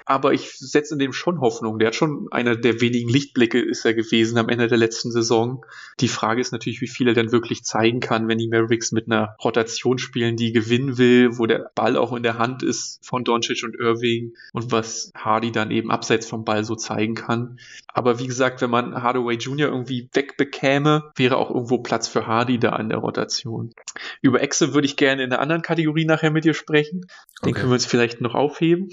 [0.09, 1.79] Aber ich setze in dem schon Hoffnung.
[1.79, 5.65] Der hat schon einer der wenigen Lichtblicke ist er gewesen am Ende der letzten Saison.
[5.99, 9.07] Die Frage ist natürlich, wie viel er dann wirklich zeigen kann, wenn die Mavericks mit
[9.07, 13.25] einer Rotation spielen, die gewinnen will, wo der Ball auch in der Hand ist von
[13.25, 17.59] Doncic und Irving und was Hardy dann eben abseits vom Ball so zeigen kann.
[17.97, 19.67] Aber wie gesagt, wenn man Hardaway Jr.
[19.67, 23.73] irgendwie wegbekäme, wäre auch irgendwo Platz für Hardy da an der Rotation.
[24.21, 27.07] Über Exe würde ich gerne in einer anderen Kategorie nachher mit dir sprechen.
[27.43, 27.51] Den okay.
[27.53, 28.89] können wir uns vielleicht noch aufheben.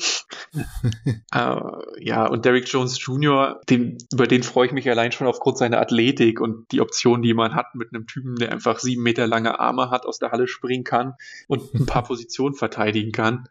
[1.05, 1.61] äh,
[1.99, 5.81] ja, und Derrick Jones Jr., den, über den freue ich mich allein schon aufgrund seiner
[5.81, 9.61] Athletik und die Option, die man hat mit einem Typen, der einfach sieben Meter lange
[9.61, 11.15] Arme hat, aus der Halle springen kann
[11.49, 13.49] und ein paar Positionen verteidigen kann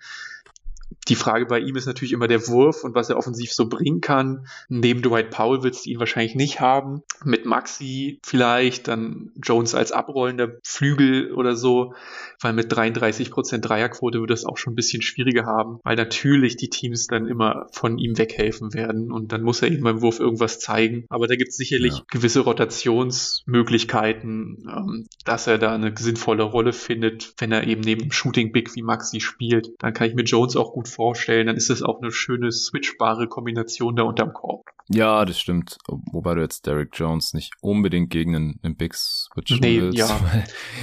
[1.08, 4.02] die Frage bei ihm ist natürlich immer der Wurf und was er offensiv so bringen
[4.02, 4.48] kann.
[4.70, 7.02] Neben Dwight Powell willst du ihn wahrscheinlich nicht haben.
[7.24, 11.94] Mit Maxi vielleicht, dann Jones als abrollender Flügel oder so,
[12.40, 16.70] weil mit 33% Dreierquote wird es auch schon ein bisschen schwieriger haben, weil natürlich die
[16.70, 20.60] Teams dann immer von ihm weghelfen werden und dann muss er eben beim Wurf irgendwas
[20.60, 21.06] zeigen.
[21.10, 22.04] Aber da gibt es sicherlich ja.
[22.10, 28.52] gewisse Rotationsmöglichkeiten, ähm, dass er da eine sinnvolle Rolle findet, wenn er eben neben Shooting
[28.52, 29.70] Big wie Maxi spielt.
[29.80, 33.28] Dann kann ich mir Jones auch gut vorstellen, dann ist es auch eine schöne switchbare
[33.28, 34.66] Kombination da unterm Korb.
[34.90, 35.78] Ja, das stimmt.
[35.88, 39.98] Wobei du jetzt Derek Jones nicht unbedingt gegen einen, einen Big switchen nee, willst.
[39.98, 40.20] Ja,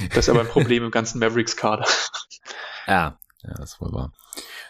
[0.09, 1.85] das ist aber ein Problem im ganzen Mavericks-Kader.
[2.87, 4.11] Ja, ja, das ist wohl wahr.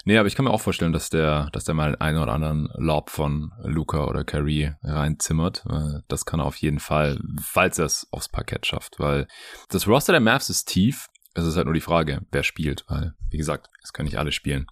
[0.05, 2.69] Nee, aber ich kann mir auch vorstellen, dass der, dass der mal einen oder anderen
[2.75, 5.63] Lob von Luca oder Kyrie reinzimmert.
[6.07, 9.27] Das kann er auf jeden Fall, falls er es aufs Parkett schafft, weil
[9.69, 11.07] das Roster der Mavs ist tief.
[11.33, 14.31] Es ist halt nur die Frage, wer spielt, weil, wie gesagt, es können nicht alle
[14.31, 14.67] spielen.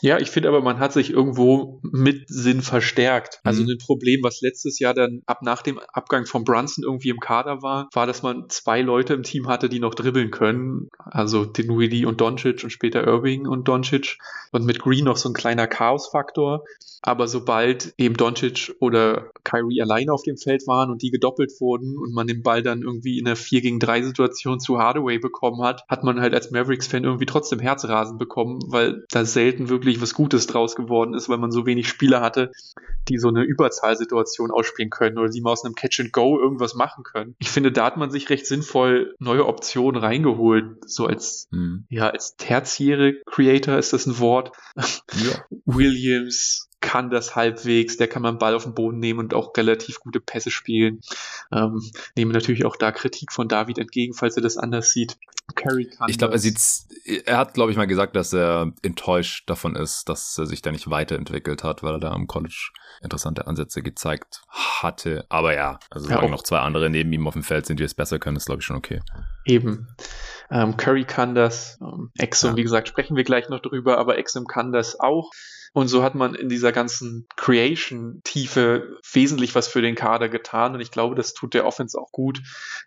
[0.00, 3.40] Ja, ich finde aber, man hat sich irgendwo mit Sinn verstärkt.
[3.42, 3.70] Also mhm.
[3.70, 7.62] ein Problem, was letztes Jahr dann ab nach dem Abgang von Brunson irgendwie im Kader
[7.62, 10.88] war, war, dass man zwei Leute im Team hatte, die noch dribbeln können.
[10.98, 14.18] Also Dinwiddie und Doncic und später Irving und Doncic.
[14.52, 16.64] Und mit Green noch so ein kleiner Chaosfaktor.
[17.02, 21.96] Aber sobald eben Doncic oder Kyrie alleine auf dem Feld waren und die gedoppelt wurden
[21.96, 25.62] und man den Ball dann irgendwie in einer 4 gegen 3 Situation zu Hardaway bekommen
[25.62, 30.14] hat, hat man halt als Mavericks-Fan irgendwie trotzdem Herzrasen bekommen, weil da selten wirklich was
[30.14, 32.52] Gutes draus geworden ist, weil man so wenig Spieler hatte,
[33.08, 36.74] die so eine Überzahlsituation ausspielen können oder die mal aus einem Catch and Go irgendwas
[36.74, 37.34] machen können.
[37.38, 41.86] Ich finde, da hat man sich recht sinnvoll neue Optionen reingeholt, so als, mhm.
[41.88, 44.52] ja, als tertiäre Creator ist das ein Wort.
[44.76, 45.44] Ja.
[45.64, 50.00] Williams, kann das halbwegs, der kann man Ball auf den Boden nehmen und auch relativ
[50.00, 51.00] gute Pässe spielen.
[51.52, 51.82] Ähm,
[52.16, 55.16] nehme natürlich auch da Kritik von David entgegen, falls er das anders sieht.
[55.54, 56.88] Curry kann ich glaube, er sieht's,
[57.24, 60.70] er hat, glaube ich, mal gesagt, dass er enttäuscht davon ist, dass er sich da
[60.70, 65.24] nicht weiterentwickelt hat, weil er da am College interessante Ansätze gezeigt hatte.
[65.28, 67.94] Aber ja, also ja, noch zwei andere neben ihm auf dem Feld sind, die es
[67.94, 69.00] besser können, ist, glaube ich, schon okay.
[69.44, 69.88] Eben.
[70.50, 71.78] Ähm, Curry kann das.
[71.80, 72.56] Ähm, Exum, ja.
[72.56, 75.30] wie gesagt, sprechen wir gleich noch drüber, aber Exum kann das auch.
[75.72, 80.74] Und so hat man in dieser ganzen Creation-Tiefe wesentlich was für den Kader getan.
[80.74, 82.40] Und ich glaube, das tut der Offense auch gut.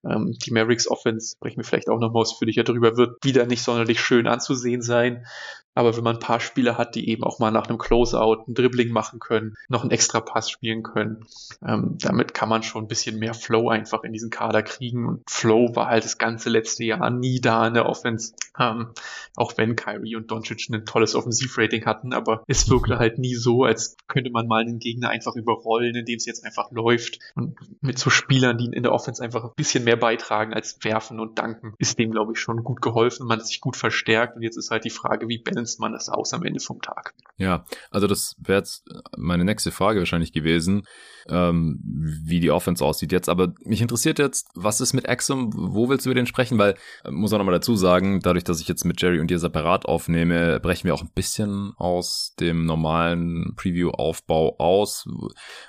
[0.03, 3.63] Ähm, die Mavericks Offense, sprechen wir vielleicht auch noch mal ausführlicher drüber, wird wieder nicht
[3.63, 5.25] sonderlich schön anzusehen sein.
[5.73, 8.53] Aber wenn man ein paar Spieler hat, die eben auch mal nach einem Closeout ein
[8.53, 11.25] Dribbling machen können, noch einen extra Pass spielen können,
[11.65, 15.07] ähm, damit kann man schon ein bisschen mehr Flow einfach in diesen Kader kriegen.
[15.07, 18.89] Und Flow war halt das ganze letzte Jahr nie da in der Offense, ähm,
[19.35, 23.63] auch wenn Kyrie und Doncic ein tolles Offensivrating hatten, aber es wirkte halt nie so,
[23.63, 27.19] als könnte man mal einen Gegner einfach überrollen, indem es jetzt einfach läuft.
[27.35, 31.19] Und mit so Spielern, die in der Offense einfach ein bisschen mehr beitragen als werfen
[31.19, 33.27] und danken, ist dem, glaube ich, schon gut geholfen.
[33.27, 35.93] Man hat sich gut verstärkt und jetzt ist halt die Frage, wie Ben balanced man
[35.93, 37.13] das aus am Ende vom Tag?
[37.37, 38.83] Ja, also das wäre jetzt
[39.17, 40.83] meine nächste Frage wahrscheinlich gewesen,
[41.27, 43.29] ähm, wie die Offense aussieht jetzt.
[43.29, 45.51] Aber mich interessiert jetzt, was ist mit Exum?
[45.53, 46.57] Wo willst du über den sprechen?
[46.57, 49.39] Weil, äh, muss auch nochmal dazu sagen, dadurch, dass ich jetzt mit Jerry und dir
[49.39, 55.07] separat aufnehme, brechen wir auch ein bisschen aus dem normalen Preview-Aufbau aus.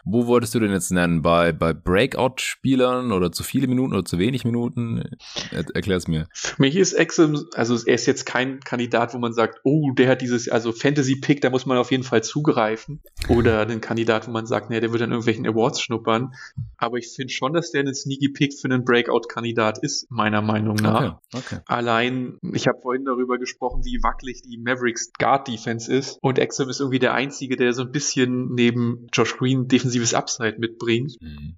[0.05, 1.23] Wo wolltest du denn jetzt nennen?
[1.23, 5.05] Bei, bei Breakout-Spielern oder zu viele Minuten oder zu wenig Minuten?
[5.51, 6.27] Er, erklär's mir.
[6.32, 10.09] Für mich ist Exum, also er ist jetzt kein Kandidat, wo man sagt, oh, der
[10.09, 13.00] hat dieses, also Fantasy-Pick, da muss man auf jeden Fall zugreifen.
[13.28, 16.34] Oder den Kandidat, wo man sagt, nee, der wird an irgendwelchen Awards schnuppern.
[16.76, 20.76] Aber ich finde schon, dass der ein sneaky Pick für einen Breakout-Kandidat ist, meiner Meinung
[20.76, 21.18] nach.
[21.32, 21.59] Okay, okay.
[21.66, 26.18] Allein, ich habe vorhin darüber gesprochen, wie wackelig die Mavericks Guard-Defense ist.
[26.22, 30.56] Und Exum ist irgendwie der Einzige, der so ein bisschen neben Josh Green defensives Upside
[30.59, 31.20] mitbringt.
[31.20, 31.56] Mhm.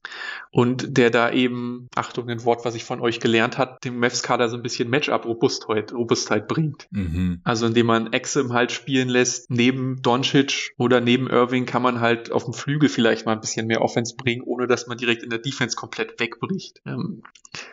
[0.51, 4.49] Und der da eben, Achtung, ein Wort, was ich von euch gelernt hat, dem Mavs-Kader
[4.49, 6.87] so ein bisschen Matchup-Robustheit Robustheit bringt.
[6.91, 7.41] Mhm.
[7.45, 12.31] Also indem man Exim halt spielen lässt, neben Doncic oder neben Irving kann man halt
[12.31, 15.31] auf dem Flügel vielleicht mal ein bisschen mehr Offense bringen, ohne dass man direkt in
[15.31, 16.81] der Defense komplett wegbricht.
[16.87, 17.25] Ähm,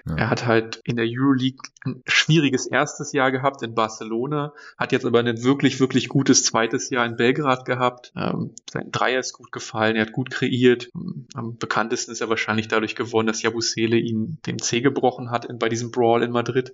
[0.07, 0.15] ja.
[0.15, 5.05] Er hat halt in der Euroleague ein schwieriges erstes Jahr gehabt in Barcelona, hat jetzt
[5.05, 8.11] aber ein wirklich, wirklich gutes zweites Jahr in Belgrad gehabt.
[8.15, 10.89] Ähm, sein Dreier ist gut gefallen, er hat gut kreiert.
[11.35, 15.59] Am bekanntesten ist er wahrscheinlich dadurch gewonnen, dass Jabusele ihn den Zeh gebrochen hat in,
[15.59, 16.73] bei diesem Brawl in Madrid.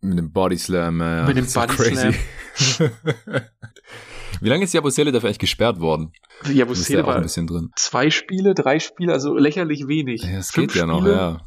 [0.00, 1.26] Mit dem Body Slam, ja.
[1.26, 2.14] Mit dem Body Slam.
[4.40, 6.12] Wie lange ist Jabusele dafür eigentlich gesperrt worden?
[6.44, 7.70] Jabusele war ein bisschen drin.
[7.74, 10.22] zwei Spiele, drei Spiele, also lächerlich wenig.
[10.22, 11.40] Ja, es geht ja noch, ja.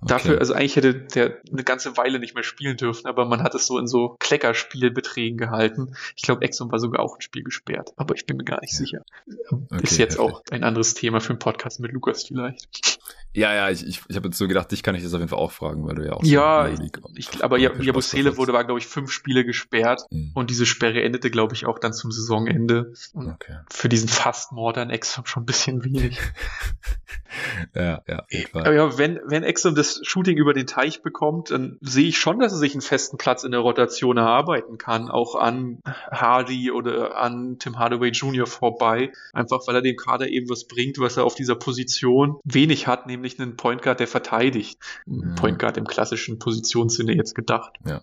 [0.00, 3.56] Dafür, also eigentlich hätte der eine ganze Weile nicht mehr spielen dürfen, aber man hat
[3.56, 5.96] es so in so Kleckerspielbeträgen gehalten.
[6.14, 8.72] Ich glaube, Exxon war sogar auch ein Spiel gesperrt, aber ich bin mir gar nicht
[8.74, 8.78] ja.
[8.78, 9.02] sicher.
[9.50, 10.20] Okay, ist jetzt heftig.
[10.20, 13.00] auch ein anderes Thema für einen Podcast mit Lukas vielleicht.
[13.38, 15.28] Ja, ja, ich, ich, ich habe jetzt so gedacht, dich kann ich das auf jeden
[15.28, 16.68] Fall auch fragen, weil du ja auch Ja,
[17.14, 20.32] ich, aber Jabusele wurde, war, glaube ich, fünf Spiele gesperrt mhm.
[20.34, 22.92] und diese Sperre endete, glaube ich, auch dann zum Saisonende.
[23.12, 23.58] Und okay.
[23.70, 26.18] Für diesen fast Modern Exxon schon ein bisschen wenig.
[27.76, 28.24] ja, ja.
[28.54, 32.40] Aber ja, wenn, wenn Exxon das Shooting über den Teich bekommt, dann sehe ich schon,
[32.40, 37.16] dass er sich einen festen Platz in der Rotation erarbeiten kann, auch an Hardy oder
[37.16, 38.46] an Tim Hardaway Jr.
[38.46, 39.12] vorbei.
[39.32, 43.06] Einfach weil er dem Kader eben was bringt, was er auf dieser Position wenig hat,
[43.06, 44.78] nämlich einen Point Guard, der verteidigt.
[45.06, 47.74] Ein Point Guard im klassischen Positionssinne jetzt gedacht.
[47.86, 48.02] Ja.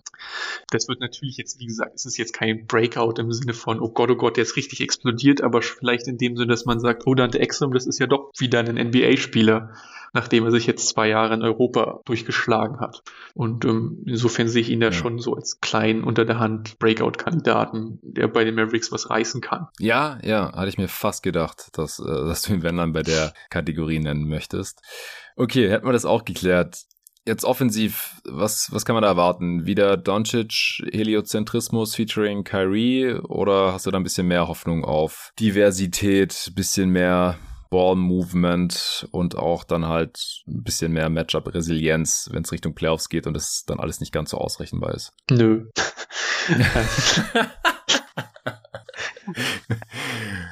[0.70, 3.88] Das wird natürlich jetzt, wie gesagt, es ist jetzt kein Breakout im Sinne von, oh
[3.88, 7.06] Gott, oh Gott, der ist richtig explodiert, aber vielleicht in dem Sinne, dass man sagt,
[7.06, 9.72] oh, Dante Exum, das ist ja doch wieder ein NBA-Spieler,
[10.16, 13.02] nachdem er sich jetzt zwei Jahre in Europa durchgeschlagen hat.
[13.34, 14.92] Und ähm, insofern sehe ich ihn da ja.
[14.92, 19.68] schon so als kleinen, unter der Hand Breakout-Kandidaten, der bei den Mavericks was reißen kann.
[19.78, 23.02] Ja, ja, hatte ich mir fast gedacht, dass, äh, dass du ihn, wenn dann, bei
[23.02, 24.80] der Kategorie nennen möchtest.
[25.36, 26.78] Okay, hätten wir das auch geklärt.
[27.26, 29.66] Jetzt offensiv, was, was kann man da erwarten?
[29.66, 36.52] Wieder Doncic, Heliozentrismus featuring Kyrie oder hast du da ein bisschen mehr Hoffnung auf Diversität,
[36.54, 37.36] bisschen mehr
[37.70, 43.36] Ball-Movement und auch dann halt ein bisschen mehr Matchup-Resilienz, wenn es Richtung Playoffs geht und
[43.36, 45.12] es dann alles nicht ganz so ausrechenbar ist.
[45.30, 45.68] Nö.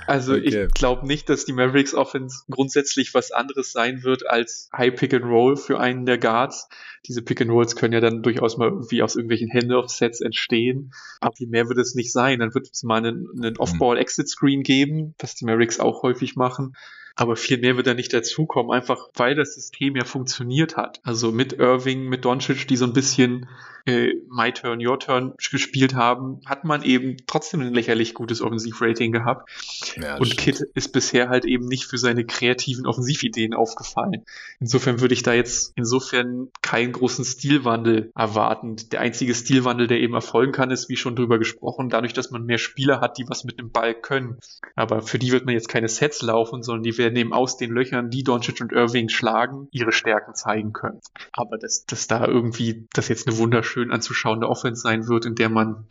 [0.07, 0.67] Also okay.
[0.67, 5.15] ich glaube nicht, dass die Mavericks Offense grundsätzlich was anderes sein wird als High Pick
[5.15, 6.69] and Roll für einen der Guards.
[7.07, 10.93] Diese Pick and Rolls können ja dann durchaus mal irgendwie aus irgendwelchen Handoff-Sets entstehen.
[11.21, 12.41] Aber viel mehr wird es nicht sein.
[12.41, 16.75] Dann wird es mal einen, einen Off-Ball-Exit-Screen geben, was die Mavericks auch häufig machen.
[17.17, 21.01] Aber viel mehr wird da nicht dazukommen, einfach weil das System ja funktioniert hat.
[21.05, 23.47] Also mit Irving, mit Doncic, die so ein bisschen
[23.87, 29.13] äh, My Turn, Your Turn gespielt haben, hat man eben trotzdem ein lächerlich gutes Offensivrating
[29.13, 29.51] gehabt.
[29.97, 34.25] Ja, und Kit ist bisher halt eben nicht für seine kreativen Offensivideen aufgefallen.
[34.59, 38.77] Insofern würde ich da jetzt insofern keinen großen Stilwandel erwarten.
[38.91, 42.45] Der einzige Stilwandel, der eben erfolgen kann, ist, wie schon drüber gesprochen, dadurch, dass man
[42.45, 44.39] mehr Spieler hat, die was mit dem Ball können.
[44.75, 47.71] Aber für die wird man jetzt keine Sets laufen, sondern die werden eben aus den
[47.71, 51.01] Löchern, die Doncic und Irving schlagen, ihre Stärken zeigen können.
[51.33, 55.49] Aber dass, dass da irgendwie das jetzt eine wunderschön anzuschauende Offense sein wird, in der
[55.49, 55.87] man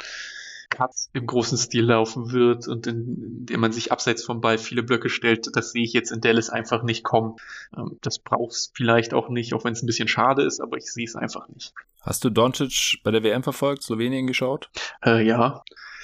[0.74, 4.58] Cuts im großen Stil laufen wird und in, in dem man sich abseits vom Ball
[4.58, 7.36] viele Blöcke stellt, das sehe ich jetzt in Dallas einfach nicht kommen.
[7.78, 10.78] Ähm, das braucht es vielleicht auch nicht, auch wenn es ein bisschen schade ist, aber
[10.78, 11.74] ich sehe es einfach nicht.
[12.02, 14.70] Hast du Doncic bei der WM verfolgt, Slowenien geschaut?
[15.06, 15.64] Äh, ja,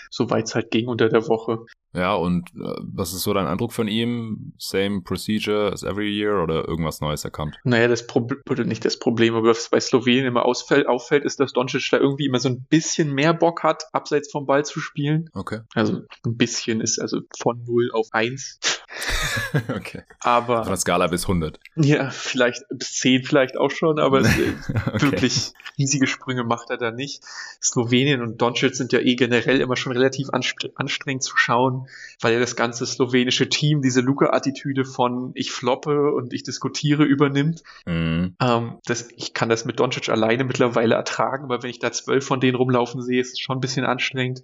[0.10, 1.66] soweit es halt ging unter der Woche.
[1.94, 4.54] Ja, und äh, was ist so dein Eindruck von ihm?
[4.58, 7.58] Same procedure as every year oder irgendwas Neues erkannt?
[7.64, 11.54] Naja, das Problem, nicht das Problem, aber was bei Slowenien immer ausfällt, auffällt, ist, dass
[11.54, 15.30] Doncic da irgendwie immer so ein bisschen mehr Bock hat, abseits vom Ball zu spielen.
[15.34, 15.62] Okay.
[15.74, 18.60] Also ein bisschen ist also von 0 auf 1.
[19.76, 20.04] okay.
[20.20, 20.64] Aber.
[20.64, 21.60] Von der Skala bis 100.
[21.76, 24.54] Ja, vielleicht bis 10 vielleicht auch schon, aber okay.
[25.02, 27.24] wirklich riesige Sprünge macht er da nicht.
[27.62, 31.88] Slowenien und Doncic sind ja eh generell immer schon relativ anstrengend zu schauen,
[32.22, 37.64] weil ja das ganze slowenische Team diese Luca-Attitüde von ich floppe und ich diskutiere übernimmt.
[37.86, 38.36] Mhm.
[38.40, 42.26] Ähm, das, ich kann das mit Doncic alleine mittlerweile ertragen, aber wenn ich da zwölf
[42.26, 44.44] von denen rumlaufen sehe, ist es schon ein bisschen anstrengend.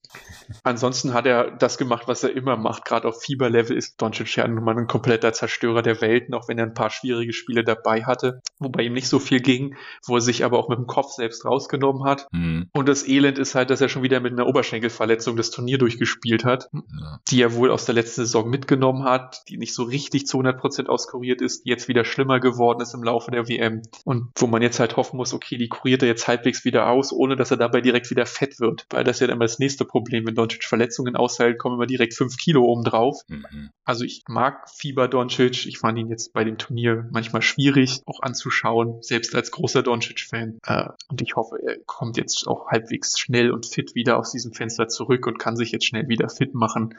[0.64, 2.86] Ansonsten hat er das gemacht, was er immer macht.
[2.86, 6.58] Gerade auf Fieberlevel ist Doncic ja nun mal ein kompletter Zerstörer der Welten, auch wenn
[6.58, 10.22] er ein paar schwierige Spiele dabei hatte, wobei ihm nicht so viel ging, wo er
[10.22, 12.28] sich aber auch mit dem Kopf selbst rausgenommen hat.
[12.32, 12.70] Mhm.
[12.74, 16.46] Und das Elend ist halt, dass er schon wieder mit einer Oberschenkelverletzung das Turnier durchgespielt
[16.46, 17.20] hat, ja.
[17.30, 20.60] die er wohl aus der letzten Saison mitgenommen hat, die nicht so richtig zu 100
[20.60, 24.48] Prozent auskuriert ist, die jetzt wieder schlimmer geworden ist im Laufe der WM und wo
[24.48, 27.52] man jetzt halt hoffen muss, okay, die kuriert er jetzt halbwegs wieder aus, ohne dass
[27.52, 30.36] er dabei direkt wieder fett wird, weil das ja dann immer das nächste Problem, wenn
[30.36, 33.22] Doncic Verletzungen aushält, kommen immer direkt fünf Kilo oben drauf.
[33.28, 33.70] Mhm.
[33.84, 38.22] Also ich mag Fieber Doncic, ich fand ihn jetzt bei dem Turnier manchmal schwierig auch
[38.22, 43.52] anzuschauen, selbst als großer Doncic-Fan äh, und ich hoffe, er kommt jetzt auch halbwegs schnell
[43.52, 46.96] und fit wieder aus diesem Fenster zurück und kann sich jetzt schnell wieder fit machen.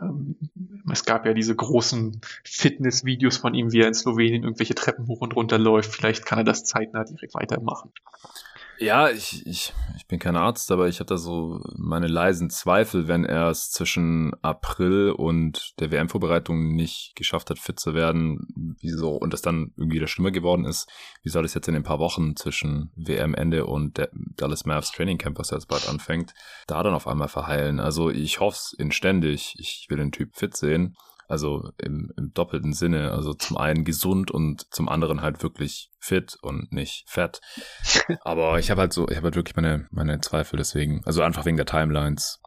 [0.00, 0.36] Ähm,
[0.90, 5.20] es gab ja diese großen Fitness-Videos von ihm, wie er in Slowenien irgendwelche Treppen hoch
[5.20, 5.94] und runter läuft.
[5.94, 7.90] Vielleicht kann er das zeitnah direkt weitermachen.
[8.78, 13.24] Ja, ich, ich, ich bin kein Arzt, aber ich da so meine leisen Zweifel, wenn
[13.24, 19.32] er es zwischen April und der WM-Vorbereitung nicht geschafft hat, fit zu werden, wieso, und
[19.32, 20.90] es dann irgendwie wieder schlimmer geworden ist,
[21.22, 25.18] wie soll es jetzt in den paar Wochen zwischen WM-Ende und der Dallas Mavs Training
[25.18, 26.34] Camp, was jetzt bald anfängt,
[26.66, 27.80] da dann auf einmal verheilen?
[27.80, 30.96] Also ich hoffe es inständig, ich will den Typ fit sehen.
[31.28, 33.12] Also im, im doppelten Sinne.
[33.12, 37.40] Also zum einen gesund und zum anderen halt wirklich fit und nicht fett.
[38.22, 41.02] Aber ich habe halt so, ich habe halt wirklich meine, meine Zweifel deswegen.
[41.04, 42.40] Also einfach wegen der Timelines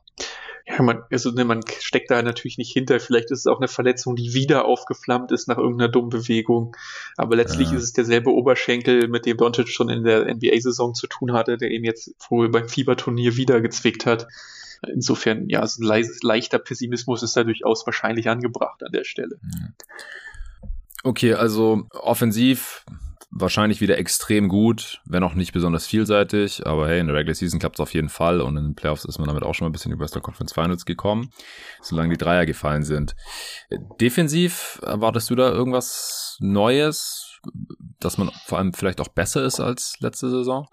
[0.70, 3.00] ja, man, also, ne, man steckt da natürlich nicht hinter.
[3.00, 6.76] Vielleicht ist es auch eine Verletzung, die wieder aufgeflammt ist nach irgendeiner dummen Bewegung.
[7.18, 7.78] Aber letztlich ja.
[7.78, 11.72] ist es derselbe Oberschenkel, mit dem Doncic schon in der NBA-Saison zu tun hatte, der
[11.72, 14.28] ihn jetzt wohl beim Fieberturnier wieder gezwickt hat.
[14.88, 19.40] Insofern, ja, so ein leichter Pessimismus ist da durchaus wahrscheinlich angebracht an der Stelle.
[21.04, 22.86] Okay, also offensiv
[23.32, 27.60] wahrscheinlich wieder extrem gut, wenn auch nicht besonders vielseitig, aber hey, in der Regular Season
[27.60, 29.70] klappt es auf jeden Fall und in den Playoffs ist man damit auch schon mal
[29.70, 31.32] ein bisschen über Western Conference Finals gekommen,
[31.82, 33.16] solange die Dreier gefallen sind.
[34.02, 37.40] Defensiv, erwartest du da irgendwas Neues,
[38.00, 40.68] dass man vor allem vielleicht auch besser ist als letzte Saison?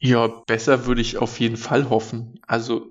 [0.00, 2.40] Ja, besser würde ich auf jeden Fall hoffen.
[2.46, 2.90] Also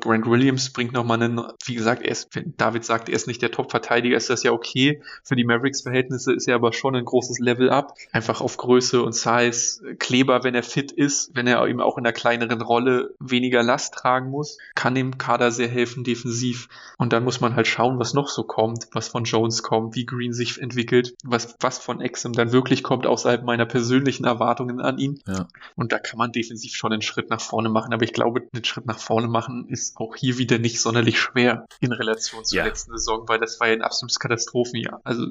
[0.00, 3.42] Grant Williams bringt nochmal einen, wie gesagt, er ist, wenn David sagt, er ist nicht
[3.42, 5.02] der Top-Verteidiger, ist das ja okay.
[5.24, 7.94] Für die Mavericks-Verhältnisse ist er aber schon ein großes Level up.
[8.12, 9.96] Einfach auf Größe und Size.
[9.98, 13.94] Kleber, wenn er fit ist, wenn er eben auch in einer kleineren Rolle weniger Last
[13.94, 16.68] tragen muss, kann dem Kader sehr helfen defensiv.
[16.98, 20.06] Und dann muss man halt schauen, was noch so kommt, was von Jones kommt, wie
[20.06, 24.98] Green sich entwickelt, was, was von Exum dann wirklich kommt, außerhalb meiner persönlichen Erwartungen an
[24.98, 25.20] ihn.
[25.26, 25.48] Ja.
[25.74, 27.92] Und da kann man defensiv schon einen Schritt nach vorne machen.
[27.92, 31.66] Aber ich glaube, einen Schritt nach vorne machen ist auch hier wieder nicht sonderlich schwer
[31.80, 32.64] in Relation zur ja.
[32.64, 35.00] letzten Saison, weil das war ja ein absolutes Katastrophenjahr.
[35.04, 35.28] Also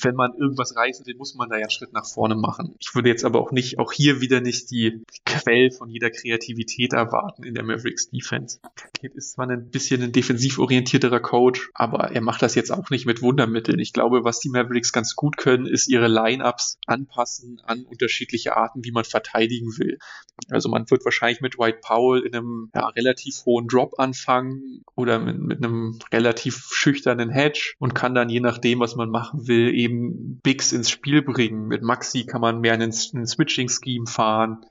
[0.00, 2.74] wenn man irgendwas reißen will, muss man da ja einen Schritt nach vorne machen.
[2.78, 6.92] Ich würde jetzt aber auch nicht, auch hier wieder nicht die Quell von jeder Kreativität
[6.92, 8.58] erwarten in der Mavericks Defense.
[8.94, 12.90] Kate ist zwar ein bisschen ein defensiv orientierterer Coach, aber er macht das jetzt auch
[12.90, 13.78] nicht mit Wundermitteln.
[13.78, 18.84] Ich glaube, was die Mavericks ganz gut können, ist ihre Lineups anpassen an unterschiedliche Arten,
[18.84, 19.98] wie man verteidigen will.
[20.50, 25.18] Also man wird wahrscheinlich mit White Powell in einem ja, relativ hohen Drop anfangen oder
[25.18, 29.74] mit, mit einem relativ schüchternen Hedge und kann dann je nachdem, was man machen will,
[29.74, 31.66] eben Bigs ins Spiel bringen.
[31.66, 34.64] Mit Maxi kann man mehr einen, einen Switching-Scheme fahren.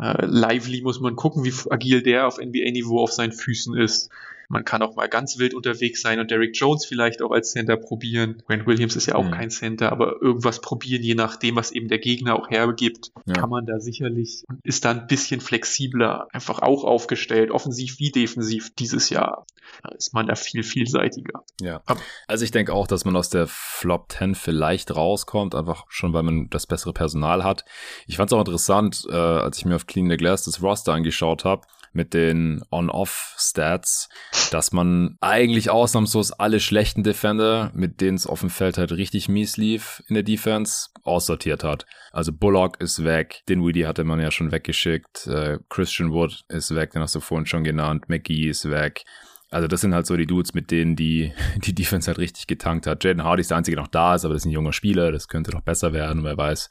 [0.00, 4.10] Äh, Lively muss man gucken, wie agil der auf NBA-Niveau auf seinen Füßen ist.
[4.48, 7.76] Man kann auch mal ganz wild unterwegs sein und Derrick Jones vielleicht auch als Center
[7.76, 8.42] probieren.
[8.46, 9.32] Grant Williams ist ja auch mhm.
[9.32, 13.34] kein Center, aber irgendwas probieren, je nachdem, was eben der Gegner auch hergibt, ja.
[13.34, 18.10] kann man da sicherlich und ist da ein bisschen flexibler, einfach auch aufgestellt, offensiv wie
[18.10, 19.44] defensiv dieses Jahr.
[19.82, 21.44] Da ist man da viel vielseitiger.
[21.60, 21.82] Ja.
[22.26, 26.22] Also ich denke auch, dass man aus der Flop 10 vielleicht rauskommt, einfach schon, weil
[26.22, 27.66] man das bessere Personal hat.
[28.06, 30.94] Ich fand es auch interessant, äh, als ich mir auf Clean the Glass das Roster
[30.94, 34.08] angeschaut habe mit den On-Off-Stats,
[34.50, 39.28] dass man eigentlich ausnahmslos alle schlechten Defender, mit denen es auf dem Feld halt richtig
[39.28, 41.86] mies lief in der Defense, aussortiert hat.
[42.12, 46.74] Also Bullock ist weg, den Weedy hatte man ja schon weggeschickt, äh, Christian Wood ist
[46.74, 49.04] weg, den hast du vorhin schon genannt, McGee ist weg.
[49.50, 52.86] Also das sind halt so die Dudes, mit denen die, die Defense halt richtig getankt
[52.86, 53.04] hat.
[53.04, 55.12] Jaden Hardy ist der einzige, der noch da ist, aber das ist ein junger Spieler,
[55.12, 56.68] das könnte noch besser werden, wer weiß,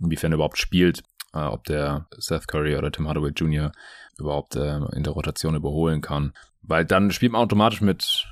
[0.00, 1.02] inwiefern er überhaupt spielt,
[1.34, 3.72] äh, ob der Seth Curry oder Tim Hardaway Jr
[4.20, 6.32] überhaupt äh, in der Rotation überholen kann.
[6.62, 8.26] Weil dann spielt man automatisch mit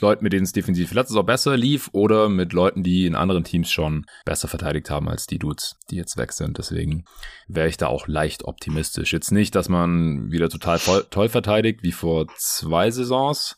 [0.00, 3.44] Leuten, mit denen es defensiv letztes auch besser lief oder mit Leuten, die in anderen
[3.44, 6.58] Teams schon besser verteidigt haben als die Dudes, die jetzt weg sind.
[6.58, 7.04] Deswegen
[7.48, 9.12] wäre ich da auch leicht optimistisch.
[9.12, 10.78] Jetzt nicht, dass man wieder total
[11.10, 13.56] toll verteidigt wie vor zwei Saisons,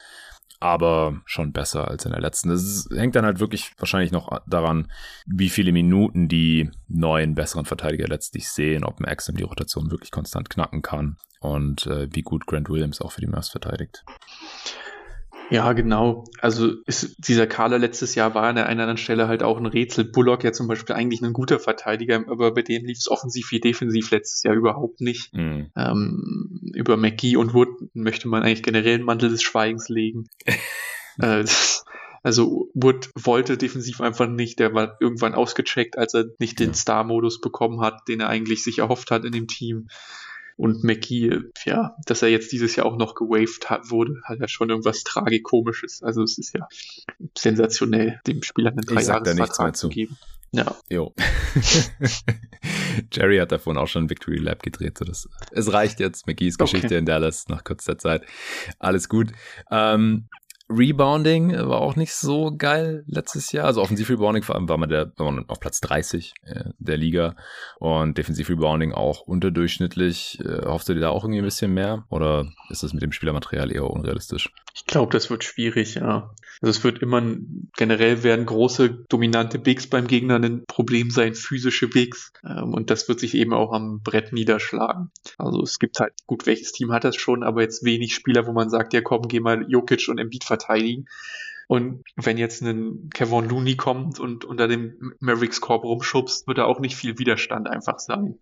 [0.60, 2.48] aber schon besser als in der letzten.
[2.48, 4.90] Das hängt dann halt wirklich wahrscheinlich noch daran,
[5.26, 10.50] wie viele Minuten die neuen besseren Verteidiger letztlich sehen, ob Maxim die Rotation wirklich konstant
[10.50, 14.04] knacken kann und äh, wie gut Grant Williams auch für die Mavs verteidigt.
[15.50, 16.24] Ja, genau.
[16.40, 20.04] Also ist dieser Kader letztes Jahr war an einer anderen Stelle halt auch ein Rätsel.
[20.04, 23.60] Bullock ja zum Beispiel eigentlich ein guter Verteidiger, aber bei dem lief es offensiv wie
[23.60, 25.32] defensiv letztes Jahr überhaupt nicht.
[25.34, 25.70] Mhm.
[25.74, 30.28] Ähm, über McGee und Wood möchte man eigentlich generell einen Mantel des Schweigens legen.
[31.18, 31.44] äh,
[32.22, 37.40] also Wood wollte defensiv einfach nicht, der war irgendwann ausgecheckt, als er nicht den Star-Modus
[37.40, 39.88] bekommen hat, den er eigentlich sich erhofft hat in dem Team.
[40.58, 44.48] Und Mackie, ja, dass er jetzt dieses Jahr auch noch gewaved hat, wurde, hat ja
[44.48, 46.02] schon irgendwas Tragikomisches.
[46.02, 46.66] Also es ist ja
[47.36, 50.18] sensationell, dem Spieler einen drei Jahresvertrag zu geben.
[50.50, 50.76] Ja.
[50.88, 51.14] Jo.
[53.12, 54.98] Jerry hat davon auch schon Victory Lab gedreht.
[54.98, 56.26] So das, es reicht jetzt.
[56.26, 56.98] McGees Geschichte okay.
[56.98, 58.26] in Dallas nach kurzer Zeit.
[58.80, 59.30] Alles gut.
[59.70, 60.28] Ähm,
[60.70, 63.66] Rebounding war auch nicht so geil letztes Jahr.
[63.66, 67.36] Also Offensiv-Rebounding vor allem war man, der, war man auf Platz 30 äh, der Liga
[67.78, 70.38] und Defensiv-Rebounding auch unterdurchschnittlich.
[70.44, 73.12] Äh, hoffst du dir da auch irgendwie ein bisschen mehr oder ist das mit dem
[73.12, 74.50] Spielermaterial eher unrealistisch?
[74.74, 76.30] Ich glaube, das wird schwierig, ja.
[76.60, 77.22] Also es wird immer,
[77.76, 82.32] generell werden große, dominante Bigs beim Gegner ein Problem sein, physische Bigs.
[82.44, 85.10] Ähm, und das wird sich eben auch am Brett niederschlagen.
[85.36, 88.52] Also es gibt halt, gut, welches Team hat das schon, aber jetzt wenig Spieler, wo
[88.52, 91.06] man sagt, ja komm, geh mal Jokic und Embiid verteidigen.
[91.68, 96.64] Und wenn jetzt ein Kevin Looney kommt und unter dem Mavericks Korb rumschubst, wird da
[96.64, 98.38] auch nicht viel Widerstand einfach sein.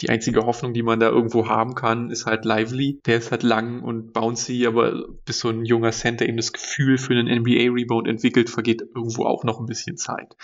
[0.00, 2.98] Die einzige Hoffnung, die man da irgendwo haben kann, ist halt Lively.
[3.04, 6.96] Der ist halt lang und bouncy, aber bis so ein junger Center eben das Gefühl
[6.96, 10.34] für einen NBA-Rebound entwickelt, vergeht irgendwo auch noch ein bisschen Zeit.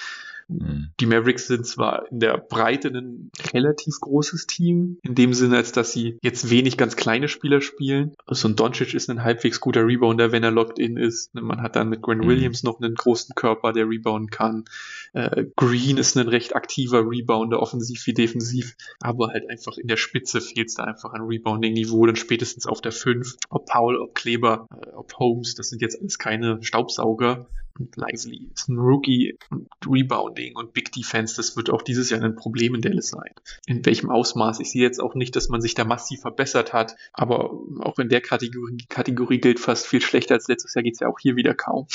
[0.58, 0.90] Mhm.
[1.00, 5.72] Die Mavericks sind zwar in der Breite ein relativ großes Team, in dem Sinne, als
[5.72, 8.14] dass sie jetzt wenig ganz kleine Spieler spielen.
[8.28, 11.34] So ein Doncic ist ein halbwegs guter Rebounder, wenn er locked in ist.
[11.34, 12.28] Man hat dann mit Grant mhm.
[12.28, 14.64] Williams noch einen großen Körper, der rebounden kann.
[15.12, 19.96] Äh, Green ist ein recht aktiver Rebounder, offensiv wie defensiv, aber halt einfach in der
[19.96, 23.36] Spitze fehlt es da einfach an Rebounding-Niveau, dann spätestens auf der 5.
[23.50, 27.46] Ob Paul, ob Kleber, äh, ob Holmes, das sind jetzt alles keine Staubsauger.
[27.78, 32.22] Und Lively ist ein Rookie und Rebounding und Big Defense, das wird auch dieses Jahr
[32.22, 33.34] ein Problem in Dallas sein.
[33.66, 34.60] In welchem Ausmaß?
[34.60, 37.50] Ich sehe jetzt auch nicht, dass man sich da massiv verbessert hat, aber
[37.80, 41.08] auch in der Kategorie, Kategorie gilt fast viel schlechter als letztes Jahr geht es ja
[41.08, 41.86] auch hier wieder kaum.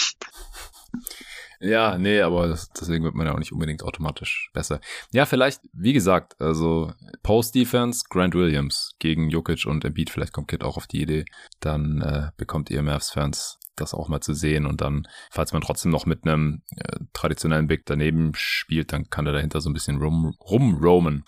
[1.59, 2.47] Ja, nee, aber
[2.79, 4.79] deswegen wird man ja auch nicht unbedingt automatisch besser.
[5.11, 6.93] Ja, vielleicht, wie gesagt, also
[7.23, 11.25] Post-Defense, Grant Williams gegen Jokic und Embiid, vielleicht kommt Kid auch auf die Idee,
[11.59, 15.91] dann äh, bekommt ihr Mavs-Fans das auch mal zu sehen und dann, falls man trotzdem
[15.91, 20.01] noch mit einem äh, traditionellen Big daneben spielt, dann kann er dahinter so ein bisschen
[20.01, 21.23] rum, rumroamen.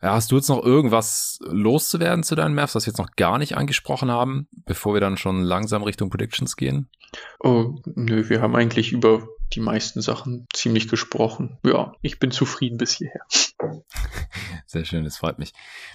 [0.00, 3.38] Ja, hast du jetzt noch irgendwas loszuwerden zu deinen Mavs, was wir jetzt noch gar
[3.38, 6.88] nicht angesprochen haben, bevor wir dann schon langsam Richtung Predictions gehen?
[7.40, 11.58] Oh, nö, wir haben eigentlich über die meisten Sachen ziemlich gesprochen.
[11.64, 13.22] Ja, ich bin zufrieden bis hierher.
[14.66, 15.52] Sehr schön, das freut mich.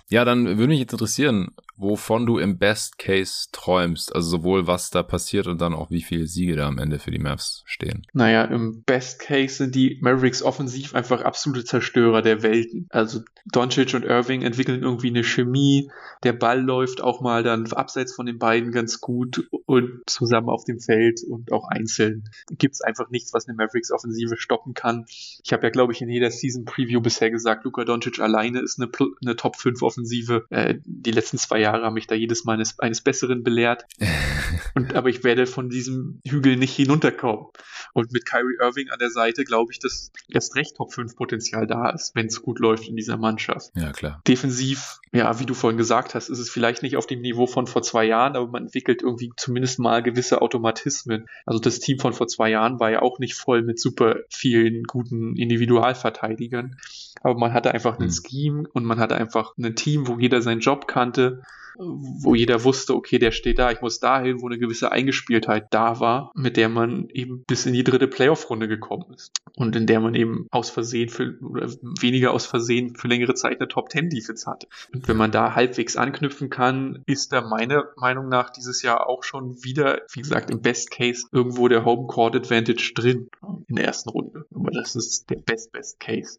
[0.09, 4.15] Ja, dann würde mich jetzt interessieren, wovon du im Best Case träumst.
[4.15, 7.11] Also sowohl was da passiert und dann auch wie viele Siege da am Ende für
[7.11, 8.05] die Mavs stehen.
[8.13, 12.87] Naja, im Best Case sind die Mavericks offensiv einfach absolute Zerstörer der Welten.
[12.89, 15.89] Also Doncic und Irving entwickeln irgendwie eine Chemie.
[16.23, 20.63] Der Ball läuft auch mal dann abseits von den beiden ganz gut und zusammen auf
[20.63, 22.23] dem Feld und auch einzeln.
[22.49, 25.05] Gibt es einfach nichts, was eine Mavericks Offensive stoppen kann.
[25.07, 28.79] Ich habe ja, glaube ich, in jeder Season Preview bisher gesagt, Luka Doncic alleine ist
[28.79, 28.89] eine,
[29.21, 30.45] eine Top 5 Offensive.
[30.49, 33.85] Äh, die letzten zwei Jahre haben mich da jedes Mal eines, eines Besseren belehrt.
[34.75, 37.47] und, aber ich werde von diesem Hügel nicht hinunterkommen.
[37.93, 41.67] Und mit Kyrie Irving an der Seite glaube ich, dass erst recht Top 5 Potenzial
[41.67, 43.71] da ist, wenn es gut läuft in dieser Mannschaft.
[43.75, 44.21] Ja, klar.
[44.27, 47.67] Defensiv, ja, wie du vorhin gesagt hast, ist es vielleicht nicht auf dem Niveau von
[47.67, 51.27] vor zwei Jahren, aber man entwickelt irgendwie zumindest mal gewisse Automatismen.
[51.45, 54.83] Also das Team von vor zwei Jahren war ja auch nicht voll mit super vielen
[54.83, 56.77] guten Individualverteidigern.
[57.23, 58.05] Aber man hatte einfach mhm.
[58.05, 61.41] ein Scheme und man hatte einfach ein Team, wo jeder seinen Job kannte
[61.77, 65.99] wo jeder wusste, okay, der steht da, ich muss dahin, wo eine gewisse Eingespieltheit da
[65.99, 69.31] war, mit der man eben bis in die dritte Playoff-Runde gekommen ist.
[69.55, 71.69] Und in der man eben aus Versehen für, oder
[71.99, 74.67] weniger aus Versehen für längere Zeit eine Top-10-Defense hatte.
[74.93, 79.23] Und wenn man da halbwegs anknüpfen kann, ist da meiner Meinung nach dieses Jahr auch
[79.23, 83.29] schon wieder, wie gesagt, im Best Case irgendwo der Home Court Advantage drin
[83.67, 84.45] in der ersten Runde.
[84.53, 86.37] Aber das ist der Best Best Case.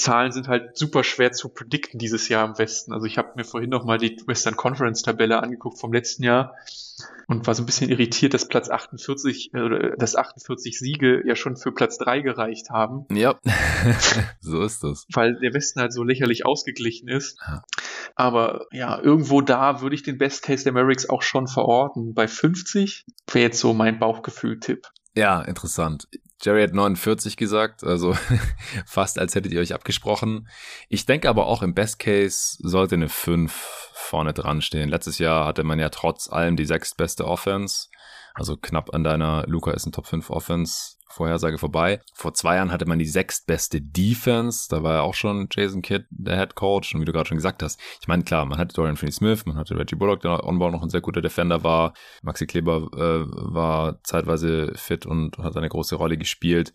[0.00, 2.92] Siegeszahlen sind halt super schwer zu predikten dieses Jahr im Westen.
[2.92, 6.54] Also ich habe mir vorhin noch mal die Western Conference Tabelle angeguckt vom letzten Jahr
[7.26, 11.36] und war so ein bisschen irritiert, dass Platz 48 äh, oder dass 48 Siege ja
[11.36, 13.04] schon für Platz 3 gereicht haben.
[13.12, 13.38] Ja,
[14.40, 15.06] so ist das.
[15.12, 17.38] Weil der Westen halt so lächerlich ausgeglichen ist.
[17.46, 17.62] Ja.
[18.14, 22.14] Aber ja, irgendwo da würde ich den Best Case der Mavericks auch schon verorten.
[22.14, 24.86] Bei 50 wäre jetzt so mein Bauchgefühl-Tipp.
[25.14, 26.08] Ja, interessant.
[26.42, 28.16] Jerry hat 49 gesagt, also
[28.86, 30.48] fast als hättet ihr euch abgesprochen.
[30.88, 34.88] Ich denke aber auch im Best Case sollte eine 5 vorne dran stehen.
[34.88, 37.88] Letztes Jahr hatte man ja trotz allem die sechstbeste Offense.
[38.34, 42.00] Also knapp an deiner Luca ist ein Top 5 Offense Vorhersage vorbei.
[42.14, 44.68] Vor zwei Jahren hatte man die sechstbeste Defense.
[44.68, 46.94] Da war ja auch schon Jason Kidd der Head Coach.
[46.94, 49.56] Und wie du gerade schon gesagt hast, ich meine, klar, man hatte Dorian Finney-Smith, man
[49.56, 51.94] hatte Reggie Bullock, der onboard noch ein sehr guter Defender war.
[52.22, 56.72] Maxi Kleber äh, war zeitweise fit und hat eine große Rolle gespielt.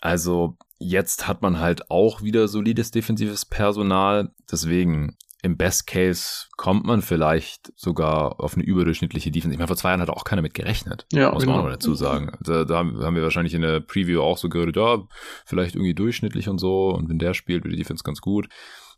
[0.00, 4.30] Also jetzt hat man halt auch wieder solides defensives Personal.
[4.50, 9.52] Deswegen im Best Case kommt man vielleicht sogar auf eine überdurchschnittliche Defense.
[9.52, 11.06] Ich meine, vor zwei Jahren hat auch keiner mit gerechnet.
[11.12, 11.66] Ja, muss man genau.
[11.66, 12.32] auch dazu sagen.
[12.40, 15.02] Da, da, haben wir wahrscheinlich in der Preview auch so gehört, ja,
[15.46, 16.90] vielleicht irgendwie durchschnittlich und so.
[16.90, 18.48] Und wenn der spielt, wird die Defense ganz gut.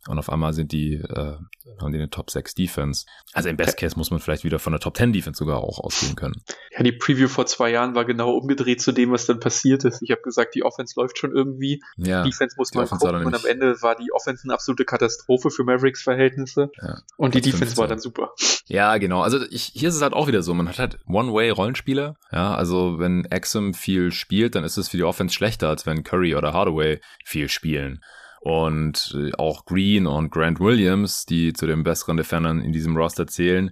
[0.09, 1.37] Und auf einmal sind die, äh,
[1.81, 3.07] haben die eine Top 6 Defense.
[3.33, 5.79] Also im Best Case muss man vielleicht wieder von der Top 10 Defense sogar auch
[5.79, 6.43] ausgehen können.
[6.73, 10.03] Ja, die Preview vor zwei Jahren war genau umgedreht zu dem, was dann passiert ist.
[10.03, 11.83] Ich habe gesagt, die Offense läuft schon irgendwie.
[11.97, 13.27] Ja, Defense muss man gucken.
[13.27, 16.71] Und am Ende war die Offense eine absolute Katastrophe für Mavericks Verhältnisse.
[16.81, 17.79] Ja, und die Defense 15.
[17.79, 18.33] war dann super.
[18.67, 19.23] Ja, genau.
[19.23, 20.55] Also ich, hier ist es halt auch wieder so.
[20.55, 22.17] Man hat halt One-Way-Rollenspieler.
[22.33, 26.03] Ja, also wenn Exum viel spielt, dann ist es für die Offense schlechter, als wenn
[26.03, 28.01] Curry oder Hardaway viel spielen.
[28.45, 33.29] Und äh, auch Green und Grant Williams, die zu den besseren Defendern in diesem Roster
[33.29, 33.71] zählen,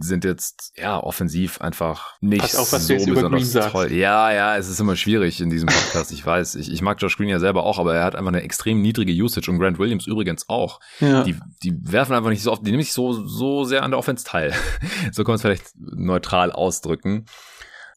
[0.00, 3.92] sind jetzt ja offensiv einfach nicht Pass auf, was so besonders toll.
[3.92, 6.10] Ja, ja, es ist immer schwierig in diesem Podcast.
[6.10, 8.40] Ich weiß, ich, ich mag Josh Green ja selber auch, aber er hat einfach eine
[8.40, 10.80] extrem niedrige Usage und Grant Williams übrigens auch.
[11.00, 11.22] Ja.
[11.24, 13.98] Die, die werfen einfach nicht so oft, die nehmen sich so so sehr an der
[13.98, 14.54] Offense teil.
[15.12, 17.26] so kann man es vielleicht neutral ausdrücken.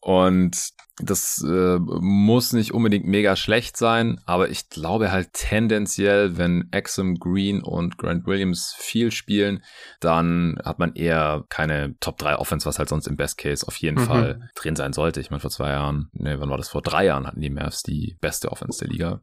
[0.02, 6.68] Und das äh, muss nicht unbedingt mega schlecht sein, aber ich glaube halt tendenziell, wenn
[6.72, 9.62] Exum Green und Grant Williams viel spielen,
[10.00, 13.76] dann hat man eher keine Top 3 Offense, was halt sonst im Best Case auf
[13.76, 14.06] jeden mhm.
[14.06, 15.20] Fall drin sein sollte.
[15.20, 16.68] Ich meine, vor zwei Jahren, ne, wann war das?
[16.68, 19.20] Vor drei Jahren hatten die Mavs die beste Offense der Liga.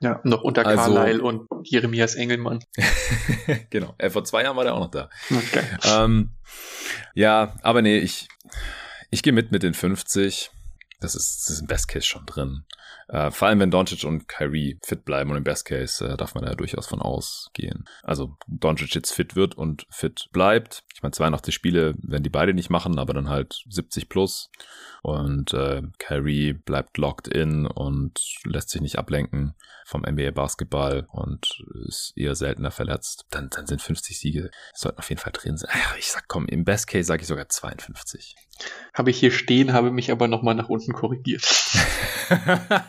[0.00, 2.58] Ja, noch unter also, Carlyle und Jeremias Engelmann.
[3.70, 5.08] genau, äh, vor zwei Jahren war der auch noch da.
[5.30, 5.64] Okay.
[5.84, 6.30] Ähm,
[7.14, 8.28] ja, aber nee, ich
[9.14, 10.50] ich gehe mit mit den 50.
[11.00, 12.64] Das ist, das ist im Best Case schon drin.
[13.08, 16.34] Äh, vor allem, wenn Doncic und Kyrie fit bleiben und im Best Case äh, darf
[16.34, 17.84] man da durchaus von ausgehen.
[18.02, 20.84] Also Doncic jetzt fit wird und fit bleibt.
[20.94, 24.50] Ich meine, 82 Spiele werden die beide nicht machen, aber dann halt 70 plus.
[25.02, 29.54] Und äh, Kyrie bleibt locked in und lässt sich nicht ablenken
[29.84, 33.26] vom NBA Basketball und ist eher seltener verletzt.
[33.30, 35.70] Dann, dann sind 50 Siege, sollten auf jeden Fall drin sein.
[35.98, 38.34] Ich sag, komm, im Best Case sage ich sogar 52.
[38.92, 41.42] Habe ich hier stehen, habe mich aber nochmal nach unten korrigiert.
[42.30, 42.82] das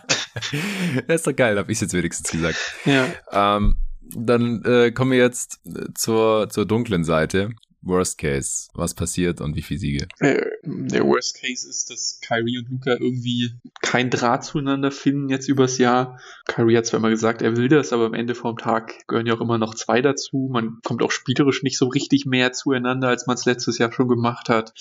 [1.08, 2.58] ist doch geil, habe ich jetzt wenigstens gesagt.
[2.86, 3.08] Ja.
[3.32, 3.76] Ähm,
[4.16, 5.62] dann äh, kommen wir jetzt
[5.96, 7.50] zur, zur dunklen Seite.
[7.86, 10.08] Worst Case, was passiert und wie viele Siege?
[10.20, 15.48] Äh, der Worst Case ist, dass Kyrie und Luca irgendwie kein Draht zueinander finden jetzt
[15.48, 16.20] übers Jahr.
[16.48, 19.36] Kyrie hat zwar immer gesagt, er will das, aber am Ende vom Tag gehören ja
[19.36, 20.50] auch immer noch zwei dazu.
[20.52, 24.08] Man kommt auch spielerisch nicht so richtig mehr zueinander, als man es letztes Jahr schon
[24.08, 24.74] gemacht hat.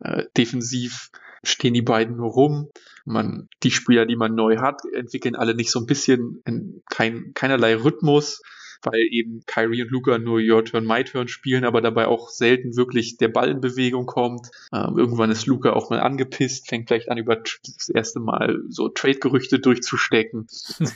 [0.00, 1.10] Äh, defensiv
[1.42, 2.70] stehen die beiden nur rum.
[3.04, 6.42] Man, die Spieler, die man neu hat, entwickeln alle nicht so ein bisschen
[6.90, 8.40] kein, keinerlei Rhythmus
[8.82, 12.76] weil eben Kyrie und Luca nur Your Turn, My Turn spielen, aber dabei auch selten
[12.76, 14.50] wirklich der Ball in Bewegung kommt.
[14.72, 18.88] Ähm, irgendwann ist Luca auch mal angepisst, fängt vielleicht an, über das erste Mal so
[18.88, 20.46] Trade-Gerüchte durchzustecken.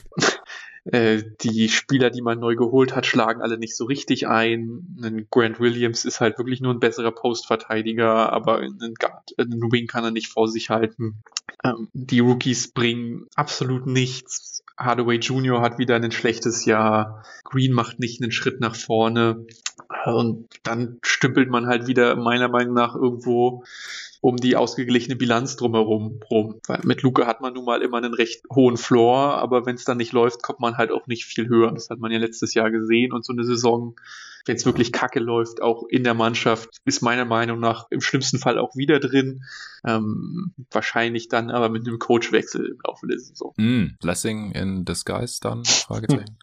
[0.84, 4.98] Äh, die Spieler, die man neu geholt hat, schlagen alle nicht so richtig ein.
[5.02, 9.86] Ein Grant Williams ist halt wirklich nur ein besserer Postverteidiger, aber einen, Guard, einen Wing
[9.86, 11.22] kann er nicht vor sich halten.
[11.64, 15.60] Ähm, die Rookies bringen absolut nichts Hardaway Jr.
[15.60, 19.46] hat wieder ein schlechtes Jahr, Green macht nicht einen Schritt nach vorne
[20.04, 23.64] und dann stümpelt man halt wieder meiner Meinung nach irgendwo
[24.24, 26.58] um die ausgeglichene Bilanz drumherum rum.
[26.66, 29.84] Weil mit Luca hat man nun mal immer einen recht hohen Floor, aber wenn es
[29.84, 31.72] dann nicht läuft, kommt man halt auch nicht viel höher.
[31.72, 33.96] Das hat man ja letztes Jahr gesehen und so eine Saison,
[34.46, 38.38] wenn es wirklich kacke läuft, auch in der Mannschaft, ist meiner Meinung nach im schlimmsten
[38.38, 39.42] Fall auch wieder drin.
[39.86, 43.52] Ähm, wahrscheinlich dann aber mit einem Coachwechsel im Laufe der Saison.
[43.58, 45.64] Mm, Blessing in Disguise dann?
[45.66, 46.38] Fragezeichen.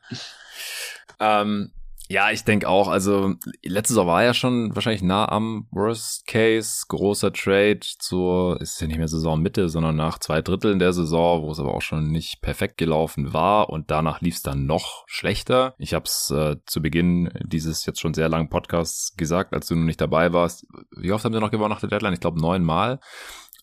[1.20, 1.72] ähm,
[2.12, 2.90] ja, ich denke auch.
[2.90, 6.84] Also letztes Jahr war ja schon wahrscheinlich nah am Worst Case.
[6.90, 11.52] Großer Trade zur, ist ja nicht mehr Saisonmitte, sondern nach zwei Dritteln der Saison, wo
[11.52, 13.70] es aber auch schon nicht perfekt gelaufen war.
[13.70, 15.74] Und danach lief es dann noch schlechter.
[15.78, 19.76] Ich habe es äh, zu Beginn dieses jetzt schon sehr langen Podcasts gesagt, als du
[19.76, 20.68] noch nicht dabei warst.
[20.98, 22.14] Wie oft haben sie noch gewonnen nach der Deadline?
[22.14, 23.00] Ich glaube neunmal.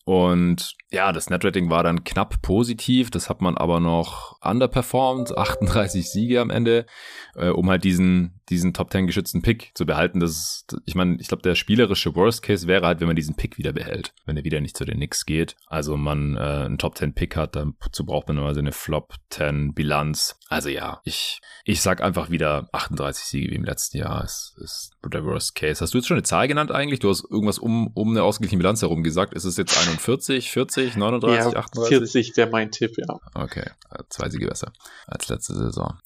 [0.09, 3.11] Und ja, das Netrating war dann knapp positiv.
[3.11, 5.37] Das hat man aber noch underperformed.
[5.37, 6.87] 38 Siege am Ende,
[7.35, 10.19] äh, um halt diesen diesen Top 10 geschützten Pick zu behalten.
[10.19, 13.35] Das ist, ich meine, ich glaube, der spielerische Worst Case wäre halt, wenn man diesen
[13.35, 15.55] Pick wieder behält, wenn er wieder nicht zu den Knicks geht.
[15.67, 19.73] Also man äh, einen Top 10 Pick hat, dazu braucht man normalerweise eine Flop 10
[19.73, 20.37] Bilanz.
[20.49, 24.91] Also ja, ich, ich sag einfach wieder 38 Siege wie im letzten Jahr ist, ist
[25.05, 25.81] der Worst Case.
[25.81, 26.99] Hast du jetzt schon eine Zahl genannt eigentlich?
[26.99, 29.33] Du hast irgendwas um, um eine ausgeglichene Bilanz herum gesagt.
[29.33, 31.97] Ist es jetzt 41, 40, 39, ja, 38?
[31.97, 33.19] 40 wäre mein Tipp, ja.
[33.33, 33.69] Okay,
[34.09, 34.71] zwei Siege besser
[35.07, 35.97] als letzte Saison.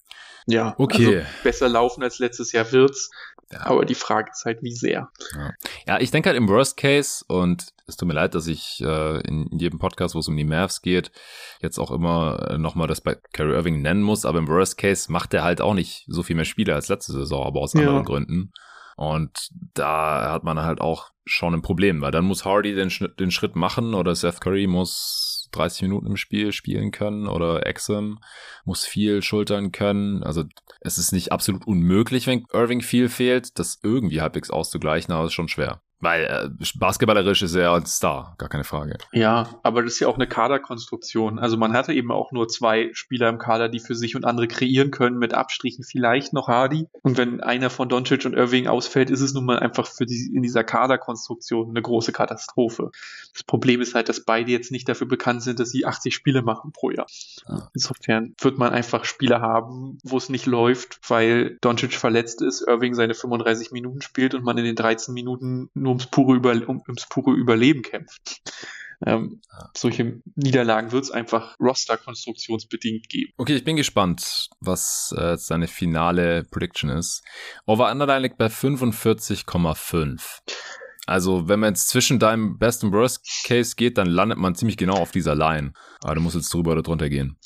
[0.48, 1.18] Ja, okay.
[1.18, 3.10] Also besser laufen als letztes Jahr wird's.
[3.52, 3.66] Ja.
[3.68, 5.10] Aber die Frage ist halt, wie sehr.
[5.36, 5.52] Ja.
[5.88, 9.20] ja, ich denke halt im Worst Case, und es tut mir leid, dass ich äh,
[9.28, 11.12] in, jedem Podcast, wo es um die Mavs geht,
[11.62, 15.12] jetzt auch immer äh, nochmal das bei Kyrie Irving nennen muss, aber im Worst Case
[15.12, 17.82] macht er halt auch nicht so viel mehr Spiele als letzte Saison, aber aus ja.
[17.82, 18.54] anderen Gründen.
[18.96, 23.32] Und da hat man halt auch schon ein Problem, weil dann muss Hardy den, den
[23.32, 28.20] Schritt machen oder Seth Curry muss 30 Minuten im Spiel spielen können oder Exum
[28.66, 30.24] muss viel schultern können.
[30.24, 30.44] Also
[30.82, 35.30] es ist nicht absolut unmöglich, wenn Irving viel fehlt, das irgendwie halbwegs auszugleichen, aber es
[35.30, 35.82] ist schon schwer.
[36.04, 38.98] Weil äh, basketballerisch ist er ein Star, gar keine Frage.
[39.14, 41.40] Ja, aber das ist ja auch eine Kaderkonstruktion.
[41.40, 44.50] Also man hatte eben auch nur zwei Spieler im Kader, die für sich und andere
[44.50, 46.88] kreieren können, mit Abstrichen vielleicht noch Hardy.
[47.04, 50.30] Und wenn einer von Doncic und Irving ausfällt, ist es nun mal einfach für die,
[50.36, 52.92] in dieser Kaderkonstruktion eine große Katastrophe.
[53.32, 56.42] Das Problem ist halt, dass beide jetzt nicht dafür bekannt sind, dass sie 80 Spiele
[56.42, 57.08] machen pro Jahr.
[57.74, 62.94] Insofern wird man einfach Spiele haben, wo es nicht läuft, weil Doncic verletzt ist, Irving
[62.94, 66.82] seine 35 Minuten spielt und man in den 13 Minuten nur ums pure, Über um,
[66.88, 68.42] ums pure Überleben kämpft.
[69.06, 69.70] Ähm, ja.
[69.76, 73.34] Solche Niederlagen wird es einfach roster-konstruktionsbedingt geben.
[73.38, 77.24] Okay, ich bin gespannt, was äh, seine finale Prediction ist.
[77.66, 80.22] Over-Under liegt bei 45,5.
[81.06, 84.78] Also, wenn man jetzt zwischen deinem Best und Worst Case geht, dann landet man ziemlich
[84.78, 85.74] genau auf dieser Line.
[86.02, 87.38] Aber du musst jetzt drüber oder drunter gehen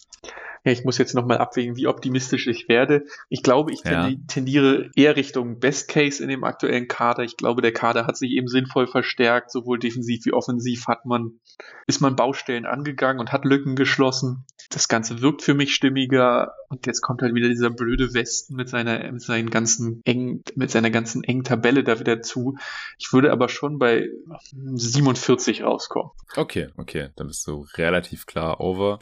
[0.68, 3.06] ja, ich muss jetzt nochmal abwägen, wie optimistisch ich werde.
[3.30, 4.12] Ich glaube, ich ja.
[4.28, 7.24] tendiere eher Richtung Best Case in dem aktuellen Kader.
[7.24, 11.40] Ich glaube, der Kader hat sich eben sinnvoll verstärkt, sowohl defensiv wie offensiv hat man,
[11.86, 14.46] ist man Baustellen angegangen und hat Lücken geschlossen.
[14.70, 18.68] Das Ganze wirkt für mich stimmiger und jetzt kommt halt wieder dieser blöde Westen mit
[18.68, 22.58] seiner, mit seinen ganzen engen, mit seiner ganzen engen Tabelle da wieder zu.
[22.98, 24.10] Ich würde aber schon bei
[24.52, 26.12] 47 rauskommen.
[26.36, 29.00] Okay, okay, dann bist du relativ klar over.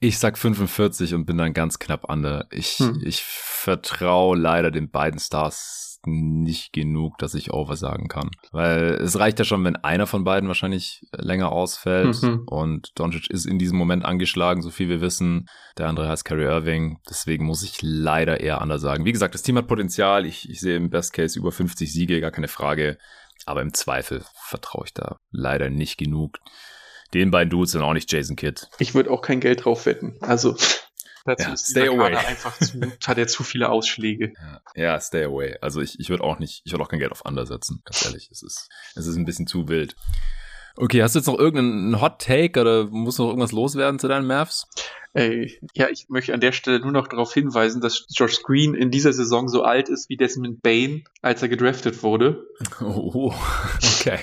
[0.00, 3.00] Ich sag 45 und bin dann ganz knapp an Ich, hm.
[3.04, 8.30] ich vertraue leider den beiden Stars nicht genug, dass ich Over sagen kann.
[8.52, 12.22] Weil es reicht ja schon, wenn einer von beiden wahrscheinlich länger ausfällt.
[12.22, 12.44] Mhm.
[12.46, 15.46] Und Doncic ist in diesem Moment angeschlagen, so viel wir wissen.
[15.76, 16.98] Der andere heißt Kyrie Irving.
[17.08, 19.04] Deswegen muss ich leider eher anders sagen.
[19.04, 20.26] Wie gesagt, das Team hat Potenzial.
[20.26, 22.98] Ich, ich sehe im Best Case über 50 Siege, gar keine Frage.
[23.46, 26.38] Aber im Zweifel vertraue ich da leider nicht genug
[27.14, 28.68] den beiden Dudes sind auch nicht Jason Kidd.
[28.78, 30.16] Ich würde auch kein Geld drauf wetten.
[30.20, 30.56] Also
[31.24, 32.14] dazu ja, ist stay away.
[32.14, 34.32] einfach zu, hat er zu viele Ausschläge.
[34.36, 35.56] Ja, ja stay away.
[35.60, 38.04] Also ich, ich würde auch nicht, ich würde auch kein Geld auf Under setzen, ganz
[38.04, 38.28] ehrlich.
[38.30, 39.96] Es ist, es ist ein bisschen zu wild.
[40.76, 44.26] Okay, hast du jetzt noch irgendeinen Hot Take oder muss noch irgendwas loswerden zu deinen
[44.26, 44.68] Mavs?
[45.14, 48.90] Ey, ja, ich möchte an der Stelle nur noch darauf hinweisen, dass Josh Green in
[48.90, 52.46] dieser Saison so alt ist wie Desmond Bain, als er gedraftet wurde.
[52.80, 53.32] Oh,
[53.76, 54.18] okay.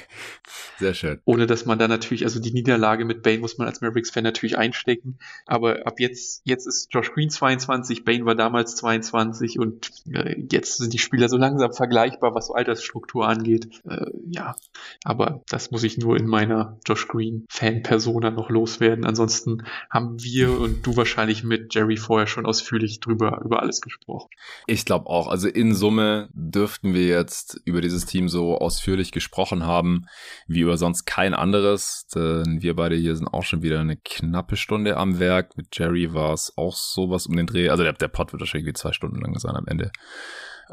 [0.78, 1.20] Sehr schön.
[1.24, 4.57] Ohne dass man da natürlich, also die Niederlage mit Bane muss man als Mavericks-Fan natürlich
[4.57, 5.18] einstecken.
[5.45, 10.78] Aber ab jetzt, jetzt ist Josh Green 22, Bane war damals 22 und äh, jetzt
[10.78, 13.70] sind die Spieler so langsam vergleichbar, was so Altersstruktur angeht.
[13.88, 14.56] Äh, ja,
[15.03, 19.06] aber das muss ich nur in meiner Josh Green-Fan-Persona noch loswerden.
[19.06, 24.30] Ansonsten haben wir und du wahrscheinlich mit Jerry vorher schon ausführlich drüber, über alles gesprochen.
[24.68, 25.27] Ich glaube auch.
[25.27, 30.06] Also in Summe dürften wir jetzt über dieses Team so ausführlich gesprochen haben,
[30.47, 34.56] wie über sonst kein anderes, denn wir beide hier sind auch schon wieder eine knappe
[34.56, 35.57] Stunde am Werk.
[35.57, 37.69] Mit Jerry war es auch sowas um den Dreh.
[37.69, 39.91] Also der, der Pod wird wahrscheinlich zwei Stunden lang sein am Ende.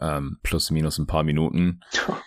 [0.00, 1.80] Ähm, plus minus ein paar Minuten.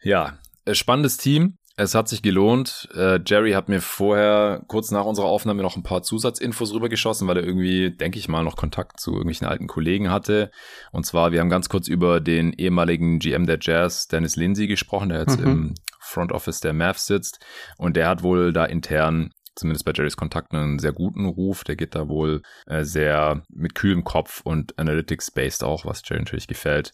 [0.03, 1.57] Ja, äh, spannendes Team.
[1.77, 2.87] Es hat sich gelohnt.
[2.95, 7.37] Äh, Jerry hat mir vorher, kurz nach unserer Aufnahme, noch ein paar Zusatzinfos rübergeschossen, weil
[7.37, 10.51] er irgendwie, denke ich mal, noch Kontakt zu irgendwelchen alten Kollegen hatte.
[10.93, 15.09] Und zwar, wir haben ganz kurz über den ehemaligen GM der Jazz, Dennis Lindsay, gesprochen,
[15.09, 15.45] der jetzt mhm.
[15.45, 17.45] im Front Office der Mavs sitzt.
[17.77, 21.63] Und der hat wohl da intern zumindest bei Jerrys Kontakt einen sehr guten Ruf.
[21.63, 26.47] Der geht da wohl äh, sehr mit kühlem Kopf und Analytics-based auch, was Jerry natürlich
[26.47, 26.91] gefällt,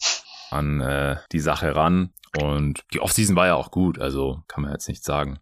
[0.52, 2.12] an äh, die Sache ran.
[2.40, 5.38] Und die Offseason war ja auch gut, also kann man jetzt nicht sagen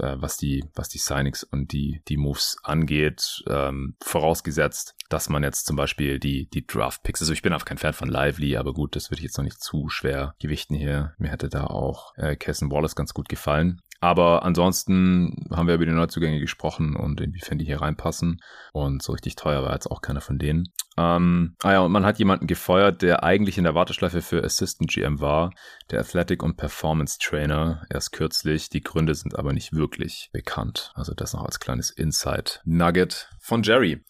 [0.00, 5.42] äh, was die, was die Signings und die, die Moves angeht, ähm, vorausgesetzt, dass man
[5.42, 8.56] jetzt zum Beispiel die, die Draft Picks, also ich bin auch kein Fan von Lively,
[8.56, 11.14] aber gut, das würde ich jetzt noch nicht zu schwer gewichten hier.
[11.18, 13.80] Mir hätte da auch äh, Cassen Wallace ganz gut gefallen.
[14.00, 18.40] Aber ansonsten haben wir über die Neuzugänge gesprochen und inwiefern die hier reinpassen.
[18.72, 20.72] Und so richtig teuer war jetzt auch keiner von denen.
[20.96, 24.90] Ähm, ah ja, und man hat jemanden gefeuert, der eigentlich in der Warteschleife für Assistant
[24.90, 25.50] GM war,
[25.90, 28.70] der Athletic und Performance Trainer, erst kürzlich.
[28.70, 30.92] Die Gründe sind aber nicht wirklich bekannt.
[30.94, 34.02] Also das noch als kleines Insight Nugget von Jerry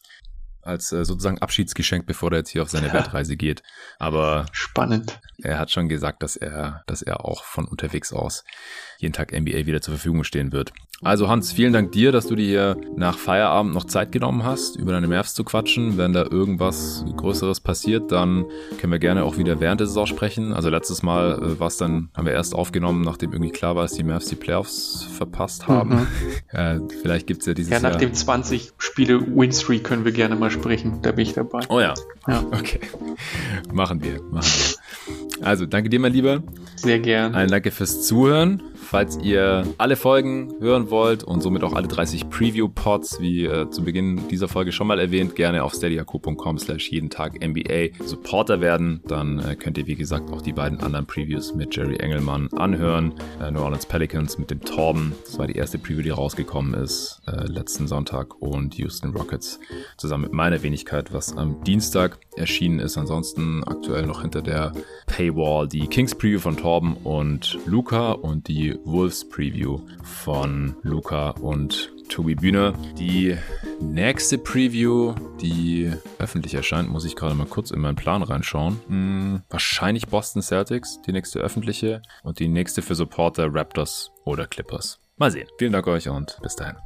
[0.70, 2.94] als äh, sozusagen Abschiedsgeschenk, bevor er jetzt hier auf seine ja.
[2.94, 3.62] Weltreise geht.
[3.98, 5.20] Aber spannend.
[5.42, 8.44] Er hat schon gesagt, dass er, dass er auch von unterwegs aus
[8.98, 10.72] jeden Tag NBA wieder zur Verfügung stehen wird.
[11.02, 14.92] Also Hans, vielen Dank dir, dass du dir nach Feierabend noch Zeit genommen hast, über
[14.92, 15.96] deine Mavs zu quatschen.
[15.96, 18.44] Wenn da irgendwas Größeres passiert, dann
[18.78, 20.52] können wir gerne auch wieder während der Saison sprechen.
[20.52, 23.84] Also letztes Mal äh, war es dann, haben wir erst aufgenommen, nachdem irgendwie klar war,
[23.84, 26.00] dass die Mavs die Playoffs verpasst haben.
[26.00, 26.06] Mhm.
[26.50, 27.80] äh, vielleicht gibt's ja dieses Jahr...
[27.80, 30.59] Ja, nach dem 20 Spiele Winstreak können wir gerne mal sprechen.
[31.02, 31.60] Da bin ich dabei.
[31.68, 31.94] Oh ja.
[32.26, 32.44] Ja.
[32.52, 32.80] Okay.
[33.72, 34.48] Machen wir, machen
[35.38, 35.46] wir.
[35.46, 36.42] Also, danke dir, mein Lieber.
[36.76, 37.34] Sehr gern.
[37.34, 42.28] Ein Danke fürs Zuhören Falls ihr alle Folgen hören wollt und somit auch alle 30
[42.28, 47.08] Preview-Pods, wie äh, zu Beginn dieser Folge schon mal erwähnt, gerne auf steadyako.com slash jeden
[47.08, 49.00] Tag NBA Supporter werden.
[49.06, 53.14] Dann äh, könnt ihr, wie gesagt, auch die beiden anderen Previews mit Jerry Engelmann anhören.
[53.40, 55.12] Äh, New Orleans Pelicans mit dem Torben.
[55.24, 58.42] Das war die erste Preview, die rausgekommen ist äh, letzten Sonntag.
[58.42, 59.60] Und Houston Rockets
[59.98, 62.98] zusammen mit meiner Wenigkeit, was am Dienstag erschienen ist.
[62.98, 64.72] Ansonsten aktuell noch hinter der
[65.06, 71.92] Paywall die Kings Preview von Torben und Luca und die Wolves Preview von Luca und
[72.08, 72.74] Tobi Bühne.
[72.98, 73.36] Die
[73.80, 78.80] nächste Preview, die öffentlich erscheint, muss ich gerade mal kurz in meinen Plan reinschauen.
[78.88, 82.02] Hm, wahrscheinlich Boston Celtics, die nächste öffentliche.
[82.22, 85.00] Und die nächste für Supporter Raptors oder Clippers.
[85.16, 85.48] Mal sehen.
[85.58, 86.76] Vielen Dank euch und bis dahin.